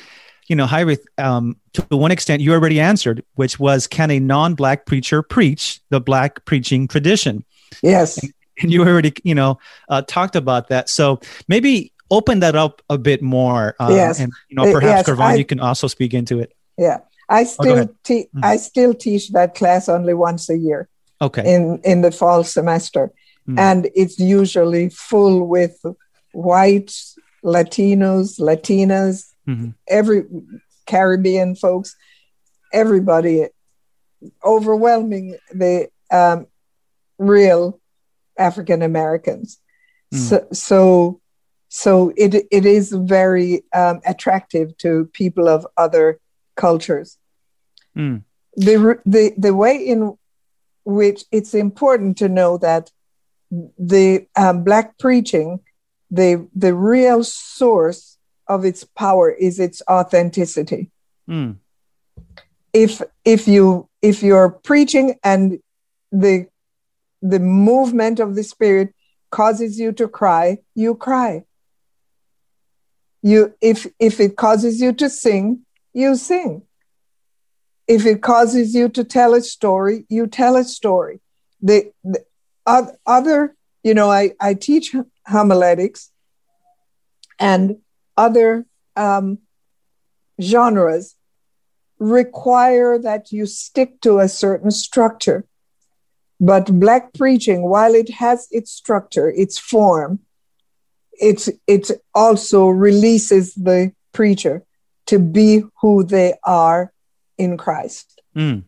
you 0.49 0.57
know, 0.57 0.67
Javi, 0.67 0.99
um, 1.19 1.57
to 1.75 1.83
one 1.97 2.11
extent, 2.11 2.43
you 2.43 2.53
already 2.53 2.81
answered, 2.81 3.25
which 3.35 3.61
was, 3.61 3.87
can 3.87 4.11
a 4.11 4.19
non-black 4.19 4.85
preacher 4.85 5.23
preach 5.23 5.81
the 5.91 6.01
black 6.01 6.45
preaching 6.45 6.89
tradition? 6.89 7.45
Yes. 7.83 8.19
And, 8.19 8.33
and 8.61 8.73
you 8.73 8.83
already, 8.83 9.13
you 9.23 9.35
know, 9.35 9.59
uh, 9.89 10.03
talked 10.03 10.35
about 10.37 10.69
that. 10.69 10.89
So 10.89 11.21
maybe 11.47 11.93
open 12.11 12.41
that 12.41 12.57
up 12.57 12.83
a 12.91 12.99
bit 12.99 13.23
more. 13.23 13.77
Uh, 13.79 13.91
yes. 13.91 14.19
And, 14.19 14.33
you 14.49 14.57
know, 14.57 14.73
perhaps, 14.73 14.99
yes, 14.99 15.07
Carvon, 15.07 15.39
you 15.39 15.45
can 15.45 15.61
also 15.61 15.87
speak 15.87 16.13
into 16.15 16.41
it. 16.41 16.53
Yeah. 16.77 16.99
I 17.31 17.43
oh, 17.43 17.45
still 17.45 17.79
oh, 17.79 17.89
te- 18.05 18.25
mm-hmm. 18.25 18.45
I 18.45 18.57
still 18.57 18.93
teach 18.93 19.31
that 19.31 19.55
class 19.55 19.89
only 19.89 20.15
once 20.15 20.51
a 20.51 20.59
year. 20.59 20.89
Okay. 21.23 21.55
In 21.55 21.81
in 21.85 22.01
the 22.03 22.11
fall 22.11 22.45
semester, 22.45 23.13
mm. 23.49 23.59
and 23.59 23.89
it's 23.95 24.19
usually 24.19 24.89
full 24.91 25.47
with 25.47 25.79
white 26.33 26.93
Latinos, 27.45 28.39
Latinas, 28.41 29.27
mm-hmm. 29.47 29.71
every 29.89 30.25
Caribbean 30.87 31.55
folks, 31.55 31.95
everybody, 32.73 33.47
overwhelming 34.45 35.37
the 35.53 35.89
um, 36.11 36.47
real 37.19 37.81
African 38.39 38.83
Americans. 38.83 39.59
Mm. 40.13 40.19
So, 40.19 40.47
so 40.53 41.21
so 41.69 42.13
it 42.17 42.35
it 42.51 42.67
is 42.67 42.93
very 42.93 43.63
um, 43.73 44.01
attractive 44.05 44.77
to 44.79 45.09
people 45.13 45.49
of 45.49 45.67
other 45.77 46.19
cultures. 46.57 47.17
Mm. 47.97 48.23
The, 48.57 48.99
the, 49.07 49.33
the 49.37 49.55
way 49.55 49.77
in 49.77 50.17
which 50.85 51.25
it's 51.31 51.55
important 51.55 52.19
to 52.19 52.29
know 52.29 52.59
that 52.59 52.91
the 53.51 54.27
um, 54.37 54.65
Black 54.65 54.99
preaching, 54.99 55.61
the, 56.11 56.49
the 56.55 56.75
real 56.75 57.25
source 57.25 58.19
of 58.49 58.65
its 58.65 58.85
power 58.85 59.31
is 59.31 59.61
its 59.61 59.83
authenticity. 59.89 60.91
Mm. 61.29 61.57
If, 62.73 63.03
if, 63.25 63.49
you, 63.49 63.89
if 64.03 64.23
you're 64.23 64.51
preaching 64.51 65.17
and 65.23 65.59
the, 66.13 66.47
the 67.23 67.39
movement 67.39 68.21
of 68.21 68.35
the 68.35 68.43
Spirit 68.43 68.95
causes 69.31 69.79
you 69.79 69.93
to 69.93 70.09
cry, 70.09 70.59
you 70.75 70.95
cry. 70.95 71.45
You, 73.23 73.55
if, 73.61 73.87
if 73.99 74.19
it 74.19 74.37
causes 74.37 74.81
you 74.81 74.93
to 74.95 75.11
sing, 75.11 75.61
you 75.93 76.17
sing. 76.17 76.63
If 77.91 78.07
it 78.07 78.23
causes 78.23 78.73
you 78.73 78.89
to 78.91 79.03
tell 79.03 79.35
a 79.35 79.41
story, 79.41 80.07
you 80.09 80.29
tell 80.29 80.55
a 80.57 80.63
story. 80.63 81.19
The, 81.61 81.91
the 82.05 82.25
other, 83.05 83.57
you 83.83 83.95
know, 83.95 84.09
I, 84.09 84.31
I 84.41 84.55
teach 84.55 84.95
homiletics 85.27 86.13
and 87.41 87.79
other 88.17 88.65
um, 88.95 89.39
genres 90.41 91.17
require 91.99 92.97
that 92.97 93.33
you 93.33 93.45
stick 93.45 94.01
to 94.03 94.21
a 94.21 94.29
certain 94.29 94.71
structure. 94.71 95.45
But 96.39 96.79
black 96.79 97.13
preaching, 97.15 97.63
while 97.63 97.97
it 97.97 98.11
has 98.11 98.47
its 98.53 98.71
structure, 98.71 99.29
its 99.29 99.59
form, 99.59 100.21
it, 101.15 101.49
it 101.67 101.91
also 102.15 102.69
releases 102.69 103.53
the 103.55 103.93
preacher 104.13 104.63
to 105.07 105.19
be 105.19 105.65
who 105.81 106.05
they 106.05 106.35
are 106.45 106.93
in 107.41 107.57
Christ. 107.57 108.21
Mm. 108.37 108.65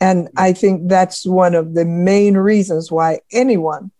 And 0.00 0.28
I 0.36 0.52
think 0.52 0.88
that's 0.88 1.26
one 1.26 1.54
of 1.54 1.74
the 1.74 1.84
main 1.84 2.36
reasons 2.36 2.90
why 2.90 3.20
anyone, 3.32 3.90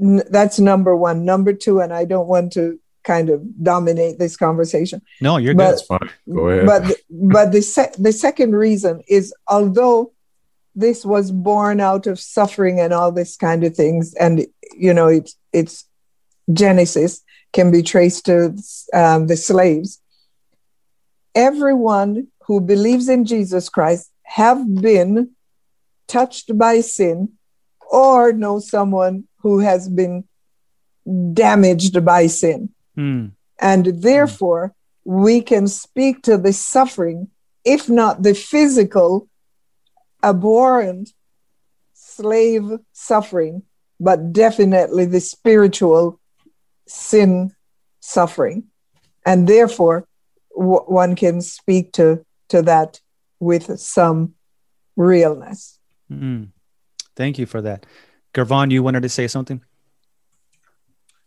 n- 0.00 0.28
that's 0.30 0.58
number 0.58 0.94
one. 0.96 1.24
Number 1.24 1.52
two, 1.52 1.80
and 1.80 1.92
I 1.92 2.04
don't 2.04 2.28
want 2.28 2.52
to 2.54 2.78
kind 3.04 3.30
of 3.30 3.40
dominate 3.62 4.18
this 4.18 4.36
conversation. 4.36 5.02
No, 5.20 5.36
you're 5.36 5.54
but, 5.54 5.64
good. 5.64 5.72
That's 5.72 5.86
fine. 5.86 6.10
Go 6.28 6.48
ahead. 6.48 6.66
But, 6.66 6.82
but 7.10 7.52
the, 7.52 7.62
se- 7.62 7.98
the 7.98 8.12
second 8.12 8.56
reason 8.56 9.02
is 9.06 9.34
although 9.46 10.12
this 10.74 11.04
was 11.04 11.30
born 11.30 11.80
out 11.80 12.06
of 12.06 12.18
suffering 12.18 12.80
and 12.80 12.92
all 12.92 13.12
this 13.12 13.36
kind 13.36 13.62
of 13.62 13.76
things, 13.76 14.14
and, 14.14 14.46
you 14.76 14.92
know, 14.92 15.08
it's, 15.08 15.36
it's 15.52 15.84
Genesis 16.52 17.22
can 17.52 17.70
be 17.70 17.82
traced 17.82 18.26
to 18.26 18.56
um, 18.92 19.28
the 19.28 19.36
slaves. 19.36 20.00
Everyone 21.36 22.28
who 22.46 22.60
believes 22.60 23.08
in 23.08 23.24
Jesus 23.24 23.68
Christ 23.68 24.10
have 24.22 24.74
been 24.80 25.30
touched 26.06 26.56
by 26.56 26.80
sin 26.80 27.32
or 27.90 28.32
know 28.32 28.58
someone 28.58 29.24
who 29.40 29.60
has 29.60 29.88
been 29.88 30.24
damaged 31.32 32.04
by 32.04 32.26
sin. 32.26 32.70
Mm. 32.96 33.32
And 33.60 33.86
therefore, 33.86 34.68
mm. 34.68 35.22
we 35.24 35.40
can 35.40 35.68
speak 35.68 36.22
to 36.22 36.36
the 36.38 36.52
suffering, 36.52 37.28
if 37.64 37.88
not 37.88 38.22
the 38.22 38.34
physical, 38.34 39.28
abhorrent 40.22 41.10
slave 41.92 42.64
suffering, 42.92 43.62
but 44.00 44.32
definitely 44.32 45.04
the 45.04 45.20
spiritual 45.20 46.20
sin 46.86 47.54
suffering. 48.00 48.64
And 49.26 49.48
therefore, 49.48 50.06
w- 50.56 50.84
one 50.86 51.16
can 51.16 51.40
speak 51.40 51.92
to, 51.92 52.24
to 52.54 52.62
that 52.62 53.00
with 53.40 53.80
some 53.80 54.34
realness. 54.94 55.80
Mm. 56.10 56.50
Thank 57.16 57.38
you 57.38 57.46
for 57.46 57.60
that. 57.62 57.84
Gervon, 58.32 58.70
you 58.70 58.82
wanted 58.82 59.02
to 59.02 59.08
say 59.08 59.26
something? 59.26 59.60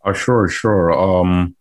Uh, 0.03 0.13
sure, 0.13 0.47
sure. 0.47 0.91
Um, 0.93 1.55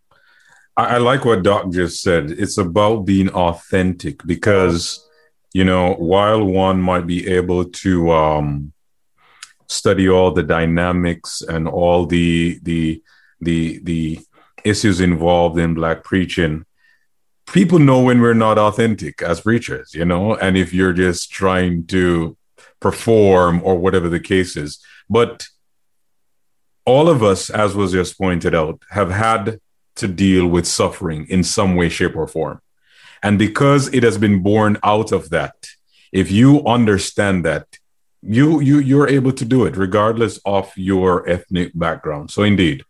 I, 0.77 0.85
I 0.95 0.99
like 0.99 1.25
what 1.25 1.43
Doc 1.43 1.73
just 1.73 2.01
said. 2.01 2.31
It's 2.31 2.59
about 2.59 3.07
being 3.07 3.29
authentic 3.31 4.25
because, 4.25 5.05
you 5.53 5.65
know, 5.65 5.95
while 5.95 6.45
one 6.45 6.81
might 6.81 7.07
be 7.09 7.27
able 7.27 7.65
to 7.65 8.13
um, 8.13 8.73
study 9.67 10.09
all 10.09 10.31
the 10.31 10.45
dynamics 10.45 11.43
and 11.43 11.67
all 11.67 12.07
the 12.07 12.61
the 12.63 13.03
the 13.41 13.81
the 13.83 14.21
issues 14.65 15.01
involved 15.01 15.59
in 15.59 15.75
black 15.75 16.05
preaching, 16.05 16.65
people 17.47 17.79
know 17.79 18.01
when 18.01 18.21
we're 18.21 18.35
not 18.35 18.59
authentic 18.59 19.23
as 19.23 19.41
preachers, 19.41 19.95
you 19.95 20.05
know, 20.05 20.35
and 20.35 20.57
if 20.57 20.73
you're 20.73 20.93
just 20.93 21.31
trying 21.31 21.87
to 21.87 22.37
perform 22.81 23.61
or 23.65 23.77
whatever 23.77 24.09
the 24.09 24.21
case 24.21 24.57
is. 24.57 24.79
But 25.09 25.47
all 26.85 27.09
of 27.09 27.23
us, 27.23 27.51
as 27.51 27.75
was 27.75 27.93
just 27.93 28.19
pointed 28.19 28.55
out, 28.55 28.83
have 28.91 29.11
had 29.11 29.61
to 29.97 30.09
deal 30.09 30.47
with 30.47 30.67
suffering 30.67 31.27
in 31.29 31.43
some 31.43 31.75
way, 31.75 31.89
shape, 31.89 32.17
or 32.17 32.29
form. 32.29 32.61
And 33.23 33.39
because 33.39 33.93
it 33.95 34.03
has 34.03 34.19
been 34.19 34.43
born 34.43 34.79
out 34.83 35.11
of 35.11 35.31
that, 35.31 35.55
if 36.13 36.31
you 36.31 36.65
understand 36.67 37.45
that, 37.45 37.67
you 38.23 38.61
you 38.61 38.79
you're 38.79 39.09
able 39.09 39.33
to 39.33 39.45
do 39.45 39.65
it 39.67 39.77
regardless 39.77 40.39
of 40.45 40.73
your 40.77 41.29
ethnic 41.29 41.73
background. 41.75 42.31
So 42.31 42.43
indeed, 42.43 42.83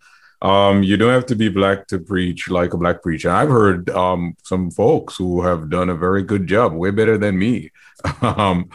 um, 0.43 0.83
you 0.83 0.97
don't 0.97 1.13
have 1.13 1.27
to 1.27 1.35
be 1.35 1.49
black 1.49 1.87
to 1.89 1.99
preach 1.99 2.51
like 2.51 2.75
a 2.75 2.77
black 2.77 3.03
preacher. 3.03 3.31
I've 3.31 3.49
heard 3.49 3.89
um, 3.91 4.37
some 4.43 4.71
folks 4.71 5.17
who 5.17 5.43
have 5.43 5.71
done 5.71 5.89
a 5.89 5.95
very 5.95 6.23
good 6.23 6.47
job, 6.47 6.73
way 6.75 6.91
better 6.91 7.17
than 7.17 7.39
me. 7.39 7.71
um, 8.23 8.69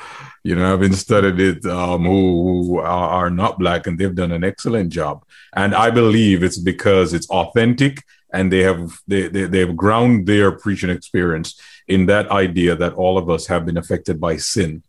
you 0.44 0.56
know, 0.56 0.74
I've 0.74 0.80
been 0.80 0.94
studied 0.94 1.40
it 1.40 1.66
um, 1.66 2.04
who, 2.04 2.64
who 2.64 2.78
are 2.80 3.30
not 3.30 3.60
black 3.60 3.86
and 3.86 3.98
they've 3.98 4.14
done 4.14 4.32
an 4.32 4.44
excellent 4.44 4.92
job. 4.92 5.24
And 5.54 5.76
I 5.76 5.92
believe 5.92 6.44
it's 6.44 6.58
because 6.58 7.14
it's 7.14 7.30
authentic 7.30 8.04
and 8.34 8.52
they 8.52 8.60
have 8.60 9.00
they, 9.08 9.28
they 9.28 9.46
they've 9.46 9.76
ground 9.76 10.26
their 10.26 10.52
preaching 10.52 10.90
experience 10.90 11.60
in 11.88 12.06
that 12.08 12.30
idea 12.32 12.76
that 12.76 12.94
all 12.94 13.18
of 13.18 13.30
us 13.30 13.46
have 13.48 13.66
been 13.66 13.78
affected 13.78 14.20
by 14.20 14.38
sin 14.38 14.84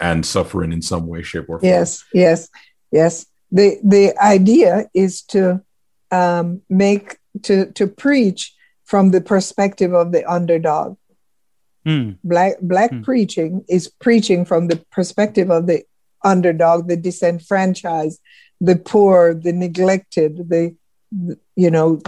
and 0.00 0.24
suffering 0.26 0.72
in 0.72 0.82
some 0.82 1.06
way, 1.06 1.22
shape, 1.22 1.44
or 1.48 1.60
form. 1.60 1.64
Yes, 1.64 2.04
yes, 2.12 2.48
yes. 2.90 3.26
The 3.50 3.78
the 3.82 4.16
idea 4.22 4.88
is 4.94 5.22
to 5.22 5.62
um, 6.10 6.62
make 6.68 7.18
to 7.42 7.70
to 7.72 7.86
preach 7.86 8.54
from 8.84 9.10
the 9.10 9.20
perspective 9.20 9.92
of 9.92 10.12
the 10.12 10.24
underdog. 10.30 10.96
Mm. 11.86 12.18
Black 12.24 12.54
black 12.60 12.90
mm. 12.90 13.04
preaching 13.04 13.64
is 13.68 13.88
preaching 13.88 14.44
from 14.44 14.68
the 14.68 14.76
perspective 14.90 15.50
of 15.50 15.66
the 15.66 15.84
underdog, 16.24 16.88
the 16.88 16.96
disenfranchised, 16.96 18.20
the 18.60 18.76
poor, 18.76 19.34
the 19.34 19.52
neglected, 19.52 20.48
the 20.48 20.74
you 21.56 21.70
know 21.70 22.00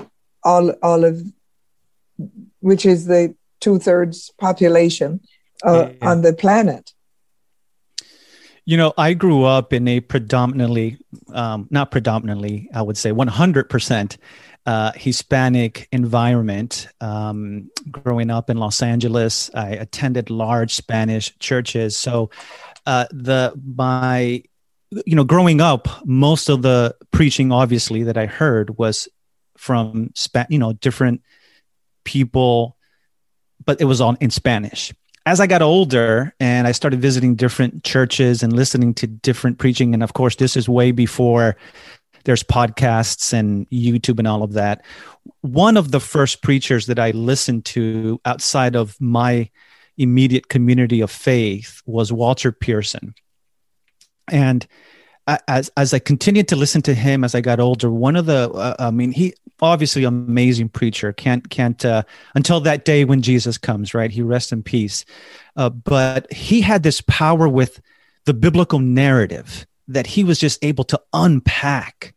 all 0.43 0.71
all 0.83 1.05
of 1.05 1.23
which 2.61 2.85
is 2.85 3.07
the 3.07 3.35
two 3.61 3.79
thirds 3.79 4.31
population 4.39 5.21
uh, 5.65 5.73
yeah, 5.73 5.93
yeah. 6.01 6.11
on 6.11 6.23
the 6.23 6.33
planet. 6.33 6.93
You 8.71 8.77
know, 8.77 8.95
I 8.97 9.15
grew 9.15 9.43
up 9.43 9.73
in 9.73 9.89
a 9.89 9.99
predominantly, 9.99 10.97
um, 11.35 11.67
not 11.71 11.91
predominantly, 11.91 12.69
I 12.73 12.83
would 12.83 12.97
say 12.97 13.11
100% 13.11 14.17
uh, 14.65 14.93
Hispanic 14.95 15.89
environment. 15.91 16.87
Um, 17.01 17.73
growing 17.91 18.31
up 18.31 18.49
in 18.49 18.59
Los 18.59 18.81
Angeles, 18.81 19.51
I 19.55 19.71
attended 19.71 20.31
large 20.31 20.73
Spanish 20.73 21.37
churches. 21.41 21.99
So, 21.99 22.31
uh, 22.87 23.07
the 23.11 23.61
my, 23.77 24.45
you 25.05 25.17
know, 25.17 25.25
growing 25.25 25.61
up, 25.61 25.89
most 26.07 26.49
of 26.49 26.63
the 26.63 26.95
preaching, 27.11 27.51
obviously, 27.51 28.05
that 28.05 28.17
I 28.17 28.27
heard 28.27 28.79
was 28.79 29.09
from, 29.57 30.13
Spa- 30.15 30.47
you 30.49 30.61
know, 30.61 30.75
different 30.75 31.23
people, 32.05 32.77
but 33.65 33.81
it 33.81 33.87
was 33.87 34.01
all 34.01 34.17
in 34.21 34.31
Spanish 34.31 34.93
as 35.27 35.41
I 35.41 35.47
got 35.47 35.63
older 35.63 36.35
and 36.41 36.67
I 36.67 36.73
started 36.73 37.01
visiting 37.01 37.35
different 37.35 37.85
churches 37.85 38.43
and 38.43 38.53
listening 38.53 38.95
to 38.95 39.07
different 39.07 39.59
preaching, 39.59 39.95
and 39.95 40.03
of 40.03 40.15
course, 40.15 40.37
this 40.37 40.57
is 40.57 40.69
way 40.69 40.93
before 40.93 41.57
there's 42.25 42.43
podcasts 42.43 43.33
and 43.33 43.69
YouTube 43.71 44.19
and 44.19 44.29
all 44.29 44.43
of 44.43 44.53
that. 44.53 44.85
One 45.41 45.77
of 45.77 45.91
the 45.91 46.01
first 46.01 46.43
preachers 46.43 46.87
that 46.87 46.99
I 46.99 47.11
listened 47.13 47.65
to 47.67 48.21
outside 48.25 48.77
of 48.77 49.01
my 49.01 49.51
immediate 49.97 50.49
community 50.49 51.01
of 51.01 51.11
faith 51.11 51.83
was 51.87 52.13
Walter 52.13 52.53
Pearson. 52.53 53.15
And 54.31 54.67
as 55.27 55.71
as 55.77 55.95
I 55.95 55.99
continued 55.99 56.49
to 56.49 56.57
listen 56.57 56.83
to 56.83 56.95
him 56.95 57.25
as 57.25 57.35
I 57.35 57.41
got 57.41 57.61
older, 57.61 57.91
one 57.91 58.17
of 58.17 58.27
the 58.27 58.51
uh, 58.51 58.77
I 58.79 58.91
mean 58.91 59.13
he 59.13 59.35
obviously 59.61 60.05
amazing 60.05 60.69
preacher. 60.69 61.13
Can't 61.13 61.49
can't 61.51 61.85
uh, 61.85 62.03
until 62.35 62.61
that 62.61 62.85
day 62.85 63.05
when 63.05 63.23
Jesus 63.23 63.59
comes 63.59 63.95
right? 63.95 64.11
He 64.11 64.23
rests 64.23 64.53
in 64.53 64.63
peace, 64.63 65.05
uh, 65.57 65.71
but 65.71 66.33
he 66.33 66.61
had 66.61 66.83
this 66.83 67.01
power 67.03 67.49
with 67.49 67.81
the 68.25 68.35
biblical 68.35 68.79
narrative 68.79 69.67
that 69.89 70.07
he 70.07 70.25
was 70.25 70.39
just 70.39 70.63
able 70.65 70.85
to 70.85 71.01
unpack 71.13 72.15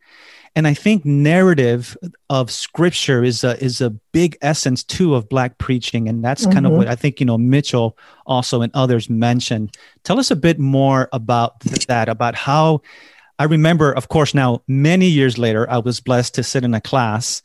and 0.56 0.68
I 0.68 0.74
think 0.74 1.04
narrative 1.04 1.98
of 2.30 2.52
scripture 2.52 3.24
is 3.24 3.44
a 3.44 3.62
is 3.64 3.82
a 3.82 3.90
big 3.90 4.38
essence 4.42 4.84
too 4.84 5.16
of 5.16 5.30
black 5.30 5.58
preaching, 5.58 6.08
and 6.08 6.24
that's 6.24 6.44
mm-hmm. 6.44 6.54
kind 6.54 6.66
of 6.66 6.74
what 6.74 6.88
I 6.88 6.96
think 6.96 7.20
you 7.20 7.26
know 7.26 7.38
Mitchell 7.38 7.98
also 8.26 8.62
and 8.62 8.72
others 8.76 9.10
mentioned. 9.10 9.76
Tell 10.04 10.20
us 10.20 10.32
a 10.32 10.36
bit 10.36 10.60
more 10.60 11.10
about 11.12 11.60
that, 11.62 12.10
about 12.10 12.36
how 12.36 12.82
I 13.40 13.46
remember, 13.46 13.92
of 13.92 14.10
course, 14.10 14.34
now 14.34 14.62
many 14.68 15.08
years 15.08 15.38
later, 15.38 15.70
I 15.70 15.80
was 15.80 16.00
blessed 16.00 16.36
to 16.36 16.44
sit 16.44 16.64
in 16.64 16.74
a 16.74 16.82
class 16.82 17.42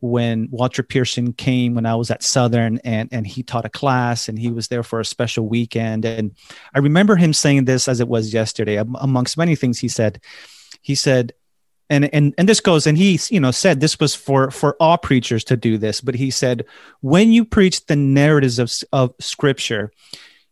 when 0.00 0.48
Walter 0.50 0.82
Pearson 0.82 1.32
came 1.32 1.74
when 1.74 1.86
I 1.86 1.94
was 1.94 2.10
at 2.10 2.22
Southern 2.22 2.78
and, 2.84 3.08
and 3.12 3.26
he 3.26 3.42
taught 3.42 3.66
a 3.66 3.70
class 3.70 4.28
and 4.28 4.38
he 4.38 4.50
was 4.50 4.68
there 4.68 4.82
for 4.82 5.00
a 5.00 5.04
special 5.04 5.48
weekend. 5.48 6.04
And 6.04 6.32
I 6.74 6.78
remember 6.78 7.16
him 7.16 7.32
saying 7.32 7.66
this 7.66 7.86
as 7.88 8.00
it 8.00 8.08
was 8.08 8.32
yesterday, 8.32 8.76
amongst 8.76 9.36
many 9.36 9.56
things 9.56 9.78
he 9.78 9.88
said. 9.88 10.20
He 10.82 10.94
said, 10.94 11.32
and 11.90 12.08
and 12.14 12.32
and 12.38 12.48
this 12.48 12.60
goes 12.60 12.86
and 12.86 12.96
he 12.96 13.18
you 13.28 13.40
know 13.40 13.50
said 13.50 13.80
this 13.80 13.98
was 14.00 14.14
for 14.14 14.50
for 14.50 14.76
all 14.80 14.96
preachers 14.96 15.44
to 15.44 15.56
do 15.56 15.76
this 15.76 16.00
but 16.00 16.14
he 16.14 16.30
said 16.30 16.64
when 17.00 17.32
you 17.32 17.44
preach 17.44 17.84
the 17.86 17.96
narratives 17.96 18.58
of, 18.58 18.72
of 18.92 19.12
scripture 19.18 19.92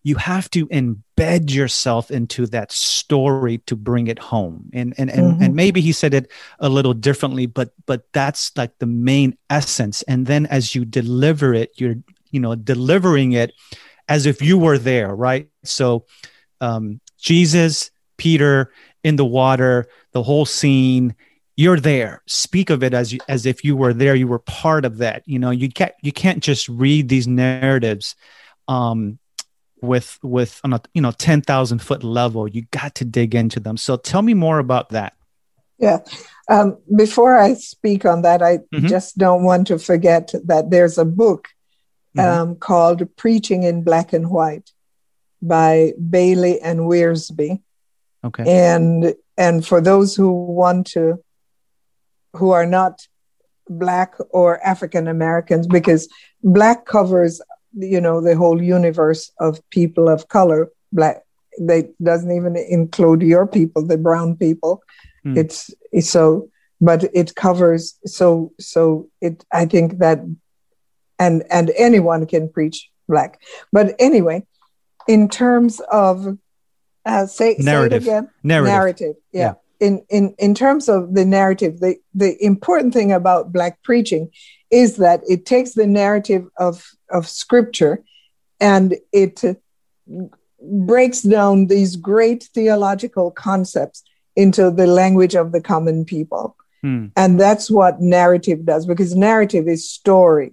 you 0.03 0.17
have 0.17 0.51
to 0.51 0.67
embed 0.69 1.53
yourself 1.53 2.11
into 2.11 2.47
that 2.47 2.73
story 2.73 3.59
to 3.59 3.77
bring 3.77 4.09
it 4.09 4.19
home 4.19 4.69
and 4.73 4.95
and 4.99 5.11
and, 5.11 5.35
mm-hmm. 5.35 5.43
and 5.43 5.55
maybe 5.55 5.81
he 5.81 5.93
said 5.93 6.13
it 6.13 6.31
a 6.59 6.69
little 6.69 6.95
differently 6.95 7.47
but 7.47 7.73
but 7.87 8.05
that's 8.13 8.55
like 8.57 8.77
the 8.79 8.87
main 8.87 9.37
essence 9.49 10.03
and 10.03 10.27
then 10.27 10.45
as 10.47 10.75
you 10.75 10.85
deliver 10.85 11.55
it 11.55 11.71
you're 11.77 11.97
you 12.31 12.41
know 12.41 12.55
delivering 12.55 13.33
it 13.33 13.53
as 14.09 14.27
if 14.27 14.43
you 14.43 14.59
were 14.59 14.79
there 14.79 15.15
right 15.15 15.49
so 15.65 16.05
um 16.61 17.01
jesus 17.19 17.91
peter 18.17 18.73
in 19.05 19.17
the 19.17 19.25
water, 19.25 19.89
the 20.13 20.23
whole 20.23 20.45
scene. 20.45 21.15
You're 21.59 21.81
there. 21.81 22.23
Speak 22.29 22.71
of 22.71 22.85
it 22.85 22.95
as 22.95 23.13
you, 23.13 23.19
as 23.27 23.45
if 23.45 23.65
you 23.65 23.75
were 23.75 23.93
there. 23.93 24.15
You 24.15 24.29
were 24.29 24.39
part 24.39 24.85
of 24.85 24.99
that. 24.99 25.25
You 25.27 25.41
know, 25.41 25.51
you 25.51 25.69
can't 25.69 25.93
you 26.01 26.13
can't 26.13 26.41
just 26.41 26.69
read 26.69 27.09
these 27.09 27.27
narratives 27.27 28.15
um, 28.69 29.19
with 29.83 30.21
with 30.23 30.61
on 30.63 30.75
a 30.75 30.81
you 30.95 31.03
know 31.03 31.11
ten 31.11 31.43
thousand 31.43 31.81
foot 31.81 32.05
level. 32.05 32.47
You 32.47 32.63
got 32.71 32.95
to 32.95 33.05
dig 33.05 33.35
into 33.35 33.59
them. 33.59 33.77
So 33.77 33.97
tell 33.97 34.23
me 34.23 34.35
more 34.35 34.61
about 34.61 34.91
that. 34.91 35.15
Yeah. 35.79 35.99
Um, 36.49 36.79
before 36.95 37.37
I 37.37 37.55
speak 37.55 38.05
on 38.05 38.23
that, 38.23 38.41
I 38.41 38.59
mm-hmm. 38.59 38.87
just 38.87 39.19
don't 39.19 39.43
want 39.43 39.67
to 39.67 39.81
forget 39.81 40.33
that 40.45 40.71
there's 40.71 40.97
a 40.97 41.05
book 41.05 41.49
mm-hmm. 42.17 42.21
um, 42.21 42.49
mm-hmm. 42.51 42.59
called 42.61 43.17
Preaching 43.17 43.65
in 43.65 43.83
Black 43.83 44.13
and 44.13 44.31
White 44.31 44.71
by 45.43 45.95
Bailey 46.09 46.61
and 46.61 46.83
Wiersbe. 46.83 47.61
Okay. 48.23 48.45
And 48.47 49.17
and 49.37 49.67
for 49.67 49.81
those 49.81 50.15
who 50.15 50.31
want 50.31 50.87
to 50.93 51.19
who 52.39 52.51
are 52.51 52.67
not 52.67 53.07
black 53.69 54.15
or 54.31 54.65
African 54.65 55.09
Americans, 55.09 55.67
because 55.67 56.09
black 56.43 56.87
covers 56.87 57.41
you 57.75 58.01
know 58.01 58.21
the 58.21 58.37
whole 58.37 58.63
universe 58.63 59.31
of 59.41 59.61
people 59.71 60.09
of 60.09 60.29
color. 60.29 60.71
Black 60.93 61.23
they 61.61 61.91
doesn't 62.03 62.31
even 62.31 62.57
include 62.57 63.23
your 63.23 63.47
people, 63.47 63.85
the 63.85 63.99
brown 63.99 64.37
people. 64.37 64.83
Mm. 65.27 65.37
It's, 65.37 65.75
it's 65.91 66.09
so 66.09 66.49
but 66.81 67.05
it 67.13 67.35
covers 67.35 67.99
so 68.07 68.53
so 68.59 69.09
it 69.21 69.45
I 69.53 69.67
think 69.67 69.99
that 69.99 70.21
and 71.19 71.43
and 71.51 71.71
anyone 71.77 72.27
can 72.27 72.49
preach 72.49 72.89
black. 73.09 73.41
But 73.73 73.97
anyway, 73.99 74.47
in 75.09 75.29
terms 75.29 75.81
of 75.91 76.39
uh, 77.05 77.27
say, 77.27 77.57
narrative. 77.59 78.05
say 78.05 78.11
again. 78.11 78.31
Narrative. 78.43 78.73
Narrative. 78.73 79.17
Yeah. 79.33 79.41
yeah. 79.41 79.55
In, 79.81 80.05
in 80.11 80.35
in 80.39 80.55
terms 80.55 80.89
of 80.89 81.15
the 81.15 81.25
narrative, 81.25 81.79
the, 81.81 81.97
the 82.15 82.43
important 82.45 82.93
thing 82.93 83.13
about 83.13 83.53
black 83.53 83.83
preaching 83.83 84.31
is 84.71 84.97
that 84.97 85.21
it 85.29 85.47
takes 85.47 85.73
the 85.73 85.87
narrative 85.87 86.47
of, 86.59 86.85
of 87.11 87.29
scripture 87.29 88.03
and 88.61 88.97
it 89.13 89.45
breaks 90.61 91.23
down 91.23 91.69
these 91.69 91.97
great 91.97 92.49
theological 92.55 93.31
concepts 93.31 94.03
into 94.35 94.71
the 94.71 94.87
language 94.87 95.35
of 95.35 95.53
the 95.53 95.61
common 95.61 96.05
people. 96.05 96.57
Hmm. 96.83 97.07
And 97.17 97.41
that's 97.41 97.71
what 97.71 98.01
narrative 98.01 98.65
does 98.65 98.85
because 98.85 99.15
narrative 99.15 99.69
is 99.69 99.89
story 99.89 100.53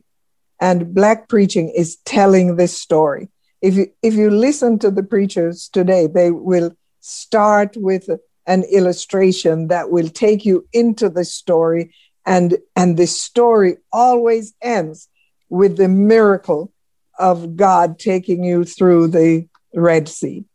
and 0.61 0.93
black 0.93 1.27
preaching 1.27 1.69
is 1.69 1.97
telling 2.05 2.55
this 2.55 2.77
story 2.77 3.29
if 3.65 3.75
you 3.75 3.87
if 4.03 4.13
you 4.13 4.29
listen 4.29 4.77
to 4.79 4.91
the 4.91 5.01
preachers 5.01 5.69
today, 5.69 6.05
they 6.05 6.29
will 6.29 6.71
start 6.99 7.75
with 7.77 8.07
an 8.47 8.63
illustration 8.63 9.67
that 9.67 9.89
will 9.89 10.09
take 10.09 10.45
you 10.45 10.67
into 10.73 11.09
the 11.09 11.25
story 11.25 11.93
and 12.25 12.57
and 12.75 12.97
the 12.97 13.07
story 13.07 13.77
always 13.91 14.53
ends 14.61 15.07
with 15.49 15.77
the 15.77 15.87
miracle 15.87 16.71
of 17.19 17.55
God 17.55 17.99
taking 17.99 18.43
you 18.43 18.65
through 18.65 19.07
the 19.09 19.47
Red 19.73 20.09
Sea. 20.09 20.45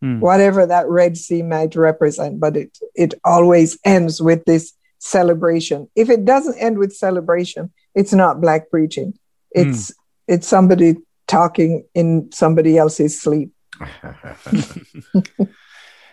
Hmm. 0.00 0.20
Whatever 0.20 0.66
that 0.66 0.88
Red 0.88 1.16
Sea 1.16 1.42
might 1.42 1.74
represent, 1.76 2.40
but 2.40 2.56
it 2.56 2.78
it 2.94 3.14
always 3.24 3.78
ends 3.84 4.22
with 4.22 4.44
this 4.44 4.72
celebration. 4.98 5.88
If 5.94 6.08
it 6.08 6.24
doesn't 6.24 6.58
end 6.58 6.78
with 6.78 6.94
celebration, 6.94 7.72
it's 7.94 8.12
not 8.12 8.40
black 8.40 8.70
preaching. 8.70 9.18
It's 9.50 9.88
hmm. 9.88 10.34
it's 10.34 10.48
somebody 10.48 10.96
talking 11.26 11.84
in 11.94 12.30
somebody 12.32 12.78
else's 12.78 13.20
sleep. 13.20 13.52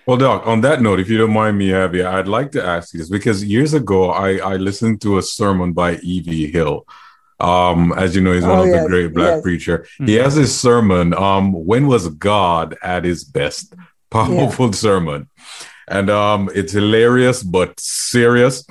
well, 0.06 0.18
Doc, 0.18 0.46
on 0.46 0.62
that 0.62 0.82
note, 0.82 1.00
if 1.00 1.10
you 1.10 1.18
don't 1.18 1.34
mind 1.34 1.58
me, 1.58 1.74
Abby, 1.74 2.04
I'd 2.04 2.28
like 2.28 2.52
to 2.52 2.64
ask 2.64 2.94
you 2.94 3.00
this 3.00 3.10
because 3.10 3.44
years 3.44 3.74
ago 3.74 4.12
I, 4.12 4.38
I 4.38 4.56
listened 4.58 5.02
to 5.02 5.18
a 5.18 5.22
sermon 5.22 5.74
by 5.74 5.96
E.V. 5.98 6.52
Hill. 6.52 6.86
Um, 7.40 7.92
as 7.98 8.16
you 8.16 8.22
know, 8.22 8.32
he's 8.32 8.44
one 8.44 8.60
oh, 8.60 8.62
of 8.62 8.68
yes, 8.68 8.84
the 8.84 8.90
great 8.90 9.14
black 9.14 9.36
yes. 9.36 9.42
preacher. 9.42 9.80
Mm-hmm. 9.80 10.06
He 10.06 10.14
has 10.16 10.36
his 10.36 10.58
sermon, 10.58 11.14
um, 11.14 11.54
When 11.54 11.88
Was 11.88 12.08
God 12.08 12.78
at 12.82 13.04
His 13.04 13.24
Best? 13.24 13.74
Powerful 14.10 14.68
yeah. 14.68 14.72
sermon. 14.72 15.30
And 15.88 16.10
um, 16.10 16.50
it's 16.56 16.72
hilarious 16.72 17.44
but 17.44 17.80
serious. 17.80 18.66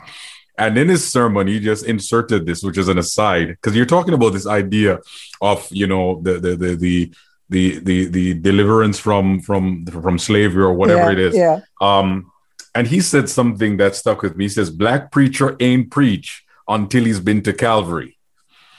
And 0.57 0.79
in 0.79 0.89
his 0.89 1.11
sermon, 1.11 1.49
he 1.49 1.59
just 1.59 1.85
inserted 1.85 2.47
this, 2.47 2.63
which 2.63 2.79
is 2.79 2.89
an 2.89 2.99
aside, 2.99 3.49
because 3.49 3.75
you're 3.75 3.87
talking 3.87 4.15
about 4.15 4.31
this 4.31 4.47
idea 4.47 5.01
of, 5.41 5.67
you 5.71 5.87
know, 5.87 6.21
the 6.23 6.39
the 6.39 6.57
the 6.57 6.77
the 6.77 7.15
the 7.49 7.79
the, 7.81 8.07
the 8.07 8.35
deliverance 8.35 8.99
from 8.99 9.41
from 9.41 9.87
from 9.87 10.19
slavery 10.19 10.63
or 10.63 10.75
whatever 10.75 11.13
yeah, 11.13 11.13
it 11.13 11.19
is. 11.19 11.37
Yeah. 11.37 11.61
Um, 11.81 12.31
and 12.75 12.87
he 12.87 13.01
said 13.01 13.29
something 13.29 13.77
that 13.77 13.95
stuck 13.95 14.23
with 14.23 14.37
me. 14.37 14.47
He 14.47 14.49
says, 14.49 14.71
"Black 14.71 15.13
preacher 15.13 15.57
ain't 15.61 15.91
preach 15.91 16.45
until 16.67 17.05
he's 17.05 17.21
been 17.21 17.43
to 17.43 17.53
Calvary." 17.53 18.19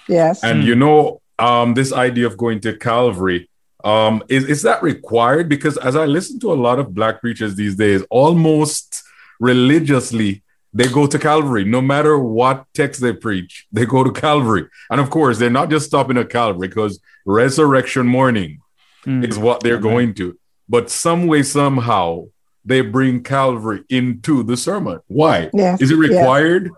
Yes. 0.08 0.44
And 0.44 0.64
mm. 0.64 0.66
you 0.66 0.76
know, 0.76 1.22
um, 1.40 1.74
this 1.74 1.94
idea 1.94 2.28
of 2.28 2.38
going 2.38 2.60
to 2.62 2.78
Calvary, 2.78 3.50
um, 3.84 4.24
is 4.30 4.46
is 4.46 4.62
that 4.64 4.82
required? 4.84 5.48
Because 5.48 5.78
as 5.78 5.96
I 5.96 6.06
listen 6.06 6.40
to 6.42 6.52
a 6.52 6.56
lot 6.56 6.80
of 6.80 6.94
black 6.94 7.22
preachers 7.22 7.56
these 7.56 7.76
days, 7.76 8.04
almost 8.10 9.04
religiously 9.40 10.44
they 10.76 10.90
go 10.90 11.08
to 11.08 11.18
Calvary. 11.18 11.64
No 11.64 11.80
matter 11.82 12.20
what 12.20 12.66
text 12.74 13.00
they 13.00 13.14
preach, 13.14 13.66
they 13.72 13.86
go 13.86 14.04
to 14.04 14.12
Calvary. 14.12 14.68
And 14.90 15.00
of 15.00 15.10
course, 15.10 15.40
they're 15.40 15.50
not 15.50 15.70
just 15.70 15.86
stopping 15.86 16.18
at 16.18 16.30
Calvary 16.30 16.68
because 16.68 17.00
resurrection 17.26 18.06
morning 18.06 18.60
mm. 19.06 19.26
is 19.26 19.40
what 19.40 19.62
they're 19.62 19.80
going 19.80 20.14
to. 20.16 20.38
But 20.68 20.90
some 20.90 21.28
way, 21.28 21.44
somehow, 21.44 22.26
they 22.66 22.82
bring 22.82 23.24
Calvary 23.24 23.86
into 23.90 24.44
the 24.44 24.58
sermon. 24.58 25.00
Why? 25.08 25.50
Yeah. 25.54 25.78
Is 25.80 25.92
it 25.92 25.96
required? 25.96 26.66
Yeah. 26.66 26.72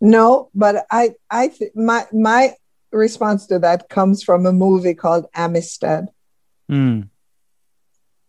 No, 0.00 0.50
but 0.54 0.86
I, 0.92 1.14
I, 1.28 1.48
th- 1.48 1.72
my, 1.74 2.06
my 2.12 2.54
response 2.92 3.46
to 3.46 3.58
that 3.58 3.88
comes 3.88 4.22
from 4.22 4.46
a 4.46 4.52
movie 4.52 4.94
called 4.94 5.26
Amistad. 5.34 6.06
Mm. 6.70 7.08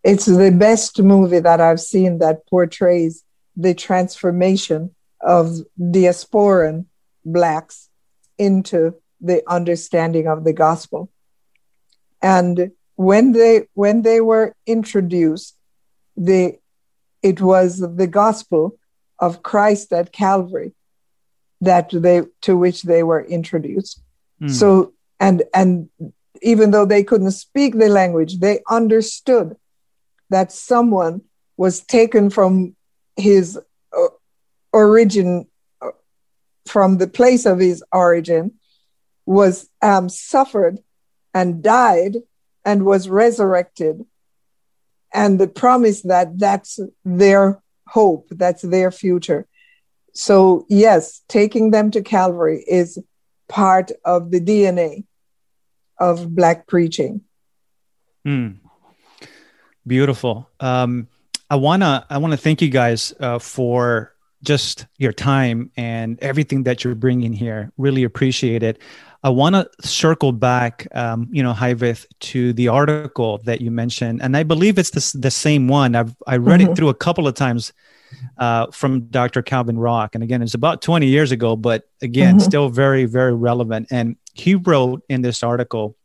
It's 0.03 0.25
the 0.25 0.51
best 0.51 0.99
movie 0.99 1.39
that 1.39 1.61
I've 1.61 1.79
seen 1.79 2.17
that 2.19 2.47
portrays 2.47 3.23
the 3.55 3.73
transformation 3.73 4.95
of 5.21 5.57
diasporan 5.79 6.85
blacks 7.25 7.89
into 8.37 8.95
the 9.19 9.43
understanding 9.47 10.27
of 10.27 10.43
the 10.43 10.53
gospel 10.53 11.09
and 12.21 12.71
when 12.95 13.31
they 13.31 13.67
when 13.73 14.01
they 14.01 14.21
were 14.21 14.55
introduced 14.65 15.55
the 16.17 16.57
it 17.21 17.39
was 17.41 17.79
the 17.79 18.07
gospel 18.07 18.77
of 19.19 19.43
christ 19.43 19.93
at 19.93 20.11
calvary 20.11 20.73
that 21.61 21.89
they 21.91 22.23
to 22.41 22.57
which 22.57 22.83
they 22.83 23.03
were 23.03 23.23
introduced 23.23 24.01
mm. 24.41 24.49
so 24.49 24.93
and 25.19 25.43
and 25.53 25.89
even 26.41 26.71
though 26.71 26.85
they 26.85 27.03
couldn't 27.03 27.31
speak 27.31 27.77
the 27.77 27.89
language 27.89 28.39
they 28.39 28.59
understood 28.69 29.55
that 30.29 30.51
someone 30.51 31.21
was 31.57 31.81
taken 31.81 32.29
from 32.29 32.75
his 33.15 33.57
uh, 33.57 34.07
origin 34.73 35.47
uh, 35.81 35.89
from 36.65 36.97
the 36.97 37.07
place 37.07 37.45
of 37.45 37.59
his 37.59 37.83
origin 37.91 38.53
was 39.25 39.69
um, 39.81 40.09
suffered 40.09 40.79
and 41.33 41.63
died 41.63 42.17
and 42.65 42.85
was 42.85 43.09
resurrected. 43.09 44.05
And 45.13 45.39
the 45.39 45.47
promise 45.47 46.01
that 46.03 46.37
that's 46.39 46.79
their 47.03 47.61
hope 47.87 48.27
that's 48.31 48.61
their 48.61 48.91
future. 48.91 49.45
So 50.13 50.65
yes 50.69 51.21
taking 51.27 51.71
them 51.71 51.91
to 51.91 52.01
calvary 52.01 52.63
is 52.67 52.97
part 53.49 53.91
of 54.05 54.31
the 54.31 54.39
dna 54.39 55.03
of 55.99 56.33
black 56.33 56.67
preaching. 56.67 57.21
Mm. 58.25 58.59
beautiful. 59.85 60.49
Um, 60.59 61.07
I 61.51 61.55
wanna 61.55 62.05
I 62.09 62.17
wanna 62.17 62.37
thank 62.37 62.61
you 62.61 62.69
guys 62.69 63.13
uh, 63.19 63.37
for 63.37 64.15
just 64.41 64.85
your 64.97 65.11
time 65.11 65.69
and 65.75 66.17
everything 66.21 66.63
that 66.63 66.85
you're 66.85 66.95
bringing 66.95 67.33
here. 67.33 67.73
Really 67.77 68.05
appreciate 68.05 68.63
it. 68.63 68.79
I 69.21 69.29
want 69.29 69.55
to 69.55 69.69
circle 69.85 70.31
back, 70.31 70.87
um, 70.95 71.27
you 71.29 71.43
know, 71.43 71.53
Hyveth, 71.53 72.05
to 72.21 72.53
the 72.53 72.69
article 72.69 73.39
that 73.39 73.59
you 73.59 73.69
mentioned, 73.69 74.21
and 74.21 74.37
I 74.37 74.43
believe 74.43 74.79
it's 74.79 74.91
the, 74.91 75.19
the 75.19 75.29
same 75.29 75.67
one. 75.67 75.93
I've 75.93 76.15
I 76.25 76.37
read 76.37 76.61
mm-hmm. 76.61 76.71
it 76.71 76.75
through 76.77 76.87
a 76.87 76.93
couple 76.93 77.27
of 77.27 77.35
times 77.35 77.73
uh, 78.37 78.67
from 78.71 79.01
Dr. 79.07 79.41
Calvin 79.41 79.77
Rock, 79.77 80.15
and 80.15 80.23
again, 80.23 80.41
it's 80.41 80.53
about 80.53 80.81
20 80.81 81.05
years 81.05 81.33
ago, 81.33 81.57
but 81.57 81.89
again, 82.01 82.35
mm-hmm. 82.35 82.45
still 82.45 82.69
very 82.69 83.03
very 83.03 83.33
relevant. 83.33 83.89
And 83.91 84.15
he 84.33 84.55
wrote 84.55 85.03
in 85.09 85.21
this 85.21 85.43
article 85.43 85.97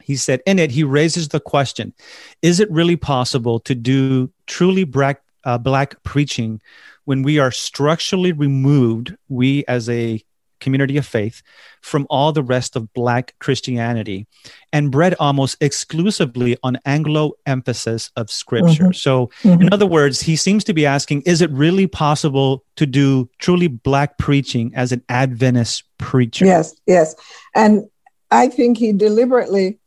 he 0.00 0.16
said 0.16 0.40
in 0.46 0.58
it, 0.58 0.70
he 0.70 0.84
raises 0.84 1.28
the 1.28 1.40
question 1.40 1.92
Is 2.40 2.60
it 2.60 2.70
really 2.70 2.96
possible 2.96 3.58
to 3.60 3.74
do 3.74 4.30
truly 4.48 4.84
black, 4.84 5.22
uh, 5.44 5.58
black 5.58 6.02
preaching 6.02 6.60
when 7.04 7.22
we 7.22 7.38
are 7.38 7.50
structurally 7.50 8.32
removed, 8.32 9.16
we 9.30 9.64
as 9.66 9.88
a 9.88 10.22
community 10.60 10.96
of 10.96 11.06
faith 11.06 11.42
from 11.80 12.06
all 12.10 12.32
the 12.32 12.42
rest 12.42 12.76
of 12.76 12.92
Black 12.92 13.34
Christianity 13.38 14.26
and 14.72 14.90
bred 14.90 15.14
almost 15.18 15.56
exclusively 15.62 16.56
on 16.62 16.78
Anglo 16.84 17.32
emphasis 17.46 18.10
of 18.16 18.30
scripture. 18.30 18.84
Mm-hmm. 18.84 18.92
So, 18.92 19.28
mm-hmm. 19.42 19.62
in 19.62 19.72
other 19.72 19.86
words, 19.86 20.20
he 20.20 20.36
seems 20.36 20.64
to 20.64 20.74
be 20.74 20.84
asking 20.84 21.22
is 21.22 21.40
it 21.40 21.50
really 21.50 21.86
possible 21.86 22.64
to 22.76 22.86
do 22.86 23.30
truly 23.38 23.68
Black 23.68 24.18
preaching 24.18 24.72
as 24.74 24.92
an 24.92 25.02
Adventist 25.08 25.84
preacher? 25.98 26.44
Yes, 26.44 26.74
yes. 26.86 27.14
And 27.54 27.88
I 28.30 28.48
think 28.48 28.76
he 28.76 28.92
deliberately 28.92 29.78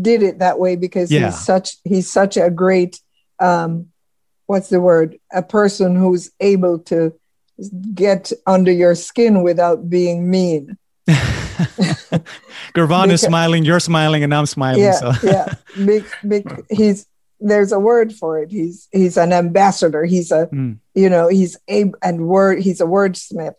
did 0.00 0.22
it 0.22 0.38
that 0.38 0.58
way 0.58 0.76
because 0.76 1.12
yeah. 1.12 1.26
he's 1.26 1.38
such 1.38 1.76
he's 1.84 2.10
such 2.10 2.36
a 2.36 2.50
great 2.50 3.00
um 3.38 3.90
what's 4.46 4.68
the 4.68 4.80
word 4.80 5.18
a 5.32 5.42
person 5.42 5.96
who's 5.96 6.30
able 6.40 6.78
to 6.78 7.12
get 7.94 8.32
under 8.46 8.72
your 8.72 8.94
skin 8.94 9.42
without 9.42 9.88
being 9.88 10.30
mean 10.30 10.76
Gurvan 12.74 13.12
is 13.12 13.20
smiling, 13.20 13.64
you're 13.64 13.80
smiling, 13.80 14.24
and 14.24 14.34
I'm 14.34 14.46
smiling. 14.46 14.80
Yeah, 14.80 14.92
so. 14.92 15.12
yeah. 15.22 15.54
Big, 15.76 16.04
big, 16.26 16.64
he's 16.70 17.06
there's 17.40 17.72
a 17.72 17.78
word 17.78 18.14
for 18.14 18.38
it. 18.38 18.50
He's 18.50 18.88
he's 18.90 19.16
an 19.16 19.32
ambassador. 19.32 20.04
He's 20.04 20.32
a 20.32 20.46
mm. 20.46 20.78
you 20.94 21.10
know 21.10 21.28
he's 21.28 21.58
a 21.68 21.92
and 22.02 22.26
word 22.26 22.62
he's 22.62 22.80
a 22.80 22.84
wordsmith. 22.84 23.54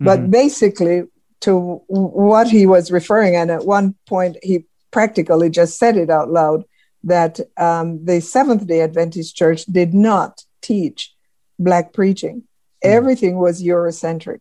But 0.00 0.20
mm-hmm. 0.20 0.30
basically, 0.30 1.04
to 1.40 1.82
what 1.86 2.48
he 2.48 2.66
was 2.66 2.90
referring, 2.90 3.36
and 3.36 3.50
at 3.50 3.66
one 3.66 3.94
point 4.06 4.38
he 4.42 4.64
practically 4.90 5.50
just 5.50 5.78
said 5.78 5.96
it 5.96 6.08
out 6.08 6.30
loud 6.30 6.64
that 7.04 7.40
um, 7.56 8.04
the 8.04 8.20
Seventh 8.20 8.66
Day 8.66 8.80
Adventist 8.82 9.36
Church 9.36 9.64
did 9.66 9.94
not 9.94 10.42
teach 10.60 11.12
black 11.58 11.92
preaching. 11.92 12.36
Mm. 12.36 12.44
Everything 12.82 13.36
was 13.36 13.62
Eurocentric 13.62 14.40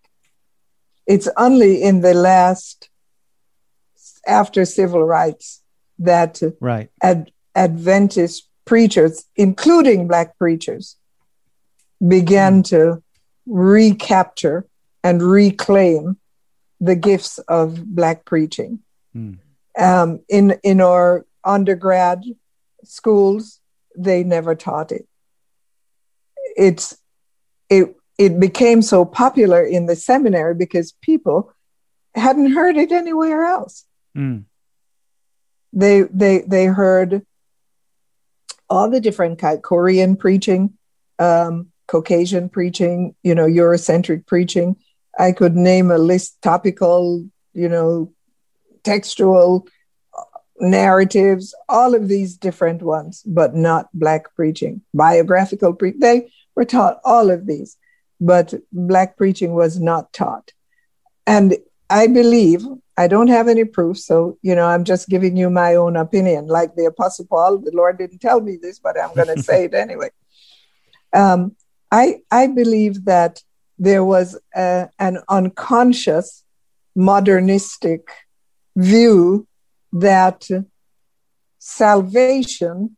it's 1.05 1.27
only 1.37 1.81
in 1.81 2.01
the 2.01 2.13
last 2.13 2.89
after 4.27 4.65
civil 4.65 5.03
rights 5.03 5.61
that 5.99 6.41
right. 6.59 6.89
Ad, 7.01 7.31
Adventist 7.53 8.49
preachers, 8.65 9.25
including 9.35 10.07
black 10.07 10.37
preachers, 10.37 10.97
began 12.05 12.61
mm. 12.61 12.69
to 12.69 13.03
recapture 13.45 14.65
and 15.03 15.21
reclaim 15.21 16.17
the 16.81 16.95
gifts 16.95 17.37
of 17.47 17.85
black 17.85 18.25
preaching. 18.25 18.79
Mm. 19.15 19.37
Um, 19.77 20.21
in 20.29 20.57
in 20.63 20.81
our 20.81 21.25
undergrad 21.43 22.23
schools, 22.85 23.59
they 23.97 24.23
never 24.23 24.55
taught 24.55 24.91
it. 24.91 25.07
It's 26.57 26.97
it 27.69 27.95
it 28.17 28.39
became 28.39 28.81
so 28.81 29.05
popular 29.05 29.63
in 29.63 29.87
the 29.87 29.95
seminary 29.95 30.55
because 30.55 30.93
people 31.01 31.51
hadn't 32.13 32.53
heard 32.53 32.77
it 32.77 32.91
anywhere 32.91 33.43
else. 33.45 33.85
Mm. 34.17 34.45
They 35.73 36.03
they 36.03 36.39
they 36.47 36.65
heard 36.65 37.25
all 38.69 38.89
the 38.89 39.01
different 39.01 39.39
kind 39.39 39.61
Korean 39.61 40.15
preaching, 40.15 40.73
um, 41.19 41.71
Caucasian 41.87 42.49
preaching, 42.49 43.15
you 43.23 43.35
know, 43.35 43.45
Eurocentric 43.45 44.25
preaching. 44.25 44.77
I 45.17 45.31
could 45.31 45.55
name 45.55 45.91
a 45.91 45.97
list 45.97 46.41
topical, 46.41 47.25
you 47.53 47.69
know, 47.69 48.13
textual 48.83 49.67
narratives, 50.59 51.53
all 51.67 51.95
of 51.95 52.07
these 52.07 52.37
different 52.37 52.81
ones, 52.81 53.23
but 53.25 53.55
not 53.55 53.87
black 53.93 54.33
preaching, 54.35 54.81
biographical 54.93 55.73
pre- 55.73 55.97
they 55.99 56.29
were 56.55 56.65
taught 56.65 56.99
all 57.03 57.29
of 57.29 57.45
these 57.45 57.77
but 58.19 58.53
black 58.71 59.17
preaching 59.17 59.53
was 59.53 59.79
not 59.79 60.11
taught. 60.13 60.51
And 61.27 61.57
I 61.89 62.07
believe, 62.07 62.65
I 62.97 63.07
don't 63.07 63.27
have 63.27 63.47
any 63.47 63.65
proof, 63.65 63.97
so 63.97 64.37
you 64.41 64.55
know, 64.55 64.67
I'm 64.67 64.83
just 64.83 65.09
giving 65.09 65.35
you 65.35 65.49
my 65.49 65.75
own 65.75 65.95
opinion. 65.95 66.47
Like 66.47 66.75
the 66.75 66.85
Apostle 66.85 67.25
Paul, 67.29 67.59
the 67.59 67.71
Lord 67.73 67.97
didn't 67.97 68.19
tell 68.19 68.41
me 68.41 68.57
this, 68.61 68.79
but 68.79 68.99
I'm 68.99 69.13
going 69.13 69.35
to 69.35 69.41
say 69.41 69.65
it 69.65 69.73
anyway. 69.73 70.09
Um, 71.13 71.55
I 71.93 72.17
I 72.29 72.47
believe 72.47 73.05
that 73.05 73.41
there 73.79 74.03
was 74.03 74.37
a, 74.53 74.89
an 74.99 75.19
unconscious 75.29 76.43
modernistic 76.93 78.09
view 78.75 79.47
that 79.95 80.47
salvation 81.57 82.97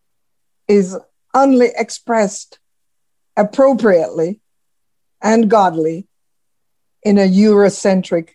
is 0.68 0.98
only 1.34 1.70
expressed 1.76 2.60
appropriately 3.36 4.42
and 5.22 5.50
godly 5.50 6.08
in 7.04 7.18
a 7.20 7.30
Eurocentric 7.30 8.30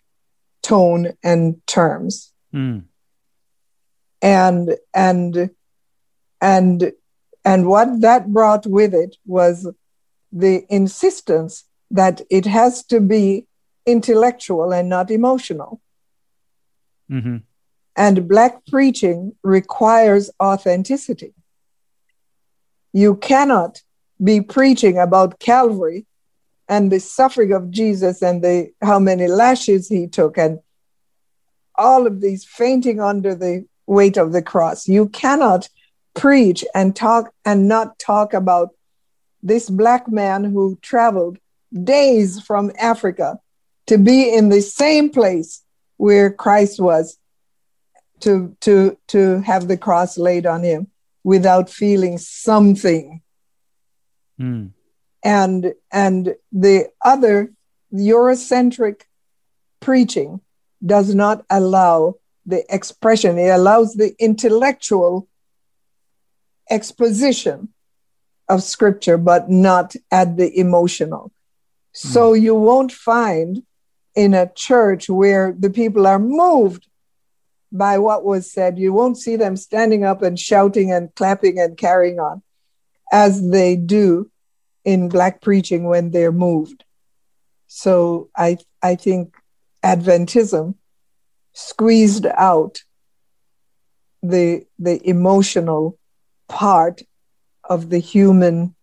tone 0.63 1.13
and 1.25 1.61
terms. 1.67 2.33
Mm. 2.55 2.85
And 4.23 4.77
and 4.95 5.51
and 6.41 6.93
and 7.45 7.67
what 7.67 8.01
that 8.01 8.33
brought 8.33 8.65
with 8.65 8.95
it 8.95 9.17
was 9.27 9.69
the 10.31 10.65
insistence 10.69 11.65
that 11.91 12.21
it 12.31 12.47
has 12.47 12.85
to 12.85 13.01
be 13.01 13.47
intellectual 13.85 14.73
and 14.73 14.89
not 14.89 15.11
emotional. 15.11 15.81
Mm-hmm. 17.11 17.39
And 17.97 18.29
Black 18.29 18.65
preaching 18.67 19.35
requires 19.43 20.31
authenticity. 20.41 21.35
You 22.93 23.17
cannot 23.17 23.83
be 24.23 24.41
preaching 24.41 24.99
about 24.99 25.39
Calvary 25.39 26.07
and 26.69 26.91
the 26.91 27.01
suffering 27.01 27.53
of 27.53 27.71
Jesus 27.71 28.23
and 28.23 28.43
the 28.43 28.71
how 28.81 28.99
many 28.99 29.27
lashes 29.27 29.89
he 29.89 30.07
took 30.07 30.39
and 30.39 30.61
all 31.75 32.07
of 32.07 32.21
these 32.21 32.45
fainting 32.45 33.01
under 33.01 33.35
the 33.35 33.67
weight 33.87 34.17
of 34.17 34.33
the 34.33 34.43
cross. 34.43 34.89
You 34.89 35.09
cannot 35.09 35.69
preach 36.15 36.65
and 36.75 36.95
talk 36.95 37.33
and 37.45 37.69
not 37.69 37.99
talk 37.99 38.35
about 38.35 38.71
this 39.43 39.69
black 39.69 40.11
man 40.11 40.45
who 40.45 40.79
traveled 40.83 41.39
days 41.73 42.41
from 42.41 42.71
Africa 42.79 43.39
to 43.87 43.99
be 43.99 44.33
in 44.33 44.49
the 44.51 44.61
same 44.61 45.11
place 45.11 45.63
where 45.97 46.31
Christ 46.31 46.81
was 46.81 47.19
to 48.23 48.57
to 48.61 48.97
to 49.09 49.41
have 49.43 49.69
the 49.69 49.77
cross 49.77 50.19
laid 50.19 50.47
on 50.47 50.63
him 50.63 50.89
without 51.25 51.71
feeling 51.71 52.19
something. 52.19 53.23
Mm 54.41 54.73
and 55.23 55.75
and 55.93 56.35
the 56.51 56.89
other 57.05 57.53
eurocentric 57.93 59.03
preaching 59.81 60.41
does 60.85 61.15
not 61.15 61.45
allow 61.51 62.17
the 62.47 62.65
expression 62.75 63.39
it 63.39 63.49
allows 63.49 63.95
the 63.95 64.15
intellectual 64.19 65.29
exposition 66.71 67.69
of 68.49 68.63
scripture 68.63 69.19
but 69.19 69.49
not 69.49 69.95
at 70.11 70.37
the 70.37 70.59
emotional 70.59 71.31
so 71.93 72.35
hmm. 72.35 72.43
you 72.43 72.55
won't 72.55 72.91
find 72.91 73.63
in 74.15 74.35
a 74.35 74.51
church 74.55 75.09
where 75.09 75.55
the 75.59 75.71
people 75.71 76.07
are 76.07 76.19
moved 76.19 76.87
by 77.73 77.99
what 77.99 78.25
was 78.25 78.51
said 78.51 78.79
you 78.79 78.93
won't 78.93 79.19
see 79.19 79.37
them 79.37 79.57
standing 79.57 80.05
up 80.05 80.23
and 80.23 80.39
shouting 80.39 80.93
and 80.93 81.15
clapping 81.15 81.59
and 81.59 81.77
carrying 81.77 82.21
on 82.21 82.43
as 83.11 83.51
they 83.51 83.77
do 83.77 84.31
in 84.85 85.09
black 85.09 85.41
preaching 85.41 85.85
when 85.85 86.11
they're 86.11 86.33
moved. 86.33 86.85
So 87.67 88.31
I 88.37 88.59
I 88.83 88.97
think 88.97 89.35
Adventism 89.83 90.75
squeezed 91.55 92.27
out 92.27 92.83
the 94.23 94.67
the 94.79 95.01
emotional 95.09 95.99
part 96.49 97.03
of 97.65 97.91
the 97.91 97.99
human 97.99 98.75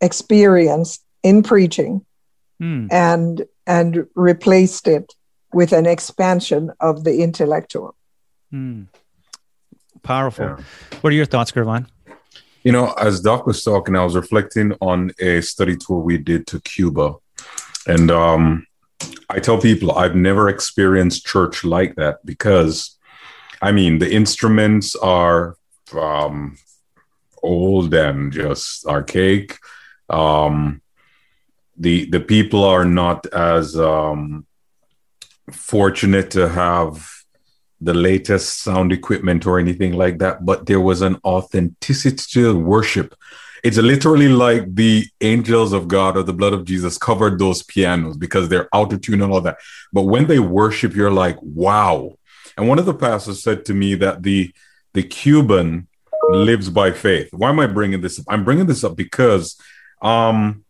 experience 0.00 1.00
in 1.22 1.42
preaching 1.42 2.04
mm. 2.62 2.88
and 2.90 3.44
and 3.66 4.06
replaced 4.14 4.88
it 4.88 5.14
with 5.52 5.72
an 5.72 5.86
expansion 5.86 6.70
of 6.80 7.04
the 7.04 7.22
intellectual. 7.22 7.94
Mm. 8.52 8.86
Powerful. 10.02 10.44
Yeah. 10.44 10.64
What 11.00 11.12
are 11.12 11.16
your 11.16 11.26
thoughts, 11.26 11.50
Gurvan? 11.52 11.86
You 12.64 12.72
know, 12.72 12.92
as 12.92 13.20
Doc 13.20 13.46
was 13.46 13.62
talking, 13.62 13.96
I 13.96 14.04
was 14.04 14.16
reflecting 14.16 14.72
on 14.80 15.12
a 15.20 15.40
study 15.40 15.76
tour 15.76 16.00
we 16.00 16.18
did 16.18 16.46
to 16.48 16.60
Cuba. 16.60 17.14
And 17.86 18.10
um, 18.10 18.66
I 19.30 19.38
tell 19.38 19.60
people 19.60 19.92
I've 19.92 20.16
never 20.16 20.48
experienced 20.48 21.26
church 21.26 21.64
like 21.64 21.94
that 21.96 22.24
because, 22.24 22.98
I 23.62 23.72
mean, 23.72 23.98
the 23.98 24.12
instruments 24.12 24.96
are 24.96 25.56
um, 25.92 26.58
old 27.42 27.94
and 27.94 28.32
just 28.32 28.86
archaic. 28.86 29.58
Um, 30.10 30.82
the 31.76 32.06
the 32.10 32.20
people 32.20 32.64
are 32.64 32.84
not 32.84 33.26
as 33.26 33.76
um, 33.78 34.46
fortunate 35.52 36.32
to 36.32 36.48
have 36.48 37.17
the 37.80 37.94
latest 37.94 38.62
sound 38.62 38.92
equipment 38.92 39.46
or 39.46 39.58
anything 39.58 39.92
like 39.92 40.18
that, 40.18 40.44
but 40.44 40.66
there 40.66 40.80
was 40.80 41.02
an 41.02 41.16
authenticity 41.24 42.32
to 42.32 42.58
worship. 42.58 43.14
It's 43.62 43.76
literally 43.76 44.28
like 44.28 44.74
the 44.74 45.06
angels 45.20 45.72
of 45.72 45.88
God 45.88 46.16
or 46.16 46.22
the 46.22 46.32
blood 46.32 46.52
of 46.52 46.64
Jesus 46.64 46.98
covered 46.98 47.38
those 47.38 47.62
pianos 47.62 48.16
because 48.16 48.48
they're 48.48 48.68
out 48.74 48.92
of 48.92 49.00
tune 49.00 49.22
and 49.22 49.32
all 49.32 49.40
that. 49.40 49.58
But 49.92 50.02
when 50.02 50.26
they 50.26 50.38
worship, 50.38 50.94
you're 50.94 51.10
like, 51.10 51.36
wow. 51.42 52.16
And 52.56 52.68
one 52.68 52.78
of 52.78 52.86
the 52.86 52.94
pastors 52.94 53.42
said 53.42 53.64
to 53.66 53.74
me 53.74 53.94
that 53.96 54.22
the 54.22 54.52
the 54.94 55.02
Cuban 55.02 55.86
lives 56.30 56.70
by 56.70 56.92
faith. 56.92 57.28
Why 57.32 57.50
am 57.50 57.60
I 57.60 57.66
bringing 57.66 58.00
this 58.00 58.18
up? 58.18 58.26
I'm 58.28 58.44
bringing 58.44 58.66
this 58.66 58.84
up 58.84 58.96
because 58.96 59.60
um, 60.02 60.64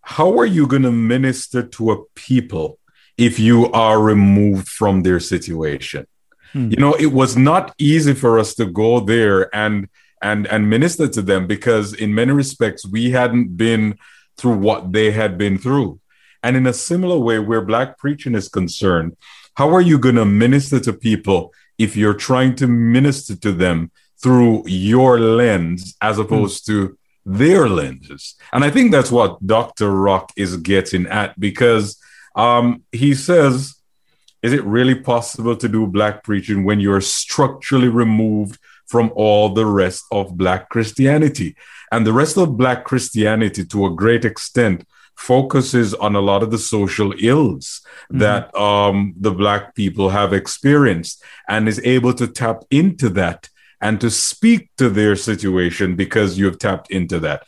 how 0.00 0.38
are 0.38 0.46
you 0.46 0.66
going 0.66 0.82
to 0.82 0.92
minister 0.92 1.62
to 1.62 1.92
a 1.92 2.04
people 2.14 2.78
if 3.16 3.38
you 3.38 3.70
are 3.72 4.00
removed 4.00 4.68
from 4.68 5.02
their 5.02 5.20
situation? 5.20 6.06
Hmm. 6.52 6.70
You 6.70 6.76
know, 6.76 6.94
it 6.94 7.12
was 7.12 7.36
not 7.36 7.74
easy 7.78 8.14
for 8.14 8.38
us 8.38 8.54
to 8.54 8.66
go 8.66 9.00
there 9.00 9.54
and 9.54 9.88
and 10.20 10.46
and 10.46 10.70
minister 10.70 11.08
to 11.08 11.22
them 11.22 11.46
because 11.46 11.94
in 11.94 12.14
many 12.14 12.32
respects 12.32 12.86
we 12.86 13.10
hadn't 13.10 13.56
been 13.56 13.98
through 14.36 14.58
what 14.58 14.92
they 14.92 15.10
had 15.10 15.36
been 15.36 15.58
through. 15.58 16.00
And 16.42 16.56
in 16.56 16.66
a 16.66 16.72
similar 16.72 17.18
way, 17.18 17.38
where 17.38 17.60
black 17.60 17.98
preaching 17.98 18.34
is 18.34 18.48
concerned, 18.48 19.16
how 19.54 19.72
are 19.74 19.80
you 19.80 19.98
going 19.98 20.16
to 20.16 20.24
minister 20.24 20.80
to 20.80 20.92
people 20.92 21.52
if 21.78 21.96
you're 21.96 22.14
trying 22.14 22.54
to 22.56 22.66
minister 22.66 23.36
to 23.36 23.52
them 23.52 23.90
through 24.22 24.64
your 24.66 25.20
lens 25.20 25.96
as 26.00 26.18
opposed 26.18 26.64
mm. 26.64 26.66
to 26.66 26.98
their 27.24 27.68
lenses? 27.68 28.34
And 28.52 28.64
I 28.64 28.70
think 28.70 28.90
that's 28.90 29.12
what 29.12 29.44
Dr. 29.46 29.90
Rock 29.90 30.32
is 30.36 30.56
getting 30.56 31.06
at 31.06 31.38
because 31.38 32.00
um, 32.34 32.82
he 32.92 33.14
says, 33.14 33.76
is 34.42 34.52
it 34.52 34.64
really 34.64 34.94
possible 34.94 35.56
to 35.56 35.68
do 35.68 35.86
black 35.86 36.24
preaching 36.24 36.64
when 36.64 36.80
you're 36.80 37.00
structurally 37.00 37.88
removed 37.88 38.58
from 38.92 39.10
all 39.14 39.48
the 39.48 39.64
rest 39.64 40.04
of 40.12 40.36
Black 40.36 40.68
Christianity. 40.68 41.56
And 41.90 42.06
the 42.06 42.12
rest 42.12 42.36
of 42.36 42.58
Black 42.58 42.84
Christianity, 42.84 43.64
to 43.64 43.86
a 43.86 43.94
great 43.94 44.26
extent, 44.26 44.84
focuses 45.16 45.94
on 45.94 46.14
a 46.14 46.20
lot 46.20 46.42
of 46.42 46.50
the 46.50 46.58
social 46.58 47.14
ills 47.18 47.80
mm-hmm. 47.80 48.18
that 48.18 48.54
um, 48.54 49.14
the 49.18 49.30
Black 49.30 49.74
people 49.74 50.10
have 50.10 50.34
experienced 50.34 51.22
and 51.48 51.68
is 51.68 51.80
able 51.84 52.12
to 52.14 52.26
tap 52.26 52.64
into 52.70 53.08
that 53.08 53.48
and 53.80 53.98
to 54.00 54.10
speak 54.10 54.68
to 54.76 54.90
their 54.90 55.16
situation 55.16 55.96
because 55.96 56.38
you 56.38 56.44
have 56.44 56.58
tapped 56.58 56.90
into 56.90 57.18
that. 57.18 57.44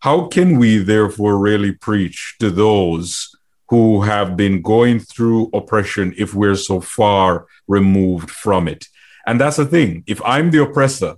How 0.00 0.26
can 0.26 0.58
we 0.58 0.78
therefore 0.78 1.38
really 1.38 1.72
preach 1.72 2.34
to 2.40 2.50
those 2.50 3.29
who 3.70 4.02
have 4.02 4.36
been 4.36 4.60
going 4.60 4.98
through 4.98 5.48
oppression 5.54 6.12
if 6.18 6.34
we're 6.34 6.56
so 6.56 6.80
far 6.80 7.46
removed 7.68 8.28
from 8.28 8.66
it? 8.66 8.86
And 9.26 9.40
that's 9.40 9.58
the 9.58 9.64
thing. 9.64 10.02
If 10.06 10.20
I'm 10.24 10.50
the 10.50 10.62
oppressor, 10.62 11.14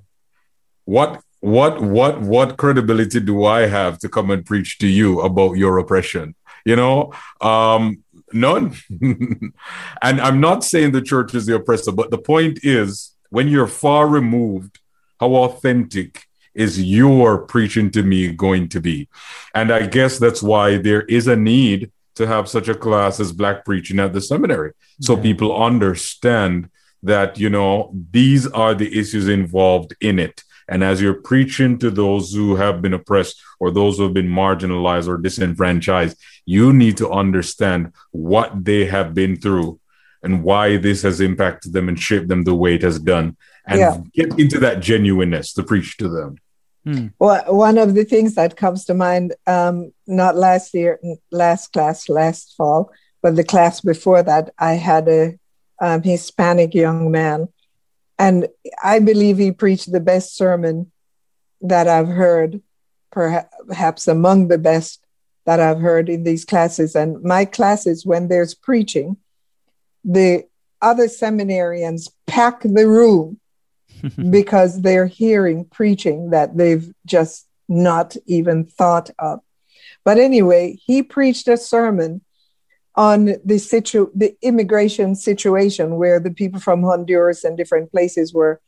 what 0.85 1.23
what 1.41 1.81
what 1.81 2.21
what 2.21 2.59
credibility 2.59 3.21
do 3.21 3.45
I 3.47 3.67
have 3.67 3.99
to 4.01 4.09
come 4.09 4.31
and 4.31 4.45
preach 4.45 4.79
to 4.79 4.87
you 4.87 5.21
about 5.23 5.57
your 5.57 5.79
oppression? 5.79 6.35
You 6.65 6.77
know, 6.77 7.13
um, 7.41 8.05
none. 8.33 8.77
and 10.03 10.21
I'm 10.21 10.41
not 10.41 10.63
saying 10.63 10.93
the 10.93 11.03
church 11.03 11.35
is 11.35 11.47
the 11.47 11.57
oppressor, 11.57 11.91
but 11.91 12.11
the 12.11 12.19
point 12.19 12.61
is 12.63 13.17
when 13.31 13.49
you're 13.49 13.67
far 13.67 14.07
removed, 14.07 14.79
how 15.19 15.35
authentic 15.35 16.25
is 16.55 16.83
your 16.83 17.39
preaching 17.39 17.91
to 17.93 18.03
me 18.03 18.31
going 18.31 18.69
to 18.69 18.81
be? 18.81 19.09
And 19.55 19.73
I 19.73 19.87
guess 19.87 20.19
that's 20.19 20.43
why 20.43 20.77
there 20.77 21.03
is 21.03 21.27
a 21.29 21.37
need 21.37 21.91
to 22.17 22.27
have 22.27 22.49
such 22.49 22.69
a 22.69 22.75
class 22.75 23.21
as 23.21 23.33
Black 23.33 23.65
preaching 23.65 23.99
at 23.99 24.13
the 24.13 24.21
seminary. 24.21 24.73
So 25.01 25.17
yeah. 25.17 25.23
people 25.23 25.63
understand 25.63 26.71
that, 27.03 27.39
you 27.39 27.51
know, 27.51 27.95
these 28.11 28.47
are 28.47 28.75
the 28.75 28.99
issues 28.99 29.29
involved 29.29 29.95
in 30.01 30.19
it. 30.19 30.43
And 30.69 30.85
as 30.85 31.03
you're 31.03 31.15
preaching 31.15 31.79
to 31.79 31.91
those 31.91 32.33
who 32.33 32.57
have 32.57 32.81
been 32.81 32.95
oppressed 32.95 33.43
or 33.59 33.71
those 33.71 33.97
who 33.97 34.05
have 34.05 34.15
been 34.15 34.29
marginalized 34.29 35.09
or 35.09 35.19
disenfranchised, 35.19 36.17
you 36.47 36.73
need 36.73 36.97
to 36.99 37.11
understand 37.11 37.93
what 38.11 38.65
they 38.65 38.87
have 38.87 39.15
been 39.15 39.37
through 39.37 39.81
and 40.23 40.45
why 40.45 40.77
this 40.77 41.03
has 41.03 41.21
impacted 41.21 41.73
them 41.73 41.89
and 41.89 41.99
shaped 41.99 42.29
them 42.29 42.45
the 42.45 42.55
way 42.55 42.77
it 42.77 42.83
has 42.83 42.99
done 42.99 43.37
and 43.67 43.81
yeah. 43.81 43.99
get 44.15 44.39
into 44.39 44.59
that 44.61 44.81
genuineness 44.81 45.53
to 45.55 45.63
preach 45.63 45.97
to 45.97 46.09
them. 46.09 46.37
Hmm. 46.85 47.09
Well, 47.19 47.45
one 47.55 47.79
of 47.79 47.95
the 47.95 48.05
things 48.05 48.35
that 48.35 48.57
comes 48.57 48.85
to 48.87 48.95
mind, 48.95 49.35
um, 49.47 49.93
not 50.07 50.37
last 50.37 50.75
year, 50.75 50.99
last 51.31 51.73
class, 51.73 52.09
last 52.09 52.55
fall, 52.57 52.91
but 53.23 53.37
the 53.37 53.45
class 53.45 53.81
before 53.81 54.23
that, 54.23 54.53
I 54.59 54.75
had 54.75 55.09
a 55.09 55.39
um, 55.81 56.03
Hispanic 56.03 56.75
young 56.75 57.11
man. 57.11 57.49
And 58.19 58.49
I 58.83 58.99
believe 58.99 59.39
he 59.39 59.53
preached 59.53 59.91
the 59.91 60.01
best 60.01 60.37
sermon 60.37 60.91
that 61.61 61.89
I've 61.89 62.09
heard, 62.09 62.61
perhaps 63.11 64.09
among 64.09 64.49
the 64.49 64.59
best 64.59 65.05
that 65.45 65.61
I've 65.61 65.81
heard 65.81 66.09
in 66.09 66.25
these 66.25 66.45
classes. 66.45 66.95
And 66.95 67.23
my 67.23 67.45
classes, 67.45 68.07
when 68.07 68.29
there's 68.29 68.55
preaching, 68.55 69.17
the 70.05 70.45
other 70.81 71.07
seminarians 71.07 72.11
pack 72.27 72.63
the 72.63 72.89
room 72.89 73.39
because 74.31 74.83
they're 74.83 75.07
hearing 75.07 75.65
preaching 75.65 76.31
that 76.31 76.57
they've 76.57 76.93
just 77.07 77.47
not 77.69 78.17
even 78.27 78.65
thought 78.65 79.11
of. 79.19 79.41
But 80.05 80.19
anyway, 80.19 80.77
he 80.85 81.03
preached 81.03 81.49
a 81.49 81.57
sermon 81.57 82.23
on 82.95 83.37
the 83.45 83.59
situ 83.59 84.11
the 84.15 84.37
immigration 84.43 85.15
situation 85.15 85.97
where 85.97 86.21
the 86.21 86.31
people 86.31 86.61
from 86.61 86.83
Honduras 86.83 87.45
and 87.45 87.57
different 87.57 87.91
places 87.91 88.35
were 88.35 88.61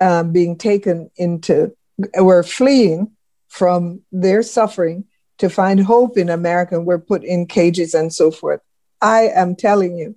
um, 0.00 0.32
being 0.32 0.56
taken 0.56 1.10
into 1.16 1.74
were 2.18 2.42
fleeing 2.42 3.12
from 3.48 4.02
their 4.12 4.42
suffering 4.42 5.04
to 5.38 5.48
find 5.48 5.80
hope 5.80 6.18
in 6.18 6.28
America 6.28 6.76
and 6.76 6.86
were 6.86 6.98
put 6.98 7.24
in 7.24 7.46
cages 7.46 7.94
and 7.94 8.12
so 8.12 8.30
forth. 8.30 8.60
I 9.00 9.28
am 9.28 9.56
telling 9.56 9.96
you, 9.96 10.16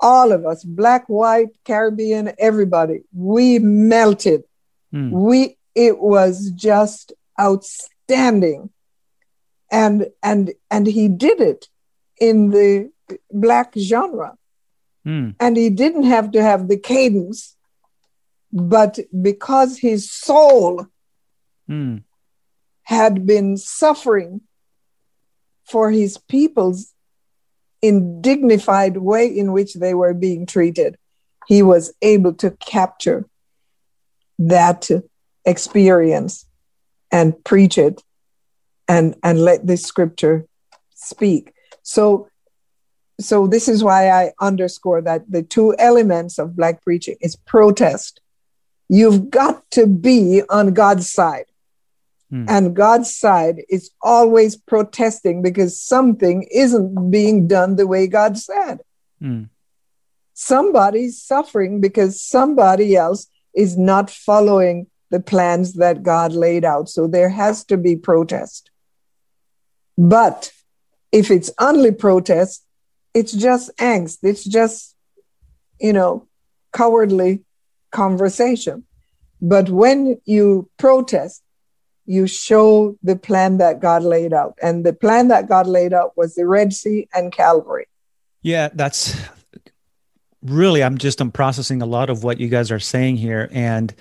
all 0.00 0.32
of 0.32 0.44
us, 0.44 0.64
black, 0.64 1.08
white, 1.08 1.48
Caribbean, 1.64 2.32
everybody, 2.38 3.00
we 3.14 3.58
melted. 3.58 4.44
Mm. 4.92 5.10
We 5.10 5.56
it 5.74 5.98
was 5.98 6.50
just 6.52 7.12
outstanding. 7.40 8.70
And 9.70 10.08
and 10.22 10.52
and 10.70 10.86
he 10.86 11.08
did 11.08 11.40
it 11.40 11.68
in 12.20 12.50
the 12.50 12.90
black 13.30 13.74
genre. 13.78 14.36
Mm. 15.06 15.34
And 15.38 15.56
he 15.56 15.70
didn't 15.70 16.04
have 16.04 16.32
to 16.32 16.42
have 16.42 16.68
the 16.68 16.78
cadence, 16.78 17.56
but 18.52 18.98
because 19.22 19.78
his 19.78 20.10
soul 20.10 20.86
mm. 21.68 22.02
had 22.82 23.26
been 23.26 23.56
suffering 23.56 24.40
for 25.64 25.90
his 25.90 26.16
people's 26.16 26.92
indignified 27.82 28.96
way 28.96 29.26
in 29.26 29.52
which 29.52 29.74
they 29.74 29.94
were 29.94 30.14
being 30.14 30.46
treated, 30.46 30.96
he 31.46 31.62
was 31.62 31.92
able 32.02 32.34
to 32.34 32.50
capture 32.50 33.26
that 34.38 34.90
experience 35.44 36.46
and 37.10 37.42
preach 37.44 37.78
it 37.78 38.02
and, 38.88 39.14
and 39.22 39.40
let 39.40 39.66
the 39.66 39.76
scripture 39.76 40.46
speak. 40.94 41.52
So, 41.82 42.28
so 43.20 43.46
this 43.46 43.68
is 43.68 43.82
why 43.82 44.10
I 44.10 44.32
underscore 44.40 45.00
that 45.02 45.30
the 45.30 45.42
two 45.42 45.74
elements 45.78 46.38
of 46.38 46.56
black 46.56 46.82
preaching 46.82 47.16
is 47.20 47.36
protest. 47.36 48.20
You've 48.88 49.30
got 49.30 49.68
to 49.72 49.86
be 49.86 50.42
on 50.48 50.74
God's 50.74 51.10
side. 51.10 51.46
Hmm. 52.30 52.46
And 52.48 52.74
God's 52.74 53.14
side 53.14 53.62
is 53.68 53.90
always 54.02 54.56
protesting 54.56 55.42
because 55.42 55.80
something 55.80 56.46
isn't 56.50 57.10
being 57.10 57.46
done 57.46 57.76
the 57.76 57.86
way 57.86 58.06
God 58.06 58.36
said. 58.36 58.80
Hmm. 59.20 59.44
Somebody's 60.34 61.22
suffering 61.22 61.80
because 61.80 62.20
somebody 62.20 62.96
else 62.96 63.28
is 63.54 63.78
not 63.78 64.10
following 64.10 64.88
the 65.10 65.20
plans 65.20 65.74
that 65.74 66.02
God 66.02 66.32
laid 66.32 66.64
out. 66.64 66.88
So 66.88 67.06
there 67.06 67.30
has 67.30 67.64
to 67.66 67.76
be 67.76 67.96
protest. 67.96 68.70
But 69.96 70.52
if 71.12 71.30
it's 71.30 71.50
only 71.58 71.92
protest, 71.92 72.64
it's 73.14 73.32
just 73.32 73.74
angst. 73.78 74.18
It's 74.22 74.44
just, 74.44 74.94
you 75.80 75.92
know, 75.92 76.26
cowardly 76.74 77.44
conversation. 77.90 78.84
But 79.40 79.70
when 79.70 80.20
you 80.24 80.68
protest, 80.76 81.42
you 82.06 82.26
show 82.26 82.96
the 83.02 83.16
plan 83.16 83.58
that 83.58 83.80
God 83.80 84.02
laid 84.02 84.32
out. 84.32 84.56
And 84.62 84.84
the 84.84 84.92
plan 84.92 85.28
that 85.28 85.48
God 85.48 85.66
laid 85.66 85.92
out 85.92 86.16
was 86.16 86.34
the 86.34 86.46
Red 86.46 86.72
Sea 86.72 87.08
and 87.12 87.32
Calvary. 87.32 87.88
Yeah, 88.42 88.68
that's 88.72 89.16
really, 90.42 90.82
I'm 90.82 90.98
just, 90.98 91.20
I'm 91.20 91.32
processing 91.32 91.82
a 91.82 91.86
lot 91.86 92.08
of 92.08 92.22
what 92.22 92.38
you 92.38 92.48
guys 92.48 92.70
are 92.70 92.78
saying 92.78 93.16
here. 93.16 93.48
And 93.50 93.92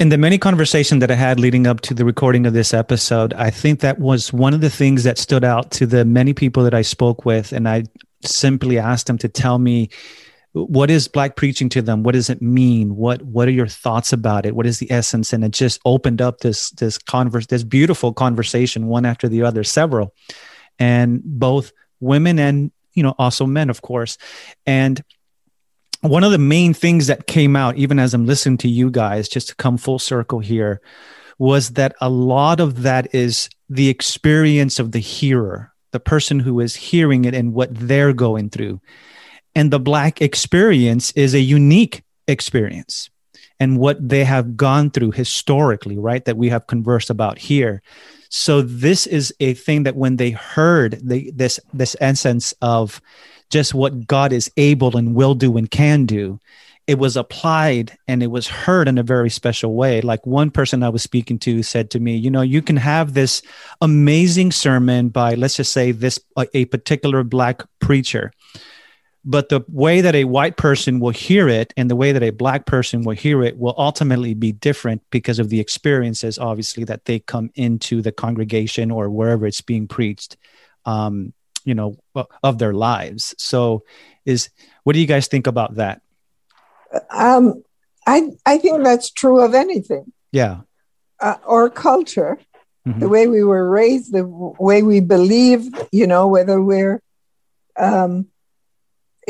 in 0.00 0.08
the 0.08 0.18
many 0.18 0.38
conversations 0.38 1.00
that 1.00 1.10
I 1.10 1.14
had 1.14 1.38
leading 1.38 1.66
up 1.66 1.80
to 1.82 1.94
the 1.94 2.04
recording 2.04 2.46
of 2.46 2.54
this 2.54 2.74
episode, 2.74 3.32
I 3.34 3.50
think 3.50 3.80
that 3.80 3.98
was 3.98 4.32
one 4.32 4.54
of 4.54 4.60
the 4.60 4.70
things 4.70 5.04
that 5.04 5.18
stood 5.18 5.44
out 5.44 5.70
to 5.72 5.86
the 5.86 6.04
many 6.04 6.32
people 6.32 6.64
that 6.64 6.74
I 6.74 6.82
spoke 6.82 7.24
with. 7.24 7.52
And 7.52 7.68
I 7.68 7.84
simply 8.24 8.78
asked 8.78 9.06
them 9.06 9.18
to 9.18 9.28
tell 9.28 9.58
me 9.58 9.90
what 10.52 10.90
is 10.90 11.06
black 11.06 11.36
preaching 11.36 11.68
to 11.70 11.82
them? 11.82 12.02
What 12.02 12.12
does 12.12 12.28
it 12.28 12.42
mean? 12.42 12.96
What 12.96 13.22
what 13.22 13.46
are 13.46 13.52
your 13.52 13.68
thoughts 13.68 14.12
about 14.12 14.46
it? 14.46 14.56
What 14.56 14.66
is 14.66 14.78
the 14.78 14.90
essence? 14.90 15.32
And 15.32 15.44
it 15.44 15.52
just 15.52 15.80
opened 15.84 16.20
up 16.20 16.40
this 16.40 16.70
this 16.70 16.98
converse 16.98 17.46
this 17.46 17.62
beautiful 17.62 18.12
conversation 18.12 18.86
one 18.86 19.04
after 19.04 19.28
the 19.28 19.42
other 19.42 19.62
several. 19.62 20.14
And 20.78 21.22
both 21.22 21.72
women 22.00 22.38
and 22.38 22.72
you 22.94 23.02
know 23.02 23.14
also 23.18 23.46
men 23.46 23.70
of 23.70 23.82
course. 23.82 24.18
And 24.66 25.02
one 26.00 26.24
of 26.24 26.32
the 26.32 26.38
main 26.38 26.72
things 26.74 27.08
that 27.08 27.26
came 27.26 27.54
out 27.54 27.76
even 27.76 27.98
as 27.98 28.14
i'm 28.14 28.24
listening 28.24 28.56
to 28.56 28.68
you 28.68 28.90
guys 28.90 29.28
just 29.28 29.48
to 29.48 29.54
come 29.56 29.76
full 29.76 29.98
circle 29.98 30.38
here 30.38 30.80
was 31.38 31.70
that 31.70 31.94
a 32.00 32.08
lot 32.08 32.60
of 32.60 32.82
that 32.82 33.14
is 33.14 33.50
the 33.68 33.88
experience 33.88 34.78
of 34.78 34.92
the 34.92 34.98
hearer 34.98 35.72
the 35.92 36.00
person 36.00 36.40
who 36.40 36.60
is 36.60 36.74
hearing 36.74 37.24
it 37.24 37.34
and 37.34 37.52
what 37.52 37.68
they're 37.72 38.12
going 38.12 38.48
through 38.48 38.80
and 39.54 39.70
the 39.70 39.80
Black 39.80 40.20
experience 40.22 41.12
is 41.12 41.34
a 41.34 41.40
unique 41.40 42.02
experience 42.28 43.10
and 43.58 43.78
what 43.78 44.08
they 44.08 44.24
have 44.24 44.56
gone 44.56 44.90
through 44.90 45.12
historically, 45.12 45.98
right? 45.98 46.24
That 46.24 46.38
we 46.38 46.48
have 46.48 46.66
conversed 46.66 47.10
about 47.10 47.38
here. 47.38 47.82
So 48.30 48.62
this 48.62 49.06
is 49.06 49.34
a 49.40 49.54
thing 49.54 49.82
that 49.82 49.96
when 49.96 50.16
they 50.16 50.30
heard 50.30 50.98
the, 51.02 51.30
this 51.34 51.60
this 51.74 51.96
essence 52.00 52.54
of 52.62 53.00
just 53.50 53.74
what 53.74 54.06
God 54.06 54.32
is 54.32 54.50
able 54.56 54.96
and 54.96 55.14
will 55.14 55.34
do 55.34 55.56
and 55.56 55.68
can 55.70 56.06
do, 56.06 56.38
it 56.86 56.98
was 56.98 57.16
applied 57.16 57.96
and 58.08 58.22
it 58.22 58.28
was 58.28 58.46
heard 58.46 58.88
in 58.88 58.98
a 58.98 59.02
very 59.02 59.30
special 59.30 59.74
way. 59.74 60.00
Like 60.00 60.24
one 60.26 60.50
person 60.50 60.82
I 60.82 60.88
was 60.88 61.02
speaking 61.02 61.38
to 61.40 61.62
said 61.62 61.90
to 61.90 62.00
me, 62.00 62.16
you 62.16 62.30
know, 62.30 62.42
you 62.42 62.62
can 62.62 62.76
have 62.76 63.14
this 63.14 63.42
amazing 63.80 64.52
sermon 64.52 65.08
by 65.08 65.34
let's 65.34 65.56
just 65.56 65.72
say 65.72 65.92
this 65.92 66.18
a 66.54 66.64
particular 66.66 67.24
black 67.24 67.62
preacher 67.80 68.32
but 69.24 69.50
the 69.50 69.62
way 69.68 70.00
that 70.00 70.14
a 70.14 70.24
white 70.24 70.56
person 70.56 70.98
will 70.98 71.10
hear 71.10 71.48
it 71.48 71.74
and 71.76 71.90
the 71.90 71.96
way 71.96 72.12
that 72.12 72.22
a 72.22 72.30
black 72.30 72.64
person 72.64 73.02
will 73.02 73.14
hear 73.14 73.42
it 73.42 73.58
will 73.58 73.74
ultimately 73.76 74.32
be 74.32 74.52
different 74.52 75.02
because 75.10 75.38
of 75.38 75.50
the 75.50 75.60
experiences 75.60 76.38
obviously 76.38 76.84
that 76.84 77.04
they 77.04 77.18
come 77.18 77.50
into 77.54 78.00
the 78.00 78.12
congregation 78.12 78.90
or 78.90 79.10
wherever 79.10 79.46
it's 79.46 79.60
being 79.60 79.86
preached 79.86 80.36
um, 80.86 81.32
you 81.64 81.74
know 81.74 81.96
of 82.42 82.58
their 82.58 82.72
lives. 82.72 83.34
So 83.38 83.84
is 84.24 84.50
what 84.84 84.94
do 84.94 85.00
you 85.00 85.06
guys 85.06 85.28
think 85.28 85.46
about 85.46 85.76
that? 85.76 86.00
Um, 87.10 87.62
i 88.06 88.30
i 88.46 88.58
think 88.58 88.82
that's 88.82 89.10
true 89.10 89.40
of 89.40 89.54
anything. 89.54 90.12
Yeah. 90.32 90.60
Uh, 91.20 91.36
or 91.46 91.70
culture. 91.70 92.38
Mm-hmm. 92.88 93.00
the 93.00 93.10
way 93.10 93.26
we 93.26 93.44
were 93.44 93.68
raised 93.68 94.10
the 94.10 94.24
way 94.26 94.82
we 94.82 95.00
believe 95.00 95.68
you 95.92 96.06
know 96.06 96.28
whether 96.28 96.62
we're 96.62 97.02
um, 97.76 98.28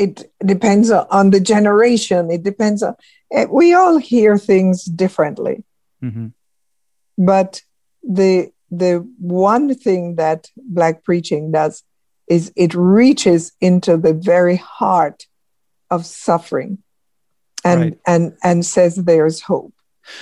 it 0.01 0.31
depends 0.43 0.89
on 0.89 1.29
the 1.29 1.39
generation. 1.39 2.31
It 2.31 2.43
depends 2.43 2.81
on, 2.81 2.95
eh, 3.31 3.45
we 3.49 3.73
all 3.73 3.97
hear 3.97 4.37
things 4.37 4.83
differently. 4.83 5.63
Mm-hmm. 6.03 6.27
But 7.19 7.61
the, 8.01 8.51
the 8.71 9.07
one 9.19 9.75
thing 9.75 10.15
that 10.15 10.47
Black 10.57 11.03
preaching 11.03 11.51
does 11.51 11.83
is 12.27 12.51
it 12.55 12.73
reaches 12.73 13.51
into 13.61 13.95
the 13.95 14.13
very 14.13 14.55
heart 14.55 15.27
of 15.91 16.05
suffering 16.05 16.79
and, 17.63 17.81
right. 17.81 17.99
and, 18.07 18.35
and 18.43 18.65
says 18.65 18.95
there's 18.95 19.41
hope. 19.41 19.73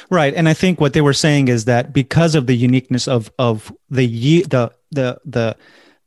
Right, 0.10 0.34
and 0.34 0.50
I 0.50 0.54
think 0.54 0.82
what 0.82 0.92
they 0.92 1.02
were 1.02 1.14
saying 1.14 1.48
is 1.48 1.66
that 1.66 1.94
because 1.94 2.36
of 2.36 2.48
the 2.48 2.56
uniqueness 2.56 3.08
of 3.08 3.32
of 3.40 3.72
the 3.90 4.06
the 4.44 4.74
the 4.92 5.20
the 5.26 5.56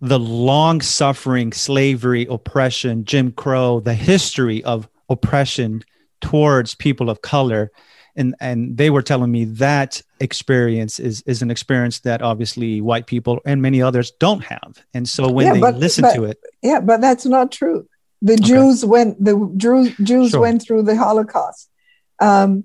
the 0.03 0.19
long 0.19 0.81
suffering 0.81 1.53
slavery, 1.53 2.27
oppression, 2.29 3.05
Jim 3.05 3.31
Crow, 3.31 3.79
the 3.79 3.95
history 3.95 4.63
of 4.65 4.89
oppression 5.09 5.85
towards 6.21 6.75
people 6.75 7.09
of 7.09 7.23
color. 7.23 7.71
And, 8.17 8.35
and 8.41 8.77
they 8.77 8.91
were 8.91 9.01
telling 9.01 9.31
me 9.31 9.45
that 9.45 10.03
experience 10.19 10.99
is, 10.99 11.23
is 11.23 11.41
an 11.41 11.53
experience 11.53 12.01
that 12.01 12.21
obviously 12.21 12.81
white 12.81 13.07
people 13.07 13.41
and 13.47 13.63
many 13.63 13.81
others 13.81 14.11
don't 14.19 14.43
have. 14.45 14.85
And 14.93 15.09
so 15.09 15.31
when 15.31 15.47
yeah, 15.47 15.53
they 15.55 15.61
but, 15.61 15.77
listen 15.77 16.03
but, 16.03 16.15
to 16.17 16.25
it. 16.25 16.39
Yeah, 16.63 16.81
but 16.81 17.01
that's 17.01 17.25
not 17.25 17.53
true. 17.53 17.89
The 18.23 18.35
okay. 18.35 18.43
Jews 18.43 18.85
went, 18.85 19.25
the 19.25 19.53
Jews, 19.57 19.97
Jews 20.03 20.31
sure. 20.33 20.41
went 20.41 20.63
through 20.63 20.83
the 20.83 20.97
Holocaust. 20.97 21.71
Um, 22.19 22.65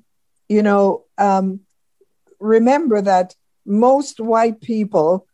you 0.50 0.64
know, 0.64 1.06
um, 1.20 1.62
remember 2.40 3.00
that 3.00 3.36
most 3.64 4.20
white 4.20 4.60
people 4.60 5.28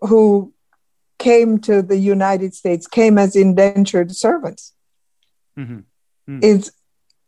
who 0.00 0.53
came 1.24 1.58
to 1.58 1.80
the 1.80 1.96
United 1.96 2.54
States 2.54 2.86
came 2.86 3.16
as 3.16 3.34
indentured 3.34 4.14
servants. 4.14 4.74
Mm-hmm. 5.58 5.80
Mm-hmm. 6.28 6.38
It's 6.42 6.70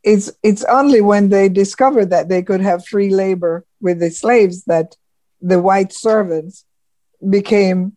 it's 0.02 0.30
it's 0.42 0.64
only 0.64 1.00
when 1.00 1.30
they 1.30 1.48
discovered 1.48 2.10
that 2.10 2.28
they 2.28 2.42
could 2.42 2.60
have 2.60 2.86
free 2.92 3.10
labor 3.10 3.64
with 3.80 3.98
the 4.00 4.10
slaves 4.10 4.64
that 4.64 4.88
the 5.40 5.60
white 5.68 5.92
servants 5.92 6.64
became 7.36 7.96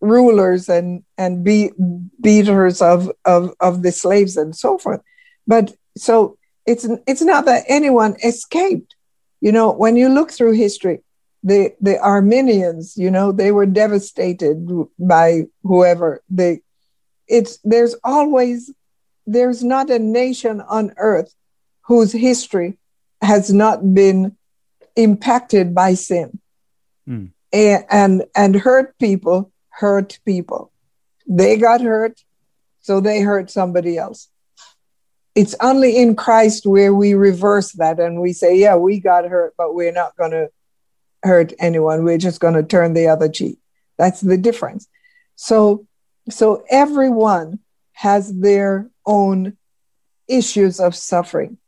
rulers 0.00 0.68
and 0.68 1.02
and 1.16 1.44
be, 1.44 1.72
beaters 2.20 2.80
of, 2.80 3.10
of 3.24 3.42
of 3.60 3.82
the 3.82 3.92
slaves 3.92 4.36
and 4.36 4.54
so 4.54 4.78
forth. 4.78 5.02
But 5.46 5.74
so 5.96 6.38
it's 6.64 6.86
it's 7.10 7.22
not 7.22 7.44
that 7.46 7.64
anyone 7.68 8.14
escaped. 8.24 8.94
You 9.40 9.52
know, 9.52 9.72
when 9.72 9.96
you 9.96 10.08
look 10.08 10.30
through 10.30 10.52
history, 10.52 11.00
the 11.42 11.74
the 11.80 12.00
Armenians, 12.00 12.96
you 12.96 13.10
know, 13.10 13.32
they 13.32 13.52
were 13.52 13.66
devastated 13.66 14.68
by 14.98 15.44
whoever 15.62 16.22
they. 16.28 16.60
It's 17.26 17.58
there's 17.64 17.94
always 18.02 18.72
there's 19.26 19.62
not 19.62 19.90
a 19.90 19.98
nation 19.98 20.60
on 20.60 20.94
earth 20.96 21.34
whose 21.82 22.12
history 22.12 22.78
has 23.20 23.52
not 23.52 23.94
been 23.94 24.36
impacted 24.96 25.74
by 25.74 25.94
sin, 25.94 26.40
mm. 27.08 27.30
and, 27.52 27.84
and 27.90 28.24
and 28.34 28.56
hurt 28.56 28.98
people 28.98 29.52
hurt 29.78 30.18
people. 30.24 30.72
They 31.28 31.56
got 31.56 31.80
hurt, 31.80 32.24
so 32.80 33.00
they 33.00 33.20
hurt 33.20 33.50
somebody 33.50 33.96
else. 33.96 34.28
It's 35.34 35.54
only 35.60 35.96
in 35.96 36.16
Christ 36.16 36.66
where 36.66 36.92
we 36.92 37.14
reverse 37.14 37.72
that 37.72 38.00
and 38.00 38.20
we 38.20 38.32
say, 38.32 38.58
yeah, 38.58 38.74
we 38.74 38.98
got 38.98 39.24
hurt, 39.24 39.54
but 39.56 39.74
we're 39.74 39.92
not 39.92 40.16
going 40.16 40.32
to 40.32 40.48
hurt 41.22 41.52
anyone. 41.58 42.04
We're 42.04 42.18
just 42.18 42.40
going 42.40 42.54
to 42.54 42.62
turn 42.62 42.94
the 42.94 43.08
other 43.08 43.28
cheek. 43.28 43.58
That's 43.96 44.20
the 44.20 44.36
difference. 44.36 44.88
So, 45.36 45.86
so 46.30 46.64
everyone 46.70 47.60
has 47.92 48.34
their 48.38 48.90
own 49.04 49.56
issues 50.28 50.78
of 50.78 50.94
suffering. 50.94 51.58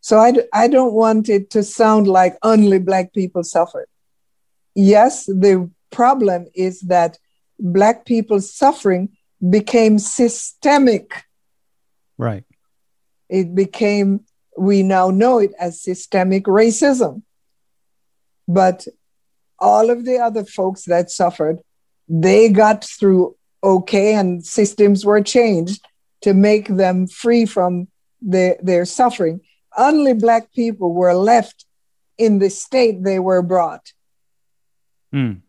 So 0.00 0.18
I, 0.18 0.32
I 0.52 0.68
don't 0.68 0.94
want 0.94 1.28
it 1.28 1.50
to 1.50 1.62
sound 1.62 2.06
like 2.06 2.38
only 2.42 2.78
Black 2.78 3.12
people 3.12 3.42
suffer. 3.44 3.86
Yes, 4.74 5.26
the 5.26 5.70
problem 5.90 6.46
is 6.54 6.80
that 6.82 7.18
Black 7.58 8.04
people's 8.04 8.54
suffering 8.54 9.10
became 9.50 9.98
systemic. 9.98 11.24
Right. 12.16 12.44
It 13.28 13.54
became, 13.54 14.24
we 14.56 14.82
now 14.82 15.10
know 15.10 15.38
it 15.38 15.52
as 15.58 15.82
systemic 15.82 16.44
racism. 16.44 17.22
But 18.48 18.86
all 19.58 19.90
of 19.90 20.04
the 20.04 20.18
other 20.18 20.44
folks 20.44 20.84
that 20.84 21.10
suffered, 21.10 21.58
they 22.08 22.48
got 22.48 22.84
through 22.84 23.36
okay, 23.62 24.14
and 24.14 24.44
systems 24.44 25.04
were 25.04 25.20
changed 25.20 25.84
to 26.22 26.32
make 26.32 26.68
them 26.68 27.06
free 27.06 27.44
from 27.44 27.88
their, 28.20 28.56
their 28.62 28.84
suffering. 28.84 29.40
Only 29.76 30.14
Black 30.14 30.52
people 30.52 30.92
were 30.92 31.14
left 31.14 31.66
in 32.16 32.38
the 32.38 32.50
state 32.50 33.04
they 33.04 33.18
were 33.18 33.42
brought. 33.42 33.92
Mm. 35.14 35.42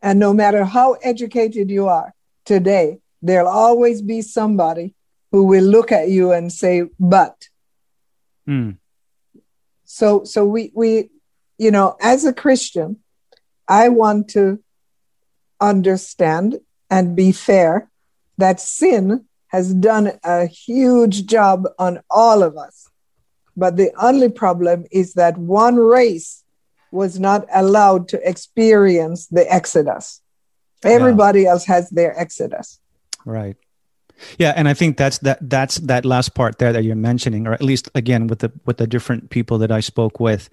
And 0.00 0.18
no 0.18 0.32
matter 0.32 0.64
how 0.64 0.94
educated 0.94 1.70
you 1.70 1.88
are 1.88 2.14
today, 2.44 2.98
there'll 3.22 3.48
always 3.48 4.02
be 4.02 4.22
somebody 4.22 4.94
who 5.30 5.44
will 5.44 5.64
look 5.64 5.92
at 5.92 6.08
you 6.08 6.32
and 6.32 6.52
say, 6.52 6.84
but. 6.98 7.48
Mm. 8.48 8.78
So, 9.84 10.24
so 10.24 10.44
we, 10.44 10.72
we, 10.74 11.10
you 11.58 11.70
know, 11.70 11.96
as 12.00 12.24
a 12.24 12.32
Christian, 12.32 12.98
I 13.68 13.88
want 13.88 14.28
to 14.30 14.62
understand 15.60 16.60
and 16.90 17.16
be 17.16 17.32
fair 17.32 17.90
that 18.38 18.60
sin 18.60 19.26
has 19.48 19.72
done 19.74 20.12
a 20.24 20.46
huge 20.46 21.26
job 21.26 21.68
on 21.78 22.00
all 22.10 22.42
of 22.42 22.56
us. 22.56 22.88
But 23.56 23.76
the 23.76 23.92
only 24.00 24.30
problem 24.30 24.86
is 24.90 25.14
that 25.14 25.36
one 25.36 25.76
race 25.76 26.42
was 26.90 27.20
not 27.20 27.46
allowed 27.52 28.08
to 28.08 28.28
experience 28.28 29.26
the 29.26 29.50
Exodus. 29.52 30.20
Everybody 30.82 31.42
yeah. 31.42 31.50
else 31.50 31.64
has 31.66 31.88
their 31.90 32.18
Exodus. 32.18 32.80
Right. 33.24 33.56
Yeah, 34.38 34.52
and 34.56 34.68
I 34.68 34.74
think 34.74 34.96
that's 34.96 35.18
that 35.18 35.38
that's 35.42 35.76
that 35.76 36.04
last 36.04 36.34
part 36.34 36.58
there 36.58 36.72
that 36.72 36.84
you're 36.84 36.96
mentioning, 36.96 37.46
or 37.46 37.52
at 37.52 37.62
least 37.62 37.88
again 37.94 38.26
with 38.26 38.40
the 38.40 38.52
with 38.66 38.76
the 38.76 38.86
different 38.86 39.30
people 39.30 39.58
that 39.58 39.72
I 39.72 39.80
spoke 39.80 40.20
with, 40.20 40.48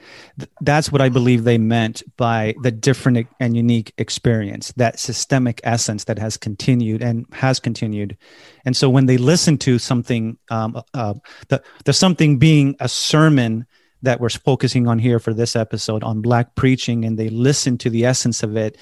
that's 0.62 0.92
what 0.92 1.02
I 1.02 1.10
believe 1.10 1.44
they 1.44 1.58
meant 1.58 2.04
by 2.18 2.56
the 2.64 2.72
different 2.72 3.28
and 3.40 3.56
unique 3.56 3.94
experience, 3.98 4.72
that 4.78 5.00
systemic 5.00 5.62
essence 5.64 6.06
that 6.06 6.20
has 6.20 6.38
continued 6.38 7.02
and 7.02 7.26
has 7.34 7.60
continued, 7.60 8.18
and 8.66 8.76
so 8.76 8.90
when 8.90 9.06
they 9.06 9.18
listen 9.18 9.58
to 9.60 9.80
something, 9.80 10.38
um, 10.50 10.82
uh, 10.94 11.14
the 11.50 11.62
the 11.86 11.94
something 11.94 12.40
being 12.40 12.76
a 12.80 12.90
sermon 12.90 13.66
that 14.02 14.20
we're 14.20 14.30
focusing 14.30 14.88
on 14.88 14.98
here 14.98 15.20
for 15.20 15.34
this 15.34 15.56
episode 15.56 16.04
on 16.04 16.22
black 16.22 16.56
preaching, 16.56 17.06
and 17.06 17.20
they 17.20 17.30
listen 17.30 17.78
to 17.78 17.90
the 17.90 18.06
essence 18.06 18.44
of 18.44 18.56
it 18.56 18.78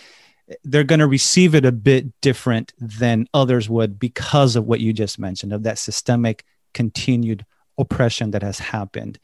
they're 0.63 0.83
going 0.83 0.99
to 0.99 1.07
receive 1.07 1.55
it 1.55 1.65
a 1.65 1.71
bit 1.71 2.19
different 2.21 2.73
than 2.79 3.27
others 3.33 3.69
would 3.69 3.99
because 3.99 4.55
of 4.55 4.65
what 4.65 4.79
you 4.79 4.93
just 4.93 5.19
mentioned 5.19 5.53
of 5.53 5.63
that 5.63 5.77
systemic 5.77 6.45
continued 6.73 7.45
oppression 7.77 8.31
that 8.31 8.43
has 8.43 8.59
happened. 8.59 9.19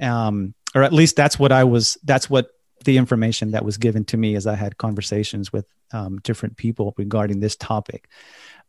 Um, 0.00 0.54
or 0.74 0.82
at 0.82 0.92
least 0.92 1.16
that's 1.16 1.38
what 1.38 1.52
i 1.52 1.64
was 1.64 1.98
that's 2.04 2.30
what 2.30 2.48
the 2.84 2.96
information 2.96 3.52
that 3.52 3.64
was 3.64 3.76
given 3.76 4.04
to 4.06 4.16
me 4.16 4.34
as 4.34 4.46
i 4.46 4.54
had 4.54 4.76
conversations 4.78 5.52
with 5.52 5.66
um, 5.92 6.18
different 6.20 6.56
people 6.56 6.94
regarding 6.96 7.40
this 7.40 7.54
topic. 7.56 8.08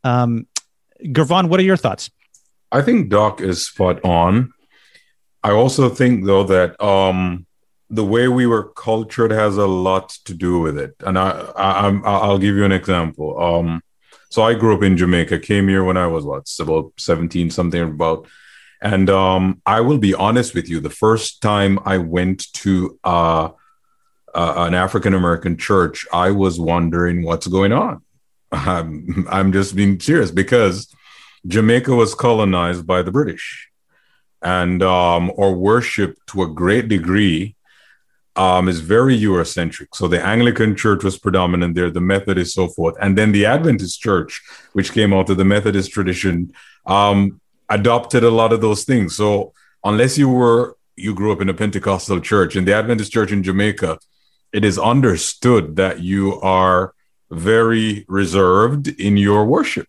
Um, 0.03 0.47
Gervon, 1.01 1.49
what 1.49 1.59
are 1.59 1.63
your 1.63 1.77
thoughts? 1.77 2.11
I 2.71 2.81
think 2.81 3.09
doc 3.09 3.41
is 3.41 3.65
spot 3.65 4.03
on. 4.03 4.53
I 5.43 5.51
also 5.51 5.89
think 5.89 6.25
though 6.25 6.43
that 6.43 6.81
um, 6.83 7.45
the 7.93 8.03
way 8.03 8.27
we 8.27 8.47
were 8.47 8.69
cultured 8.69 9.31
has 9.31 9.57
a 9.57 9.67
lot 9.67 10.09
to 10.25 10.33
do 10.33 10.59
with 10.59 10.77
it. 10.77 10.95
And 11.01 11.17
I, 11.17 11.29
I 11.55 12.01
I'll 12.03 12.39
give 12.39 12.55
you 12.55 12.65
an 12.65 12.71
example. 12.71 13.39
Um, 13.39 13.83
so 14.29 14.41
I 14.41 14.55
grew 14.55 14.75
up 14.75 14.81
in 14.81 14.97
Jamaica, 14.97 15.39
came 15.39 15.67
here 15.67 15.83
when 15.83 15.95
I 15.95 16.07
was 16.07 16.25
what, 16.25 16.49
about 16.59 16.91
17, 16.97 17.51
something 17.51 17.81
about. 17.81 18.27
And 18.81 19.09
um, 19.11 19.61
I 19.65 19.81
will 19.81 19.99
be 19.99 20.15
honest 20.15 20.55
with 20.55 20.67
you, 20.67 20.79
the 20.79 20.89
first 20.89 21.41
time 21.41 21.77
I 21.85 21.99
went 21.99 22.51
to 22.53 22.99
uh, 23.03 23.49
uh, 24.33 24.53
an 24.57 24.73
African 24.73 25.13
American 25.13 25.55
church, 25.55 26.07
I 26.11 26.31
was 26.31 26.59
wondering 26.59 27.23
what's 27.23 27.45
going 27.45 27.73
on. 27.73 28.01
I'm, 28.51 29.27
I'm 29.29 29.53
just 29.53 29.75
being 29.75 29.99
serious 29.99 30.31
because 30.31 30.91
Jamaica 31.45 31.93
was 31.93 32.15
colonized 32.15 32.87
by 32.87 33.03
the 33.03 33.11
British 33.11 33.69
and 34.41 34.81
um, 34.81 35.31
or 35.35 35.53
worshipped 35.53 36.25
to 36.27 36.41
a 36.41 36.47
great 36.47 36.87
degree 36.87 37.55
um, 38.35 38.67
is 38.67 38.79
very 38.79 39.17
Eurocentric. 39.19 39.87
So 39.93 40.07
the 40.07 40.23
Anglican 40.23 40.75
Church 40.75 41.03
was 41.03 41.17
predominant 41.17 41.75
there, 41.75 41.89
the 41.89 42.01
Methodist, 42.01 42.55
so 42.55 42.67
forth, 42.67 42.95
and 43.01 43.17
then 43.17 43.31
the 43.31 43.45
Adventist 43.45 44.01
Church, 44.01 44.41
which 44.73 44.91
came 44.91 45.13
out 45.13 45.29
of 45.29 45.37
the 45.37 45.45
Methodist 45.45 45.91
tradition, 45.91 46.53
um, 46.85 47.39
adopted 47.69 48.23
a 48.23 48.31
lot 48.31 48.53
of 48.53 48.61
those 48.61 48.83
things. 48.83 49.15
So 49.15 49.53
unless 49.83 50.17
you 50.17 50.29
were 50.29 50.77
you 50.95 51.15
grew 51.15 51.31
up 51.31 51.41
in 51.41 51.49
a 51.49 51.53
Pentecostal 51.53 52.19
church 52.19 52.55
in 52.55 52.65
the 52.65 52.73
Adventist 52.73 53.11
Church 53.11 53.31
in 53.31 53.41
Jamaica, 53.41 53.97
it 54.51 54.63
is 54.63 54.77
understood 54.77 55.75
that 55.77 56.01
you 56.01 56.39
are 56.41 56.93
very 57.31 58.05
reserved 58.07 58.87
in 58.87 59.17
your 59.17 59.45
worship. 59.45 59.87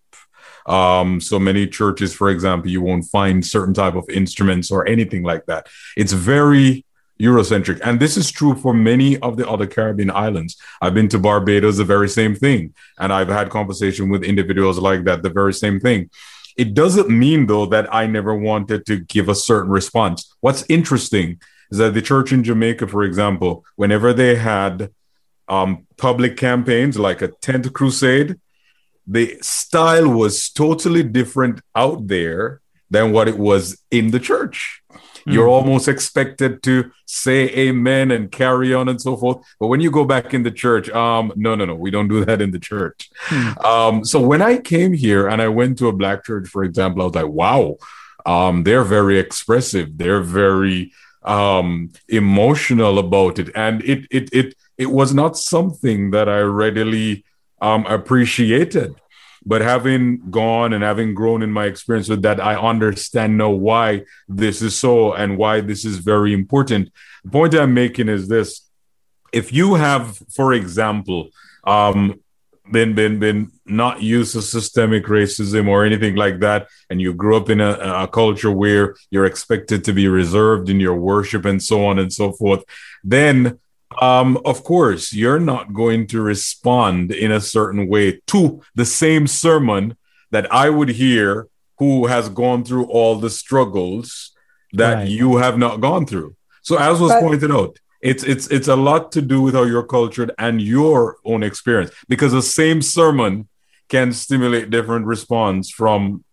Um, 0.67 1.21
so 1.21 1.39
many 1.39 1.67
churches, 1.67 2.15
for 2.15 2.31
example, 2.31 2.71
you 2.71 2.81
won't 2.81 3.05
find 3.05 3.45
certain 3.45 3.75
type 3.75 3.97
of 3.97 4.09
instruments 4.09 4.71
or 4.71 4.89
anything 4.89 5.23
like 5.23 5.45
that. 5.45 5.67
It's 5.95 6.13
very 6.13 6.87
Eurocentric. 7.21 7.81
And 7.85 8.01
this 8.01 8.17
is 8.17 8.31
true 8.31 8.55
for 8.55 8.75
many 8.75 9.19
of 9.21 9.37
the 9.37 9.49
other 9.49 9.67
Caribbean 9.67 10.11
islands. 10.11 10.57
I've 10.81 10.95
been 10.95 11.09
to 11.09 11.19
Barbados, 11.19 11.77
the 11.77 11.85
very 11.85 12.09
same 12.09 12.35
thing. 12.35 12.75
And 12.99 13.13
I've 13.13 13.29
had 13.29 13.51
conversation 13.51 14.09
with 14.09 14.25
individuals 14.25 14.79
like 14.79 15.05
that, 15.05 15.23
the 15.23 15.31
very 15.31 15.55
same 15.55 15.79
thing. 15.81 16.11
It 16.57 16.75
doesn't 16.75 17.09
mean, 17.11 17.47
though, 17.47 17.67
that 17.67 17.93
I 17.93 18.07
never 18.07 18.35
wanted 18.35 18.87
to 18.87 18.99
give 18.99 19.29
a 19.29 19.35
certain 19.35 19.71
response. 19.71 20.35
What's 20.41 20.65
interesting 20.69 21.41
is 21.71 21.79
that 21.79 21.95
the 21.95 22.03
church 22.03 22.33
in 22.33 22.45
Jamaica, 22.45 22.87
for 22.89 23.03
example, 23.03 23.65
whenever 23.77 24.13
they 24.13 24.37
had 24.37 24.91
um, 25.49 25.87
public 25.97 26.37
campaigns 26.37 26.99
like 26.99 27.23
a 27.23 27.29
tent 27.29 27.73
crusade, 27.73 28.37
the 29.07 29.37
style 29.41 30.09
was 30.09 30.51
totally 30.51 31.03
different 31.03 31.61
out 31.75 32.07
there 32.07 32.61
than 32.91 33.13
what 33.13 33.29
it 33.29 33.39
was 33.39 33.83
in 33.91 34.11
the 34.11 34.21
church. 34.21 34.83
You're 35.27 35.49
mm. 35.49 35.53
almost 35.53 35.89
expected 35.89 36.63
to 36.65 36.91
say 37.07 37.49
amen 37.51 38.11
and 38.11 38.31
carry 38.31 38.75
on 38.75 38.89
and 38.89 39.01
so 39.01 39.17
forth. 39.17 39.45
But 39.59 39.69
when 39.69 39.81
you 39.81 39.91
go 39.91 40.05
back 40.05 40.35
in 40.35 40.43
the 40.43 40.51
church, 40.51 40.91
um, 40.91 41.33
no, 41.37 41.55
no, 41.55 41.65
no, 41.65 41.75
we 41.75 41.91
don't 41.91 42.09
do 42.09 42.25
that 42.25 42.43
in 42.43 42.51
the 42.51 42.59
church. 42.59 43.11
Mm. 43.29 43.65
Um, 43.65 44.05
so 44.05 44.21
when 44.21 44.43
I 44.43 44.59
came 44.59 44.93
here 44.93 45.29
and 45.29 45.41
I 45.41 45.49
went 45.49 45.79
to 45.79 45.89
a 45.89 45.93
black 45.93 46.25
church, 46.25 46.49
for 46.49 46.65
example, 46.65 47.03
I 47.03 47.05
was 47.07 47.15
like, 47.15 47.29
wow, 47.29 47.77
um, 48.27 48.65
they're 48.65 48.85
very 48.85 49.19
expressive. 49.19 49.97
They're 49.97 50.21
very 50.21 50.93
um, 51.23 51.91
emotional 52.09 52.99
about 52.99 53.39
it, 53.39 53.51
and 53.55 53.83
it 53.85 54.07
it 54.11 54.29
it 54.33 54.55
it 54.77 54.91
was 54.91 55.15
not 55.15 55.37
something 55.37 56.11
that 56.11 56.29
I 56.29 56.41
readily 56.41 57.25
um, 57.61 57.87
appreciated. 57.87 58.95
But 59.47 59.61
having 59.61 60.31
gone 60.31 60.73
and 60.73 60.83
having 60.83 61.15
grown 61.15 61.43
in 61.43 61.51
my 61.51 61.67
experience 61.67 62.09
with 62.09 62.23
that, 62.23 62.41
I 62.41 62.57
understand 62.57 63.37
now 63.37 63.51
why 63.51 64.05
this 64.29 64.63
is 64.63 64.77
so 64.77 65.13
and 65.13 65.37
why 65.37 65.61
this 65.61 65.85
is 65.85 65.99
very 65.99 66.33
important. 66.33 66.91
The 67.25 67.31
point 67.31 67.55
I'm 67.55 67.75
making 67.75 68.09
is 68.09 68.29
this 68.29 68.65
if 69.33 69.53
you 69.53 69.75
have, 69.75 70.17
for 70.33 70.53
example, 70.53 71.31
um, 71.65 72.21
been 72.71 72.95
been 72.95 73.19
been 73.19 73.51
not 73.67 74.03
used 74.03 74.33
to 74.33 74.43
systemic 74.43 75.05
racism 75.05 75.69
or 75.69 75.85
anything 75.85 76.15
like 76.15 76.41
that, 76.41 76.69
and 76.89 77.01
you 77.01 77.13
grew 77.13 77.37
up 77.37 77.51
in 77.51 77.61
a, 77.61 77.73
a, 77.73 78.09
culture 78.09 78.51
where 78.51 78.95
you're 79.11 79.27
expected 79.27 79.85
to 79.85 79.93
be 79.93 80.09
reserved 80.09 80.71
in 80.71 80.81
your 80.81 80.97
worship 80.97 81.45
and 81.45 81.63
so 81.63 81.85
on 81.87 81.99
and 81.99 82.13
so 82.13 82.33
forth, 82.33 82.63
then 83.03 83.59
um, 84.03 84.39
of 84.45 84.65
course, 84.65 85.13
you're 85.13 85.41
not 85.41 85.73
going 85.73 86.07
to 86.09 86.21
respond 86.21 87.13
in 87.13 87.33
a 87.33 87.41
certain 87.41 87.89
way 87.89 88.21
to 88.29 88.63
the 88.75 88.85
same 88.85 89.27
sermon 89.27 89.97
that 90.31 90.53
I 90.53 90.71
would 90.71 90.91
hear 90.91 91.49
who 91.79 92.07
has 92.07 92.29
gone 92.29 92.65
through 92.65 92.87
all 92.87 93.17
the 93.17 93.31
struggles 93.31 94.33
that 94.73 94.95
right. 94.95 95.09
you 95.09 95.37
have 95.37 95.59
not 95.59 95.81
gone 95.81 96.07
through. 96.07 96.37
So, 96.63 96.79
as 96.79 97.01
was 97.01 97.13
but, 97.13 97.21
pointed 97.21 97.51
out, 97.51 97.79
it's 98.01 98.23
it's 98.25 98.47
it's 98.49 98.69
a 98.69 98.77
lot 98.77 99.13
to 99.13 99.23
do 99.23 99.43
with 99.43 99.55
how 99.55 99.65
you're 99.65 99.87
cultured 99.87 100.31
and 100.39 100.61
your 100.61 101.17
own 101.25 101.43
experience 101.43 101.91
because 102.09 102.33
the 102.33 102.43
same 102.43 102.83
sermon 102.83 103.49
can 103.89 104.13
stimulate 104.13 104.71
different 104.71 105.07
response 105.07 105.71
from 105.71 106.25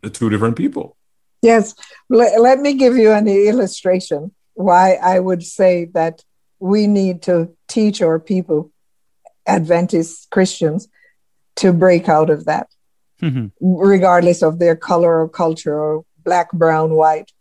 the 0.00 0.10
two 0.10 0.30
different 0.30 0.56
people. 0.56 0.96
Yes, 1.42 1.74
let, 2.08 2.40
let 2.40 2.60
me 2.60 2.74
give 2.74 2.96
you 2.96 3.12
an 3.12 3.26
illustration 3.26 4.32
why 4.54 4.94
I 4.94 5.20
would 5.20 5.42
say 5.42 5.86
that 5.94 6.22
we 6.60 6.86
need 6.86 7.22
to 7.22 7.56
teach 7.68 8.02
our 8.02 8.20
people, 8.20 8.70
Adventist 9.46 10.28
Christians, 10.30 10.88
to 11.56 11.72
break 11.72 12.08
out 12.08 12.30
of 12.30 12.44
that, 12.44 12.68
mm-hmm. 13.20 13.46
regardless 13.60 14.42
of 14.42 14.58
their 14.58 14.76
color 14.76 15.20
or 15.20 15.28
culture 15.28 15.78
or 15.78 16.04
black, 16.24 16.52
brown, 16.52 16.90
white. 16.94 17.32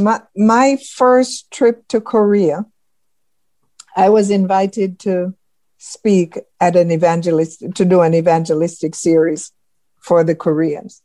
My, 0.00 0.20
my 0.36 0.78
first 0.94 1.50
trip 1.50 1.86
to 1.88 2.00
Korea, 2.00 2.66
I 3.96 4.08
was 4.08 4.30
invited 4.30 4.98
to 5.00 5.34
speak 5.78 6.38
at 6.60 6.76
an 6.76 6.90
evangelist, 6.90 7.64
to 7.74 7.84
do 7.84 8.00
an 8.00 8.14
evangelistic 8.14 8.94
series 8.94 9.52
for 10.00 10.24
the 10.24 10.34
Koreans. 10.34 11.02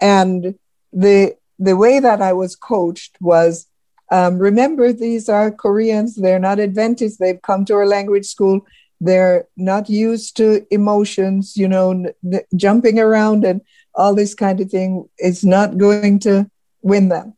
And 0.00 0.54
the, 0.92 1.36
the 1.58 1.76
way 1.76 2.00
that 2.00 2.20
I 2.20 2.32
was 2.32 2.56
coached 2.56 3.16
was 3.20 3.69
um, 4.10 4.38
remember, 4.38 4.92
these 4.92 5.28
are 5.28 5.50
Koreans. 5.50 6.16
They're 6.16 6.38
not 6.38 6.58
Adventists. 6.58 7.18
They've 7.18 7.40
come 7.40 7.64
to 7.66 7.74
our 7.74 7.86
language 7.86 8.26
school. 8.26 8.66
They're 9.00 9.46
not 9.56 9.88
used 9.88 10.36
to 10.38 10.66
emotions, 10.70 11.56
you 11.56 11.68
know, 11.68 11.92
n- 11.92 12.40
jumping 12.56 12.98
around 12.98 13.44
and 13.44 13.60
all 13.94 14.14
this 14.14 14.34
kind 14.34 14.60
of 14.60 14.70
thing 14.70 15.08
is 15.18 15.44
not 15.44 15.78
going 15.78 16.18
to 16.20 16.50
win 16.82 17.08
them. 17.08 17.34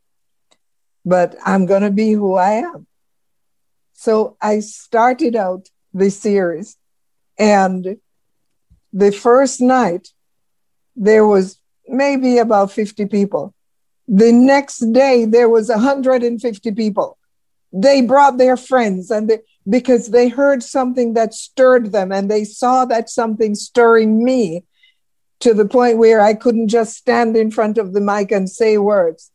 But 1.05 1.37
I'm 1.45 1.67
going 1.67 1.83
to 1.83 1.91
be 1.91 2.13
who 2.13 2.35
I 2.35 2.53
am. 2.53 2.87
So 3.93 4.37
I 4.41 4.61
started 4.61 5.37
out 5.37 5.69
this 5.93 6.19
series, 6.19 6.77
and 7.39 7.99
the 8.93 9.13
first 9.13 9.61
night, 9.61 10.09
there 10.97 11.27
was 11.27 11.59
maybe 11.87 12.39
about 12.39 12.73
50 12.73 13.07
people. 13.07 13.55
The 14.13 14.31
next 14.31 14.81
day, 14.93 15.25
there 15.25 15.49
was 15.49 15.71
150 15.71 16.73
people. 16.73 17.17
They 17.73 18.03
brought 18.03 18.37
their 18.37 18.59
friends 18.59 19.11
and 19.11 19.31
they, 19.31 19.39
because 19.67 20.11
they 20.11 20.29
heard 20.29 20.63
something 20.63 21.15
that 21.15 21.33
stirred 21.33 21.93
them 21.93 22.13
and 22.13 22.31
they 22.31 22.45
saw 22.45 22.85
that 22.85 23.09
something 23.09 23.55
stirring 23.55 24.23
me 24.23 24.65
to 25.41 25.55
the 25.55 25.65
point 25.65 25.97
where 25.97 26.21
I 26.21 26.35
couldn't 26.35 26.69
just 26.69 26.95
stand 26.95 27.39
in 27.39 27.51
front 27.51 27.79
of 27.79 27.95
the 27.95 28.03
mic 28.03 28.31
and 28.31 28.51
say 28.51 28.77
words. 28.77 29.31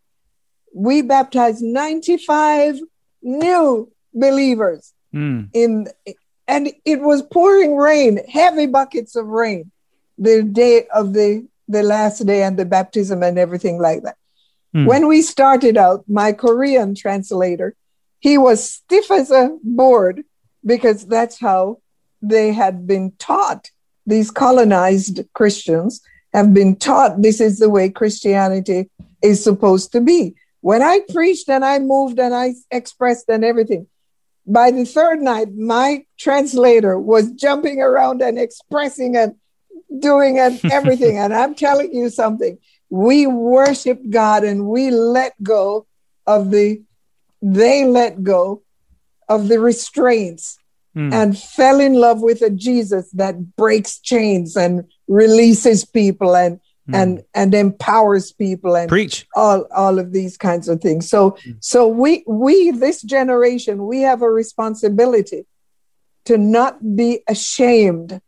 We 0.75 1.01
baptized 1.01 1.63
95 1.63 2.79
new 3.23 3.91
believers 4.13 4.93
mm. 5.11 5.49
in 5.53 5.87
and 6.47 6.71
it 6.85 7.01
was 7.01 7.23
pouring 7.23 7.77
rain, 7.77 8.19
heavy 8.29 8.67
buckets 8.67 9.15
of 9.15 9.25
rain 9.25 9.71
the 10.19 10.43
day 10.43 10.85
of 10.93 11.13
the 11.13 11.47
the 11.67 11.81
last 11.81 12.25
day 12.27 12.43
and 12.43 12.57
the 12.57 12.65
baptism 12.65 13.23
and 13.23 13.39
everything 13.39 13.79
like 13.79 14.03
that. 14.03 14.17
Mm. 14.75 14.85
When 14.85 15.07
we 15.07 15.21
started 15.21 15.77
out, 15.77 16.03
my 16.07 16.31
Korean 16.31 16.95
translator, 16.95 17.75
he 18.19 18.37
was 18.37 18.63
stiff 18.63 19.11
as 19.11 19.31
a 19.31 19.57
board 19.63 20.23
because 20.65 21.05
that's 21.05 21.39
how 21.39 21.79
they 22.21 22.51
had 22.51 22.87
been 22.87 23.11
taught. 23.19 23.71
These 24.05 24.31
colonized 24.31 25.21
Christians 25.33 26.01
have 26.33 26.53
been 26.53 26.75
taught 26.75 27.21
this 27.21 27.39
is 27.39 27.59
the 27.59 27.69
way 27.69 27.89
Christianity 27.89 28.89
is 29.21 29.43
supposed 29.43 29.91
to 29.93 30.01
be. 30.01 30.35
When 30.61 30.81
I 30.81 30.99
preached 31.09 31.49
and 31.49 31.63
I 31.63 31.79
moved 31.79 32.19
and 32.19 32.33
I 32.33 32.55
expressed 32.71 33.29
and 33.29 33.45
everything, 33.45 33.87
by 34.45 34.71
the 34.71 34.85
third 34.85 35.21
night, 35.21 35.53
my 35.53 36.05
translator 36.17 36.97
was 36.97 37.31
jumping 37.31 37.81
around 37.81 38.21
and 38.21 38.39
expressing 38.39 39.15
and 39.15 39.35
doing 39.99 40.39
and 40.39 40.59
everything. 40.71 41.17
and 41.17 41.33
I'm 41.33 41.53
telling 41.53 41.93
you 41.93 42.09
something. 42.09 42.57
We 42.89 43.27
worshiped 43.27 44.09
God 44.09 44.43
and 44.43 44.67
we 44.67 44.91
let 44.91 45.33
go 45.43 45.87
of 46.25 46.51
the, 46.51 46.81
they 47.41 47.85
let 47.85 48.23
go 48.23 48.63
of 49.29 49.47
the 49.47 49.59
restraints 49.59 50.57
mm. 50.95 51.13
and 51.13 51.37
fell 51.37 51.79
in 51.79 51.93
love 51.93 52.21
with 52.21 52.41
a 52.41 52.49
Jesus 52.49 53.09
that 53.11 53.55
breaks 53.55 53.99
chains 53.99 54.55
and 54.55 54.85
releases 55.07 55.85
people 55.85 56.35
and 56.35 56.59
mm. 56.89 56.95
and 56.95 57.23
and 57.33 57.53
empowers 57.53 58.31
people 58.31 58.75
and 58.75 58.89
preach 58.89 59.27
all 59.35 59.67
all 59.75 59.99
of 59.99 60.11
these 60.11 60.37
kinds 60.37 60.67
of 60.67 60.81
things. 60.81 61.09
So 61.09 61.31
mm. 61.31 61.57
so 61.59 61.87
we 61.87 62.23
we 62.27 62.71
this 62.71 63.01
generation 63.01 63.85
we 63.85 64.01
have 64.01 64.21
a 64.21 64.29
responsibility 64.29 65.45
to 66.25 66.37
not 66.37 66.95
be 66.95 67.21
ashamed 67.27 68.19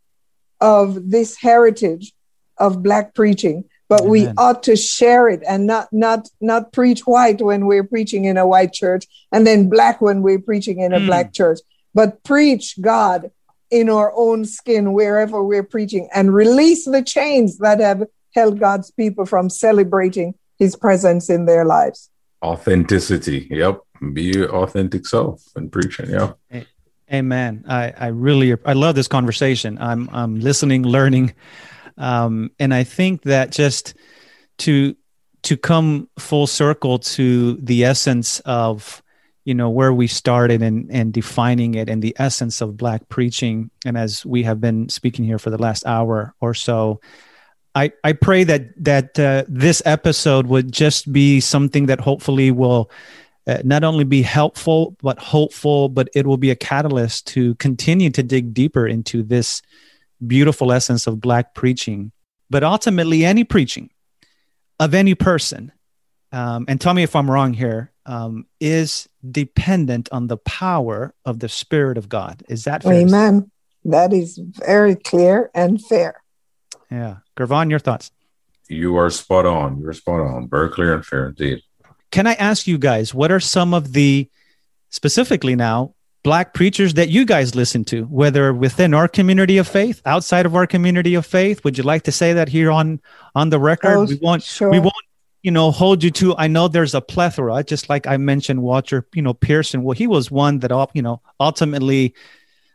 of 0.61 1.09
this 1.09 1.37
heritage 1.37 2.13
of 2.57 2.83
black 2.83 3.13
preaching 3.13 3.63
but 3.89 4.01
Amen. 4.01 4.11
we 4.11 4.27
ought 4.37 4.63
to 4.63 4.75
share 4.75 5.27
it 5.27 5.43
and 5.47 5.67
not 5.67 5.89
not 5.91 6.29
not 6.39 6.71
preach 6.71 7.01
white 7.01 7.41
when 7.41 7.65
we're 7.65 7.83
preaching 7.83 8.25
in 8.25 8.37
a 8.37 8.47
white 8.47 8.71
church 8.71 9.05
and 9.31 9.45
then 9.45 9.69
black 9.69 9.99
when 9.99 10.21
we're 10.21 10.39
preaching 10.39 10.79
in 10.79 10.93
a 10.93 10.99
mm. 10.99 11.07
black 11.07 11.33
church 11.33 11.59
but 11.93 12.23
preach 12.23 12.79
God 12.79 13.31
in 13.71 13.89
our 13.89 14.11
own 14.15 14.45
skin 14.45 14.93
wherever 14.93 15.43
we're 15.43 15.63
preaching 15.63 16.09
and 16.13 16.33
release 16.33 16.85
the 16.85 17.03
chains 17.03 17.57
that 17.59 17.79
have 17.79 18.03
held 18.33 18.59
God's 18.59 18.91
people 18.91 19.25
from 19.25 19.49
celebrating 19.49 20.35
his 20.57 20.75
presence 20.75 21.29
in 21.29 21.45
their 21.45 21.65
lives. 21.65 22.09
Authenticity. 22.43 23.47
Yep. 23.49 23.81
Be 24.13 24.23
your 24.23 24.55
authentic 24.55 25.05
self 25.05 25.43
and 25.55 25.71
preaching. 25.71 26.09
Yeah. 26.09 26.33
Amen. 27.11 27.65
I, 27.67 27.93
I 27.97 28.07
really 28.07 28.55
I 28.65 28.73
love 28.73 28.95
this 28.95 29.07
conversation. 29.07 29.77
I'm 29.81 30.09
I'm 30.13 30.39
listening, 30.39 30.83
learning. 30.83 31.33
Um, 31.99 32.51
and 32.59 32.73
I 32.73 32.83
think 32.83 33.23
that 33.23 33.51
just 33.51 33.93
to 34.59 34.95
to 35.43 35.55
come 35.55 36.09
full 36.17 36.47
circle 36.47 36.99
to 36.99 37.55
the 37.57 37.85
essence 37.85 38.39
of 38.41 39.03
you 39.45 39.53
know 39.53 39.69
where 39.69 39.93
we 39.93 40.07
started 40.07 40.61
and 40.61 40.89
and 40.91 41.13
defining 41.13 41.75
it 41.75 41.89
and 41.89 42.01
the 42.01 42.15
essence 42.17 42.61
of 42.61 42.77
black 42.77 43.07
preaching. 43.09 43.69
And 43.85 43.97
as 43.97 44.25
we 44.25 44.43
have 44.43 44.59
been 44.59 44.89
speaking 44.89 45.25
here 45.25 45.39
for 45.39 45.49
the 45.49 45.57
last 45.57 45.85
hour 45.85 46.33
or 46.41 46.53
so 46.53 46.99
i 47.75 47.91
i 48.03 48.13
pray 48.13 48.43
that 48.43 48.71
that 48.83 49.19
uh, 49.19 49.43
this 49.47 49.81
episode 49.85 50.47
would 50.47 50.71
just 50.71 51.11
be 51.11 51.39
something 51.39 51.85
that 51.87 51.99
hopefully 51.99 52.51
will 52.51 52.89
uh, 53.47 53.59
not 53.63 53.83
only 53.83 54.03
be 54.03 54.21
helpful 54.21 54.95
but 55.01 55.19
hopeful 55.19 55.89
but 55.89 56.09
it 56.13 56.25
will 56.25 56.37
be 56.37 56.51
a 56.51 56.55
catalyst 56.55 57.27
to 57.27 57.55
continue 57.55 58.09
to 58.09 58.23
dig 58.23 58.53
deeper 58.53 58.87
into 58.87 59.23
this 59.23 59.61
beautiful 60.25 60.71
essence 60.71 61.07
of 61.07 61.19
black 61.19 61.53
preaching 61.53 62.11
but 62.49 62.63
ultimately 62.63 63.23
any 63.25 63.43
preaching 63.43 63.89
of 64.79 64.93
any 64.93 65.15
person 65.15 65.71
um, 66.31 66.65
and 66.67 66.79
tell 66.79 66.93
me 66.93 67.03
if 67.03 67.15
i'm 67.15 67.29
wrong 67.29 67.53
here 67.53 67.91
um, 68.09 68.47
is 68.59 69.07
dependent 69.29 70.09
on 70.11 70.27
the 70.27 70.37
power 70.37 71.13
of 71.25 71.39
the 71.39 71.47
Spirit 71.47 71.95
of 71.95 72.09
God. 72.09 72.43
Is 72.49 72.63
that 72.63 72.81
fair? 72.81 72.93
Amen. 72.93 73.51
That 73.85 74.13
is 74.13 74.39
very 74.41 74.95
clear 74.95 75.51
and 75.53 75.79
fair. 75.79 76.23
Yeah. 76.89 77.17
Gervon, 77.37 77.69
your 77.69 77.77
thoughts? 77.77 78.11
You 78.67 78.97
are 78.97 79.11
spot 79.11 79.45
on. 79.45 79.79
You're 79.79 79.93
spot 79.93 80.21
on. 80.21 80.49
Very 80.49 80.69
clear 80.71 80.95
and 80.95 81.05
fair 81.05 81.27
indeed. 81.27 81.61
Can 82.11 82.25
I 82.25 82.33
ask 82.33 82.65
you 82.65 82.79
guys, 82.79 83.13
what 83.13 83.31
are 83.31 83.39
some 83.39 83.75
of 83.75 83.93
the, 83.93 84.27
specifically 84.89 85.55
now, 85.55 85.93
black 86.23 86.53
preachers 86.53 86.95
that 86.95 87.09
you 87.09 87.25
guys 87.25 87.55
listen 87.55 87.85
to, 87.85 88.03
whether 88.03 88.53
within 88.53 88.93
our 88.93 89.07
community 89.07 89.57
of 89.57 89.67
faith, 89.67 90.01
outside 90.05 90.45
of 90.45 90.55
our 90.55 90.67
community 90.67 91.15
of 91.15 91.25
faith? 91.25 91.63
Would 91.63 91.77
you 91.77 91.83
like 91.83 92.03
to 92.03 92.11
say 92.11 92.33
that 92.33 92.49
here 92.49 92.71
on 92.71 93.01
on 93.35 93.49
the 93.49 93.59
record? 93.59 93.95
Oh, 93.95 94.05
we 94.05 94.19
won't 94.21 94.43
sure. 94.43 94.69
we 94.69 94.79
won't 94.79 94.93
you 95.41 95.51
know 95.51 95.71
hold 95.71 96.03
you 96.03 96.11
to 96.11 96.35
i 96.37 96.47
know 96.47 96.67
there's 96.67 96.93
a 96.93 97.01
plethora 97.01 97.63
just 97.63 97.89
like 97.89 98.05
i 98.07 98.17
mentioned 98.17 98.61
walter 98.61 99.07
you 99.13 99.21
know 99.21 99.33
pearson 99.33 99.83
well 99.83 99.95
he 99.95 100.07
was 100.07 100.29
one 100.29 100.59
that 100.59 100.89
you 100.93 101.01
know 101.01 101.21
ultimately 101.39 102.13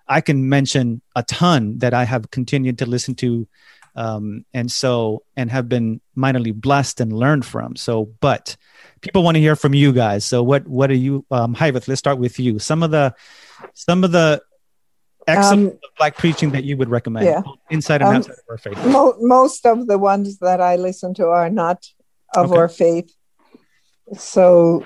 i 0.09 0.21
can 0.21 0.49
mention 0.49 1.03
a 1.15 1.23
ton 1.25 1.79
that 1.79 1.93
i 1.93 2.05
have 2.05 2.31
continued 2.31 2.79
to 2.79 2.87
listen 2.87 3.15
to 3.15 3.47
um, 3.97 4.45
and 4.53 4.73
so 4.73 5.23
and 5.37 5.53
have 5.53 5.69
been 5.69 6.01
mightily 6.17 6.51
blessed 6.51 7.01
and 7.01 7.13
learned 7.13 7.45
from 7.45 7.77
so 7.77 8.07
but 8.21 8.57
people 9.05 9.23
want 9.23 9.37
to 9.37 9.41
hear 9.41 9.57
from 9.57 9.75
you 9.75 9.93
guys 9.93 10.25
so 10.25 10.43
what 10.43 10.67
what 10.67 10.91
are 10.91 10.97
you 10.97 11.25
um 11.31 11.55
Hyveth, 11.55 11.87
let's 11.89 11.99
start 11.99 12.19
with 12.19 12.39
you 12.39 12.59
some 12.59 12.83
of 12.83 12.91
the 12.91 13.15
some 13.73 14.05
of 14.05 14.13
the 14.13 14.43
excellent 15.27 15.73
um, 15.73 15.79
black 15.97 16.17
preaching 16.19 16.51
that 16.51 16.65
you 16.65 16.77
would 16.77 16.91
recommend 16.91 17.27
yeah. 17.27 17.43
inside 17.71 18.03
and 18.03 18.11
um, 18.11 18.17
outside 18.17 18.33
of 18.33 18.45
our 18.51 18.59
faith 18.59 18.87
mo- 18.87 19.17
most 19.21 19.65
of 19.65 19.87
the 19.87 19.97
ones 19.97 20.39
that 20.39 20.61
i 20.61 20.77
listen 20.77 21.15
to 21.15 21.27
are 21.27 21.49
not 21.49 21.87
of 22.35 22.51
okay. 22.51 22.59
our 22.59 22.69
faith. 22.69 23.15
So, 24.17 24.85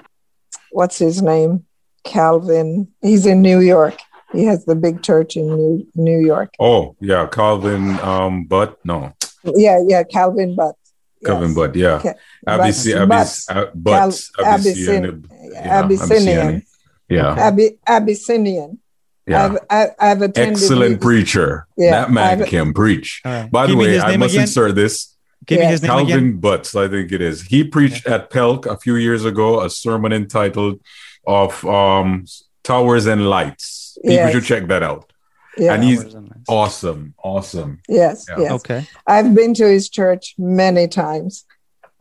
what's 0.70 0.98
his 0.98 1.22
name? 1.22 1.64
Calvin. 2.04 2.88
He's 3.02 3.26
in 3.26 3.42
New 3.42 3.60
York. 3.60 3.98
He 4.32 4.44
has 4.44 4.64
the 4.64 4.74
big 4.74 5.02
church 5.02 5.36
in 5.36 5.46
New 5.46 5.86
New 5.94 6.18
York. 6.18 6.54
Oh 6.58 6.96
yeah, 7.00 7.26
Calvin. 7.26 7.98
Um, 8.00 8.44
but 8.44 8.78
no. 8.84 9.14
Yeah, 9.44 9.80
yeah, 9.86 10.02
Calvin 10.04 10.54
Butt. 10.54 10.76
Calvin 11.24 11.48
yes. 11.48 11.56
Butt. 11.56 11.76
Yeah, 11.76 11.98
Ca- 12.02 12.14
Abyssin, 12.46 13.08
Abys, 13.08 13.50
uh, 13.50 13.70
Butts, 13.74 14.30
Abyssinian. 14.38 15.30
Abyssinian. 15.56 16.62
Yeah, 17.08 17.34
Ab- 17.34 17.78
Abyssinian. 17.86 18.78
Yeah. 19.26 19.44
I've, 19.44 19.58
I've, 19.68 19.90
I've 19.98 20.22
attended. 20.22 20.54
Excellent 20.54 21.00
preacher. 21.00 21.66
Yeah, 21.76 21.90
that 21.90 22.10
man 22.10 22.42
I've, 22.42 22.48
can 22.48 22.72
preach. 22.72 23.20
Right. 23.24 23.50
By 23.50 23.66
the 23.66 23.76
way, 23.76 24.00
I 24.00 24.16
must 24.16 24.34
again? 24.34 24.42
insert 24.42 24.74
this. 24.74 25.14
Give 25.44 25.58
yes. 25.58 25.66
me 25.66 25.70
his 25.70 25.82
name 25.82 25.88
Calvin 25.90 26.06
again. 26.06 26.36
Butts, 26.38 26.74
I 26.74 26.88
think 26.88 27.12
it 27.12 27.20
is. 27.20 27.42
He 27.42 27.64
preached 27.64 28.06
yeah. 28.06 28.14
at 28.14 28.30
Pelk 28.30 28.66
a 28.66 28.78
few 28.78 28.96
years 28.96 29.24
ago 29.24 29.62
a 29.62 29.70
sermon 29.70 30.12
entitled 30.12 30.80
"Of 31.26 31.64
um, 31.64 32.24
Towers 32.64 33.06
and 33.06 33.28
Lights." 33.28 33.98
People 34.02 34.14
yes. 34.14 34.32
should 34.32 34.44
check 34.44 34.66
that 34.68 34.82
out. 34.82 35.12
Yeah. 35.58 35.74
And 35.74 35.84
he's 35.84 36.14
awesome, 36.48 37.14
awesome. 37.22 37.80
Yes, 37.88 38.26
yeah. 38.28 38.38
yes. 38.38 38.52
Okay. 38.52 38.86
I've 39.06 39.34
been 39.34 39.54
to 39.54 39.66
his 39.66 39.88
church 39.88 40.34
many 40.38 40.88
times, 40.88 41.44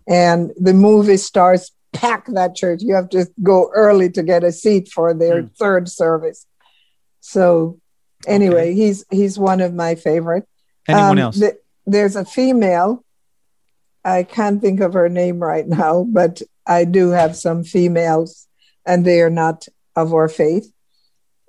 and 0.08 0.52
the 0.58 0.74
movie 0.74 1.18
stars 1.18 1.72
pack 1.94 2.28
that 2.28 2.56
church. 2.56 2.82
You 2.82 2.96
have 2.96 3.10
to 3.10 3.28
go 3.42 3.70
early 3.74 4.10
to 4.12 4.24
get 4.24 4.44
a 4.44 4.52
seat 4.52 4.90
for 4.90 5.14
their 5.14 5.44
mm. 5.44 5.52
third 5.58 5.90
service. 5.90 6.46
So, 7.20 7.80
anyway, 8.28 8.72
okay. 8.72 8.74
he's 8.74 9.06
he's 9.10 9.40
one 9.40 9.62
of 9.62 9.74
my 9.74 9.96
favorite. 9.96 10.48
Anyone 10.88 11.12
um, 11.12 11.20
else? 11.20 11.40
The, 11.40 11.58
there's 11.86 12.16
a 12.16 12.26
female 12.26 13.04
I 14.08 14.24
can't 14.24 14.62
think 14.62 14.80
of 14.80 14.94
her 14.94 15.10
name 15.10 15.40
right 15.40 15.68
now, 15.68 16.06
but 16.10 16.42
I 16.66 16.86
do 16.86 17.10
have 17.10 17.36
some 17.36 17.66
females, 17.66 18.48
and 18.86 19.04
they 19.04 19.22
are 19.22 19.30
not 19.30 19.68
of 19.98 20.14
our 20.14 20.30
faith. 20.30 20.72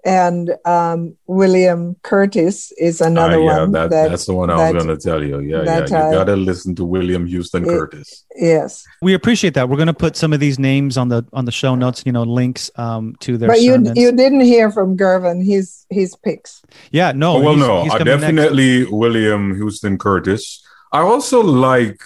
And 0.04 0.54
um, 0.64 1.16
William 1.26 1.96
Curtis 2.02 2.72
is 2.78 3.00
another 3.00 3.36
uh, 3.36 3.38
yeah, 3.38 3.58
one. 3.58 3.72
That, 3.72 3.90
that, 3.90 4.10
that's 4.10 4.26
the 4.26 4.34
one 4.34 4.48
I 4.48 4.70
was 4.70 4.84
going 4.84 4.96
to 4.96 5.02
tell 5.02 5.22
you. 5.22 5.40
Yeah, 5.40 5.64
yeah. 5.64 5.80
You 5.80 5.88
got 5.88 6.24
to 6.24 6.36
listen 6.36 6.74
to 6.76 6.84
William 6.84 7.26
Houston 7.26 7.64
it, 7.64 7.68
Curtis. 7.68 8.24
Yes, 8.36 8.86
we 9.02 9.14
appreciate 9.14 9.54
that. 9.54 9.68
We're 9.68 9.76
going 9.76 9.88
to 9.88 9.94
put 9.94 10.16
some 10.16 10.32
of 10.32 10.40
these 10.40 10.58
names 10.58 10.96
on 10.96 11.08
the 11.08 11.26
on 11.32 11.44
the 11.44 11.52
show 11.52 11.74
notes. 11.74 12.04
You 12.06 12.12
know, 12.12 12.22
links 12.22 12.70
um, 12.76 13.16
to 13.20 13.36
their. 13.36 13.48
But 13.48 13.58
sermons. 13.58 13.92
you 13.96 14.04
you 14.04 14.12
didn't 14.12 14.42
hear 14.42 14.70
from 14.70 14.96
Gervon. 14.96 15.44
His 15.44 15.84
his 15.90 16.14
picks. 16.14 16.62
Yeah, 16.92 17.12
no. 17.12 17.36
Oh, 17.36 17.40
well, 17.40 17.54
he's, 17.54 17.66
no. 17.66 17.82
He's 17.82 17.94
uh, 17.94 17.98
definitely 17.98 18.80
next. 18.80 18.92
William 18.92 19.54
Houston 19.56 19.98
Curtis. 19.98 20.64
I 20.92 21.00
also 21.00 21.42
like 21.42 22.00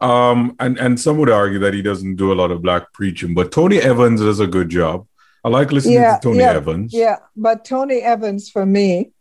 um, 0.00 0.54
and 0.60 0.78
and 0.78 0.98
some 0.98 1.18
would 1.18 1.30
argue 1.30 1.58
that 1.60 1.74
he 1.74 1.82
doesn't 1.82 2.16
do 2.16 2.32
a 2.32 2.34
lot 2.34 2.50
of 2.50 2.62
black 2.62 2.92
preaching, 2.92 3.34
but 3.34 3.52
Tony 3.52 3.78
Evans 3.78 4.20
does 4.20 4.40
a 4.40 4.46
good 4.46 4.68
job. 4.68 5.06
I 5.44 5.48
like 5.48 5.72
listening 5.72 5.94
yeah, 5.94 6.16
to 6.16 6.22
Tony 6.22 6.38
yeah, 6.38 6.52
Evans. 6.52 6.92
Yeah, 6.92 7.16
but 7.36 7.64
Tony 7.64 8.00
Evans 8.00 8.50
for 8.50 8.66
me 8.66 9.12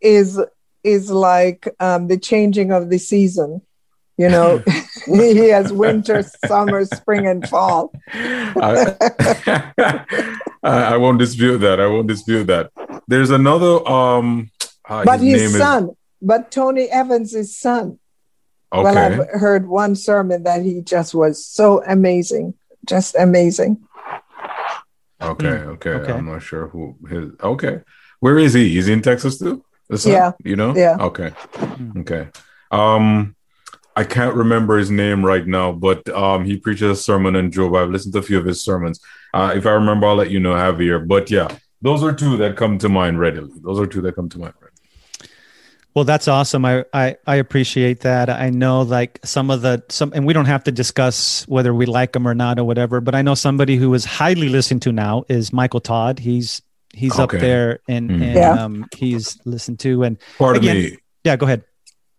is 0.00 0.40
is 0.82 1.10
like 1.10 1.68
um, 1.78 2.08
the 2.08 2.18
changing 2.18 2.72
of 2.72 2.90
the 2.90 2.98
season. 2.98 3.62
You 4.16 4.28
know, 4.28 4.62
he 5.06 5.48
has 5.48 5.72
winter, 5.72 6.22
summer, 6.46 6.84
spring, 6.84 7.26
and 7.26 7.48
fall. 7.48 7.92
I, 8.12 8.96
I, 10.62 10.96
won't 10.98 11.18
dispute 11.18 11.58
that. 11.58 11.80
I 11.80 11.86
won't 11.86 12.06
dispute 12.06 12.44
that. 12.48 12.70
There's 13.08 13.30
another. 13.30 13.86
um 13.88 14.50
uh, 14.88 15.04
But 15.04 15.20
his, 15.20 15.42
his 15.42 15.56
son. 15.56 15.84
Is... 15.84 15.90
But 16.22 16.50
Tony 16.50 16.84
Evans' 16.90 17.56
son 17.56 17.98
Okay. 18.72 18.84
Well, 18.84 19.22
I've 19.22 19.40
heard 19.40 19.66
one 19.66 19.96
sermon 19.96 20.44
that 20.44 20.62
he 20.62 20.80
just 20.80 21.12
was 21.12 21.44
so 21.44 21.82
amazing, 21.86 22.54
just 22.86 23.16
amazing. 23.16 23.82
Okay, 25.22 25.48
okay. 25.48 25.90
okay. 25.90 26.12
I'm 26.12 26.26
not 26.26 26.42
sure 26.42 26.68
who 26.68 26.96
his. 27.08 27.30
Okay, 27.42 27.80
where 28.20 28.38
is 28.38 28.54
he? 28.54 28.78
Is 28.78 28.86
he 28.86 28.92
in 28.92 29.02
Texas 29.02 29.38
too? 29.38 29.64
Yeah. 30.04 30.32
You 30.44 30.56
know? 30.56 30.74
Yeah. 30.74 30.96
Okay. 31.00 31.30
Hmm. 31.54 32.00
Okay. 32.00 32.28
Um, 32.70 33.34
I 33.96 34.04
can't 34.04 34.34
remember 34.34 34.78
his 34.78 34.90
name 34.90 35.24
right 35.24 35.46
now, 35.46 35.72
but 35.72 36.08
um, 36.10 36.44
he 36.44 36.56
preaches 36.56 36.90
a 36.98 37.02
sermon 37.02 37.34
on 37.36 37.50
Job. 37.50 37.74
I've 37.74 37.90
listened 37.90 38.12
to 38.14 38.20
a 38.20 38.22
few 38.22 38.38
of 38.38 38.44
his 38.44 38.62
sermons. 38.62 39.00
Uh, 39.34 39.52
if 39.54 39.66
I 39.66 39.70
remember, 39.70 40.06
I'll 40.06 40.14
let 40.14 40.30
you 40.30 40.40
know, 40.40 40.54
Javier. 40.54 41.06
But 41.06 41.30
yeah, 41.30 41.48
those 41.82 42.02
are 42.02 42.12
two 42.12 42.36
that 42.36 42.56
come 42.56 42.78
to 42.78 42.88
mind 42.88 43.18
readily. 43.18 43.52
Those 43.62 43.80
are 43.80 43.86
two 43.86 44.00
that 44.02 44.14
come 44.14 44.28
to 44.28 44.38
mind 44.38 44.54
readily. 44.60 44.69
Well, 45.94 46.04
that's 46.04 46.28
awesome. 46.28 46.64
I, 46.64 46.84
I, 46.92 47.16
I 47.26 47.36
appreciate 47.36 48.00
that. 48.00 48.30
I 48.30 48.50
know 48.50 48.82
like 48.82 49.18
some 49.24 49.50
of 49.50 49.62
the 49.62 49.82
some, 49.88 50.12
and 50.14 50.24
we 50.24 50.32
don't 50.32 50.46
have 50.46 50.64
to 50.64 50.72
discuss 50.72 51.44
whether 51.48 51.74
we 51.74 51.86
like 51.86 52.12
them 52.12 52.28
or 52.28 52.34
not 52.34 52.58
or 52.60 52.64
whatever. 52.64 53.00
But 53.00 53.14
I 53.16 53.22
know 53.22 53.34
somebody 53.34 53.76
who 53.76 53.92
is 53.94 54.04
highly 54.04 54.48
listened 54.48 54.82
to 54.82 54.92
now 54.92 55.24
is 55.28 55.52
Michael 55.52 55.80
Todd. 55.80 56.20
He's 56.20 56.62
he's 56.94 57.18
okay. 57.18 57.22
up 57.22 57.40
there 57.40 57.80
and, 57.88 58.10
mm. 58.10 58.22
and 58.22 58.34
yeah. 58.34 58.52
um, 58.52 58.86
he's 58.94 59.38
listened 59.44 59.80
to. 59.80 60.04
And 60.04 60.16
pardon 60.38 60.62
again, 60.62 60.76
me. 60.76 60.98
Yeah, 61.24 61.36
go 61.36 61.46
ahead. 61.46 61.64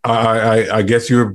I, 0.03 0.39
I 0.39 0.77
I 0.77 0.81
guess 0.81 1.09
you're. 1.09 1.33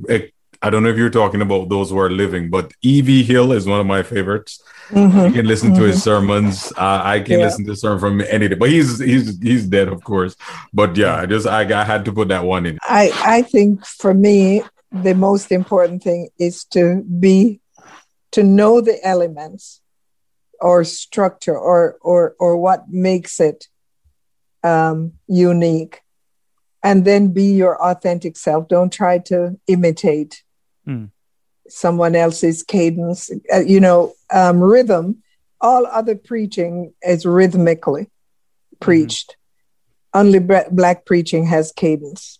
I 0.61 0.69
don't 0.69 0.83
know 0.83 0.89
if 0.89 0.97
you're 0.97 1.09
talking 1.09 1.41
about 1.41 1.69
those 1.69 1.89
who 1.89 1.99
are 1.99 2.09
living, 2.09 2.49
but 2.49 2.73
E.V. 2.81 3.23
Hill 3.23 3.51
is 3.51 3.67
one 3.67 3.79
of 3.79 3.85
my 3.85 4.03
favorites. 4.03 4.61
Mm-hmm. 4.89 5.25
You 5.27 5.31
can 5.33 5.45
listen 5.45 5.71
mm-hmm. 5.71 5.81
to 5.81 5.87
his 5.87 5.97
mm-hmm. 5.97 6.03
sermons. 6.03 6.71
Uh, 6.77 7.01
I 7.03 7.19
can 7.19 7.39
yeah. 7.39 7.45
listen 7.45 7.65
to 7.65 7.73
a 7.73 7.75
sermon 7.75 7.99
from 7.99 8.21
any 8.21 8.47
day, 8.47 8.55
but 8.55 8.69
he's 8.69 8.99
he's 8.99 9.39
he's 9.41 9.67
dead, 9.67 9.89
of 9.89 10.03
course. 10.03 10.35
But 10.73 10.95
yeah, 10.95 11.15
I 11.15 11.25
just 11.25 11.45
I, 11.45 11.61
I 11.61 11.83
had 11.83 12.05
to 12.05 12.13
put 12.13 12.29
that 12.29 12.45
one 12.45 12.65
in. 12.65 12.77
I 12.83 13.11
I 13.23 13.41
think 13.41 13.85
for 13.85 14.13
me 14.13 14.63
the 14.91 15.13
most 15.13 15.51
important 15.51 16.03
thing 16.03 16.29
is 16.39 16.63
to 16.65 17.03
be 17.03 17.59
to 18.31 18.43
know 18.43 18.81
the 18.81 18.97
elements 19.05 19.81
or 20.59 20.83
structure 20.83 21.57
or 21.57 21.97
or 22.01 22.35
or 22.39 22.57
what 22.57 22.89
makes 22.89 23.39
it 23.39 23.67
um, 24.63 25.13
unique, 25.27 26.01
and 26.83 27.05
then 27.05 27.33
be 27.33 27.53
your 27.53 27.81
authentic 27.81 28.37
self. 28.37 28.67
Don't 28.67 28.91
try 28.91 29.19
to 29.19 29.59
imitate. 29.67 30.43
Mm 30.87 31.11
someone 31.69 32.15
else's 32.15 32.63
cadence. 32.63 33.29
Uh, 33.53 33.59
you 33.59 33.79
know, 33.79 34.13
um, 34.31 34.59
rhythm. 34.59 35.23
All 35.59 35.85
other 35.87 36.15
preaching 36.15 36.93
is 37.01 37.25
rhythmically 37.25 38.09
preached. 38.79 39.35
Mm-hmm. 40.15 40.19
Only 40.19 40.39
black 40.39 41.05
preaching 41.05 41.45
has 41.47 41.73
cadence, 41.75 42.39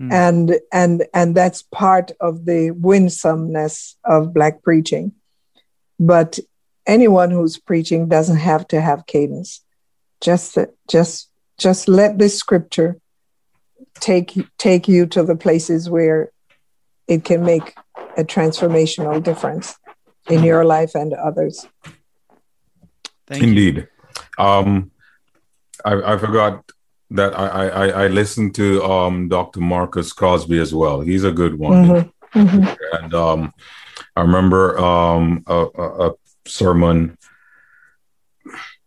mm-hmm. 0.00 0.12
and 0.12 0.60
and 0.72 1.04
and 1.14 1.34
that's 1.34 1.62
part 1.62 2.12
of 2.20 2.44
the 2.44 2.72
winsomeness 2.72 3.96
of 4.04 4.34
black 4.34 4.62
preaching. 4.62 5.12
But 5.98 6.38
anyone 6.86 7.30
who's 7.30 7.58
preaching 7.58 8.08
doesn't 8.08 8.36
have 8.36 8.68
to 8.68 8.80
have 8.80 9.06
cadence. 9.06 9.62
Just 10.20 10.58
just 10.88 11.30
just 11.58 11.88
let 11.88 12.18
the 12.18 12.28
scripture 12.28 13.00
take 14.00 14.38
take 14.58 14.88
you 14.88 15.06
to 15.06 15.22
the 15.22 15.36
places 15.36 15.88
where 15.88 16.31
it 17.12 17.24
can 17.24 17.44
make 17.44 17.74
a 18.16 18.24
transformational 18.24 19.22
difference 19.22 19.76
in 20.28 20.42
your 20.42 20.64
life 20.64 20.94
and 20.94 21.12
others. 21.12 21.66
Thank 23.26 23.42
Indeed. 23.42 23.88
Um, 24.38 24.90
I, 25.84 26.14
I 26.14 26.18
forgot 26.18 26.70
that 27.10 27.38
I, 27.38 27.68
I, 27.68 27.86
I 28.04 28.06
listened 28.08 28.54
to 28.54 28.82
um, 28.84 29.28
Dr. 29.28 29.60
Marcus 29.60 30.12
Crosby 30.12 30.58
as 30.58 30.74
well. 30.74 31.00
He's 31.02 31.24
a 31.24 31.32
good 31.32 31.58
one. 31.58 31.84
Mm-hmm. 31.84 32.40
Mm-hmm. 32.40 33.04
And 33.04 33.14
um, 33.14 33.52
I 34.16 34.22
remember 34.22 34.78
um, 34.78 35.44
a, 35.46 35.66
a, 35.76 36.08
a, 36.08 36.14
sermon 36.44 37.16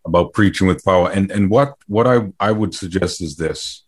about 0.06 0.34
preaching 0.34 0.68
with 0.68 0.84
power. 0.84 1.10
And, 1.10 1.32
and 1.32 1.50
what, 1.50 1.76
what 1.88 2.06
I, 2.06 2.34
I 2.40 2.52
would 2.52 2.76
suggest 2.76 3.22
is 3.22 3.38
this 3.38 3.86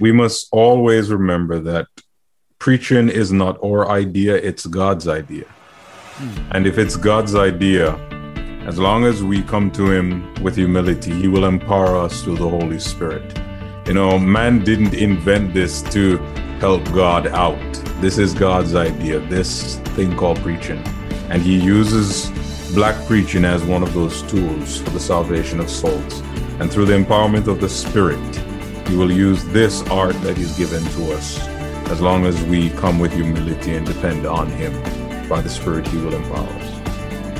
we 0.00 0.12
must 0.12 0.48
always 0.50 1.10
remember 1.10 1.60
that 1.60 1.86
preaching 2.62 3.08
is 3.08 3.32
not 3.32 3.58
our 3.60 3.90
idea, 3.90 4.36
it's 4.36 4.66
God's 4.66 5.08
idea. 5.08 5.46
Hmm. 5.46 6.52
And 6.52 6.64
if 6.64 6.78
it's 6.78 6.94
God's 6.94 7.34
idea, 7.34 7.96
as 8.68 8.78
long 8.78 9.04
as 9.04 9.24
we 9.24 9.42
come 9.42 9.68
to 9.72 9.90
Him 9.90 10.32
with 10.44 10.54
humility, 10.54 11.12
He 11.12 11.26
will 11.26 11.44
empower 11.44 11.96
us 11.96 12.22
through 12.22 12.36
the 12.36 12.48
Holy 12.48 12.78
Spirit. 12.78 13.36
You 13.88 13.94
know, 13.94 14.16
man 14.16 14.62
didn't 14.62 14.94
invent 14.94 15.54
this 15.54 15.82
to 15.94 16.18
help 16.60 16.84
God 16.92 17.26
out. 17.26 17.72
This 18.00 18.16
is 18.16 18.32
God's 18.32 18.76
idea, 18.76 19.18
this 19.18 19.78
thing 19.96 20.16
called 20.16 20.38
preaching. 20.38 20.78
And 21.30 21.42
He 21.42 21.58
uses 21.58 22.30
black 22.74 22.94
preaching 23.08 23.44
as 23.44 23.64
one 23.64 23.82
of 23.82 23.92
those 23.92 24.22
tools 24.30 24.80
for 24.80 24.90
the 24.90 25.00
salvation 25.00 25.58
of 25.58 25.68
souls. 25.68 26.20
And 26.60 26.70
through 26.70 26.86
the 26.86 26.96
empowerment 26.96 27.48
of 27.48 27.60
the 27.60 27.68
Spirit, 27.68 28.36
He 28.86 28.94
will 28.94 29.10
use 29.10 29.44
this 29.46 29.82
art 29.88 30.14
that 30.22 30.36
He's 30.36 30.56
given 30.56 30.84
to 30.84 31.14
us 31.14 31.40
as 31.90 32.00
long 32.00 32.26
as 32.26 32.42
we 32.44 32.70
come 32.70 32.98
with 32.98 33.12
humility 33.12 33.74
and 33.74 33.86
depend 33.86 34.26
on 34.26 34.48
Him. 34.50 34.72
By 35.28 35.40
the 35.40 35.48
Spirit, 35.48 35.86
He 35.86 35.98
will 35.98 36.14
empower 36.14 36.46
us. 36.46 36.72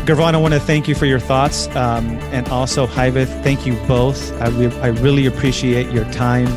Gervon, 0.04 0.34
I 0.34 0.38
want 0.38 0.52
to 0.54 0.60
thank 0.60 0.88
you 0.88 0.94
for 0.94 1.06
your 1.06 1.20
thoughts. 1.20 1.68
Um, 1.76 2.10
and 2.32 2.48
also, 2.48 2.86
Hyveth, 2.86 3.42
thank 3.44 3.66
you 3.66 3.74
both. 3.86 4.32
I, 4.40 4.48
re- 4.48 4.80
I 4.80 4.88
really 4.88 5.26
appreciate 5.26 5.90
your 5.92 6.04
time 6.12 6.48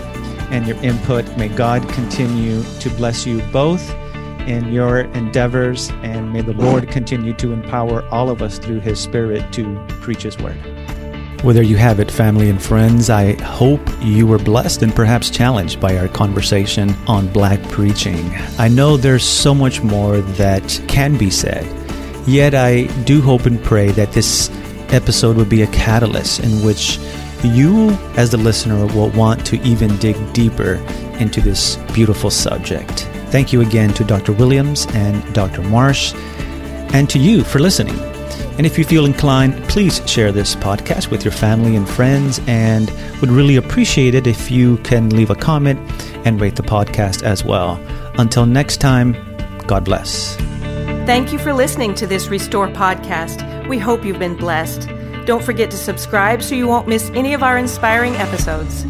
and 0.51 0.65
your 0.65 0.77
input. 0.83 1.25
May 1.37 1.49
God 1.49 1.87
continue 1.89 2.63
to 2.79 2.89
bless 2.91 3.25
you 3.25 3.41
both 3.51 3.87
in 4.47 4.71
your 4.71 5.01
endeavors, 5.01 5.89
and 6.01 6.31
may 6.31 6.41
the 6.41 6.53
Lord 6.53 6.89
continue 6.89 7.33
to 7.33 7.51
empower 7.51 8.07
all 8.09 8.29
of 8.29 8.41
us 8.41 8.57
through 8.57 8.79
His 8.79 8.99
Spirit 8.99 9.51
to 9.53 9.83
preach 9.87 10.23
His 10.23 10.37
word. 10.37 10.57
Well, 11.45 11.53
there 11.53 11.61
you 11.61 11.77
have 11.77 11.99
it, 11.99 12.09
family 12.09 12.49
and 12.49 12.59
friends. 12.59 13.11
I 13.11 13.33
hope 13.43 13.87
you 14.01 14.25
were 14.25 14.39
blessed 14.39 14.81
and 14.81 14.95
perhaps 14.95 15.29
challenged 15.29 15.79
by 15.79 15.95
our 15.95 16.07
conversation 16.07 16.95
on 17.05 17.31
black 17.31 17.61
preaching. 17.69 18.31
I 18.57 18.67
know 18.67 18.97
there's 18.97 19.23
so 19.23 19.53
much 19.53 19.83
more 19.83 20.17
that 20.17 20.81
can 20.87 21.17
be 21.19 21.29
said, 21.29 21.63
yet 22.27 22.55
I 22.55 22.85
do 23.03 23.21
hope 23.21 23.45
and 23.45 23.63
pray 23.63 23.91
that 23.91 24.11
this 24.11 24.49
episode 24.91 25.37
will 25.37 25.45
be 25.45 25.61
a 25.61 25.67
catalyst 25.67 26.39
in 26.39 26.65
which 26.65 26.97
you, 27.43 27.91
as 28.17 28.31
the 28.31 28.37
listener, 28.37 28.87
will 28.87 29.11
want 29.11 29.45
to 29.45 29.61
even 29.61 29.95
dig 29.97 30.17
deeper 30.33 30.83
into 31.19 31.41
this 31.41 31.75
beautiful 31.93 32.31
subject. 32.31 33.01
Thank 33.29 33.53
you 33.53 33.61
again 33.61 33.93
to 33.93 34.03
Dr. 34.03 34.31
Williams 34.31 34.87
and 34.95 35.21
Dr. 35.35 35.61
Marsh, 35.61 36.11
and 36.95 37.07
to 37.11 37.19
you 37.19 37.43
for 37.43 37.59
listening. 37.59 38.14
And 38.57 38.65
if 38.65 38.77
you 38.77 38.83
feel 38.83 39.05
inclined, 39.05 39.63
please 39.69 40.01
share 40.05 40.31
this 40.31 40.55
podcast 40.55 41.11
with 41.11 41.25
your 41.25 41.31
family 41.31 41.75
and 41.75 41.87
friends, 41.87 42.39
and 42.47 42.91
would 43.21 43.29
really 43.29 43.55
appreciate 43.55 44.15
it 44.15 44.27
if 44.27 44.49
you 44.49 44.77
can 44.77 45.09
leave 45.09 45.29
a 45.29 45.35
comment 45.35 45.79
and 46.25 46.39
rate 46.39 46.55
the 46.55 46.63
podcast 46.63 47.23
as 47.23 47.43
well. 47.43 47.79
Until 48.17 48.45
next 48.45 48.77
time, 48.77 49.13
God 49.67 49.83
bless. 49.83 50.35
Thank 51.05 51.31
you 51.31 51.39
for 51.39 51.53
listening 51.53 51.93
to 51.95 52.07
this 52.07 52.27
Restore 52.29 52.67
podcast. 52.69 53.67
We 53.67 53.77
hope 53.77 54.05
you've 54.05 54.19
been 54.19 54.35
blessed. 54.35 54.89
Don't 55.25 55.43
forget 55.43 55.71
to 55.71 55.77
subscribe 55.77 56.41
so 56.41 56.55
you 56.55 56.67
won't 56.67 56.87
miss 56.87 57.09
any 57.15 57.33
of 57.33 57.43
our 57.43 57.57
inspiring 57.57 58.15
episodes. 58.15 58.85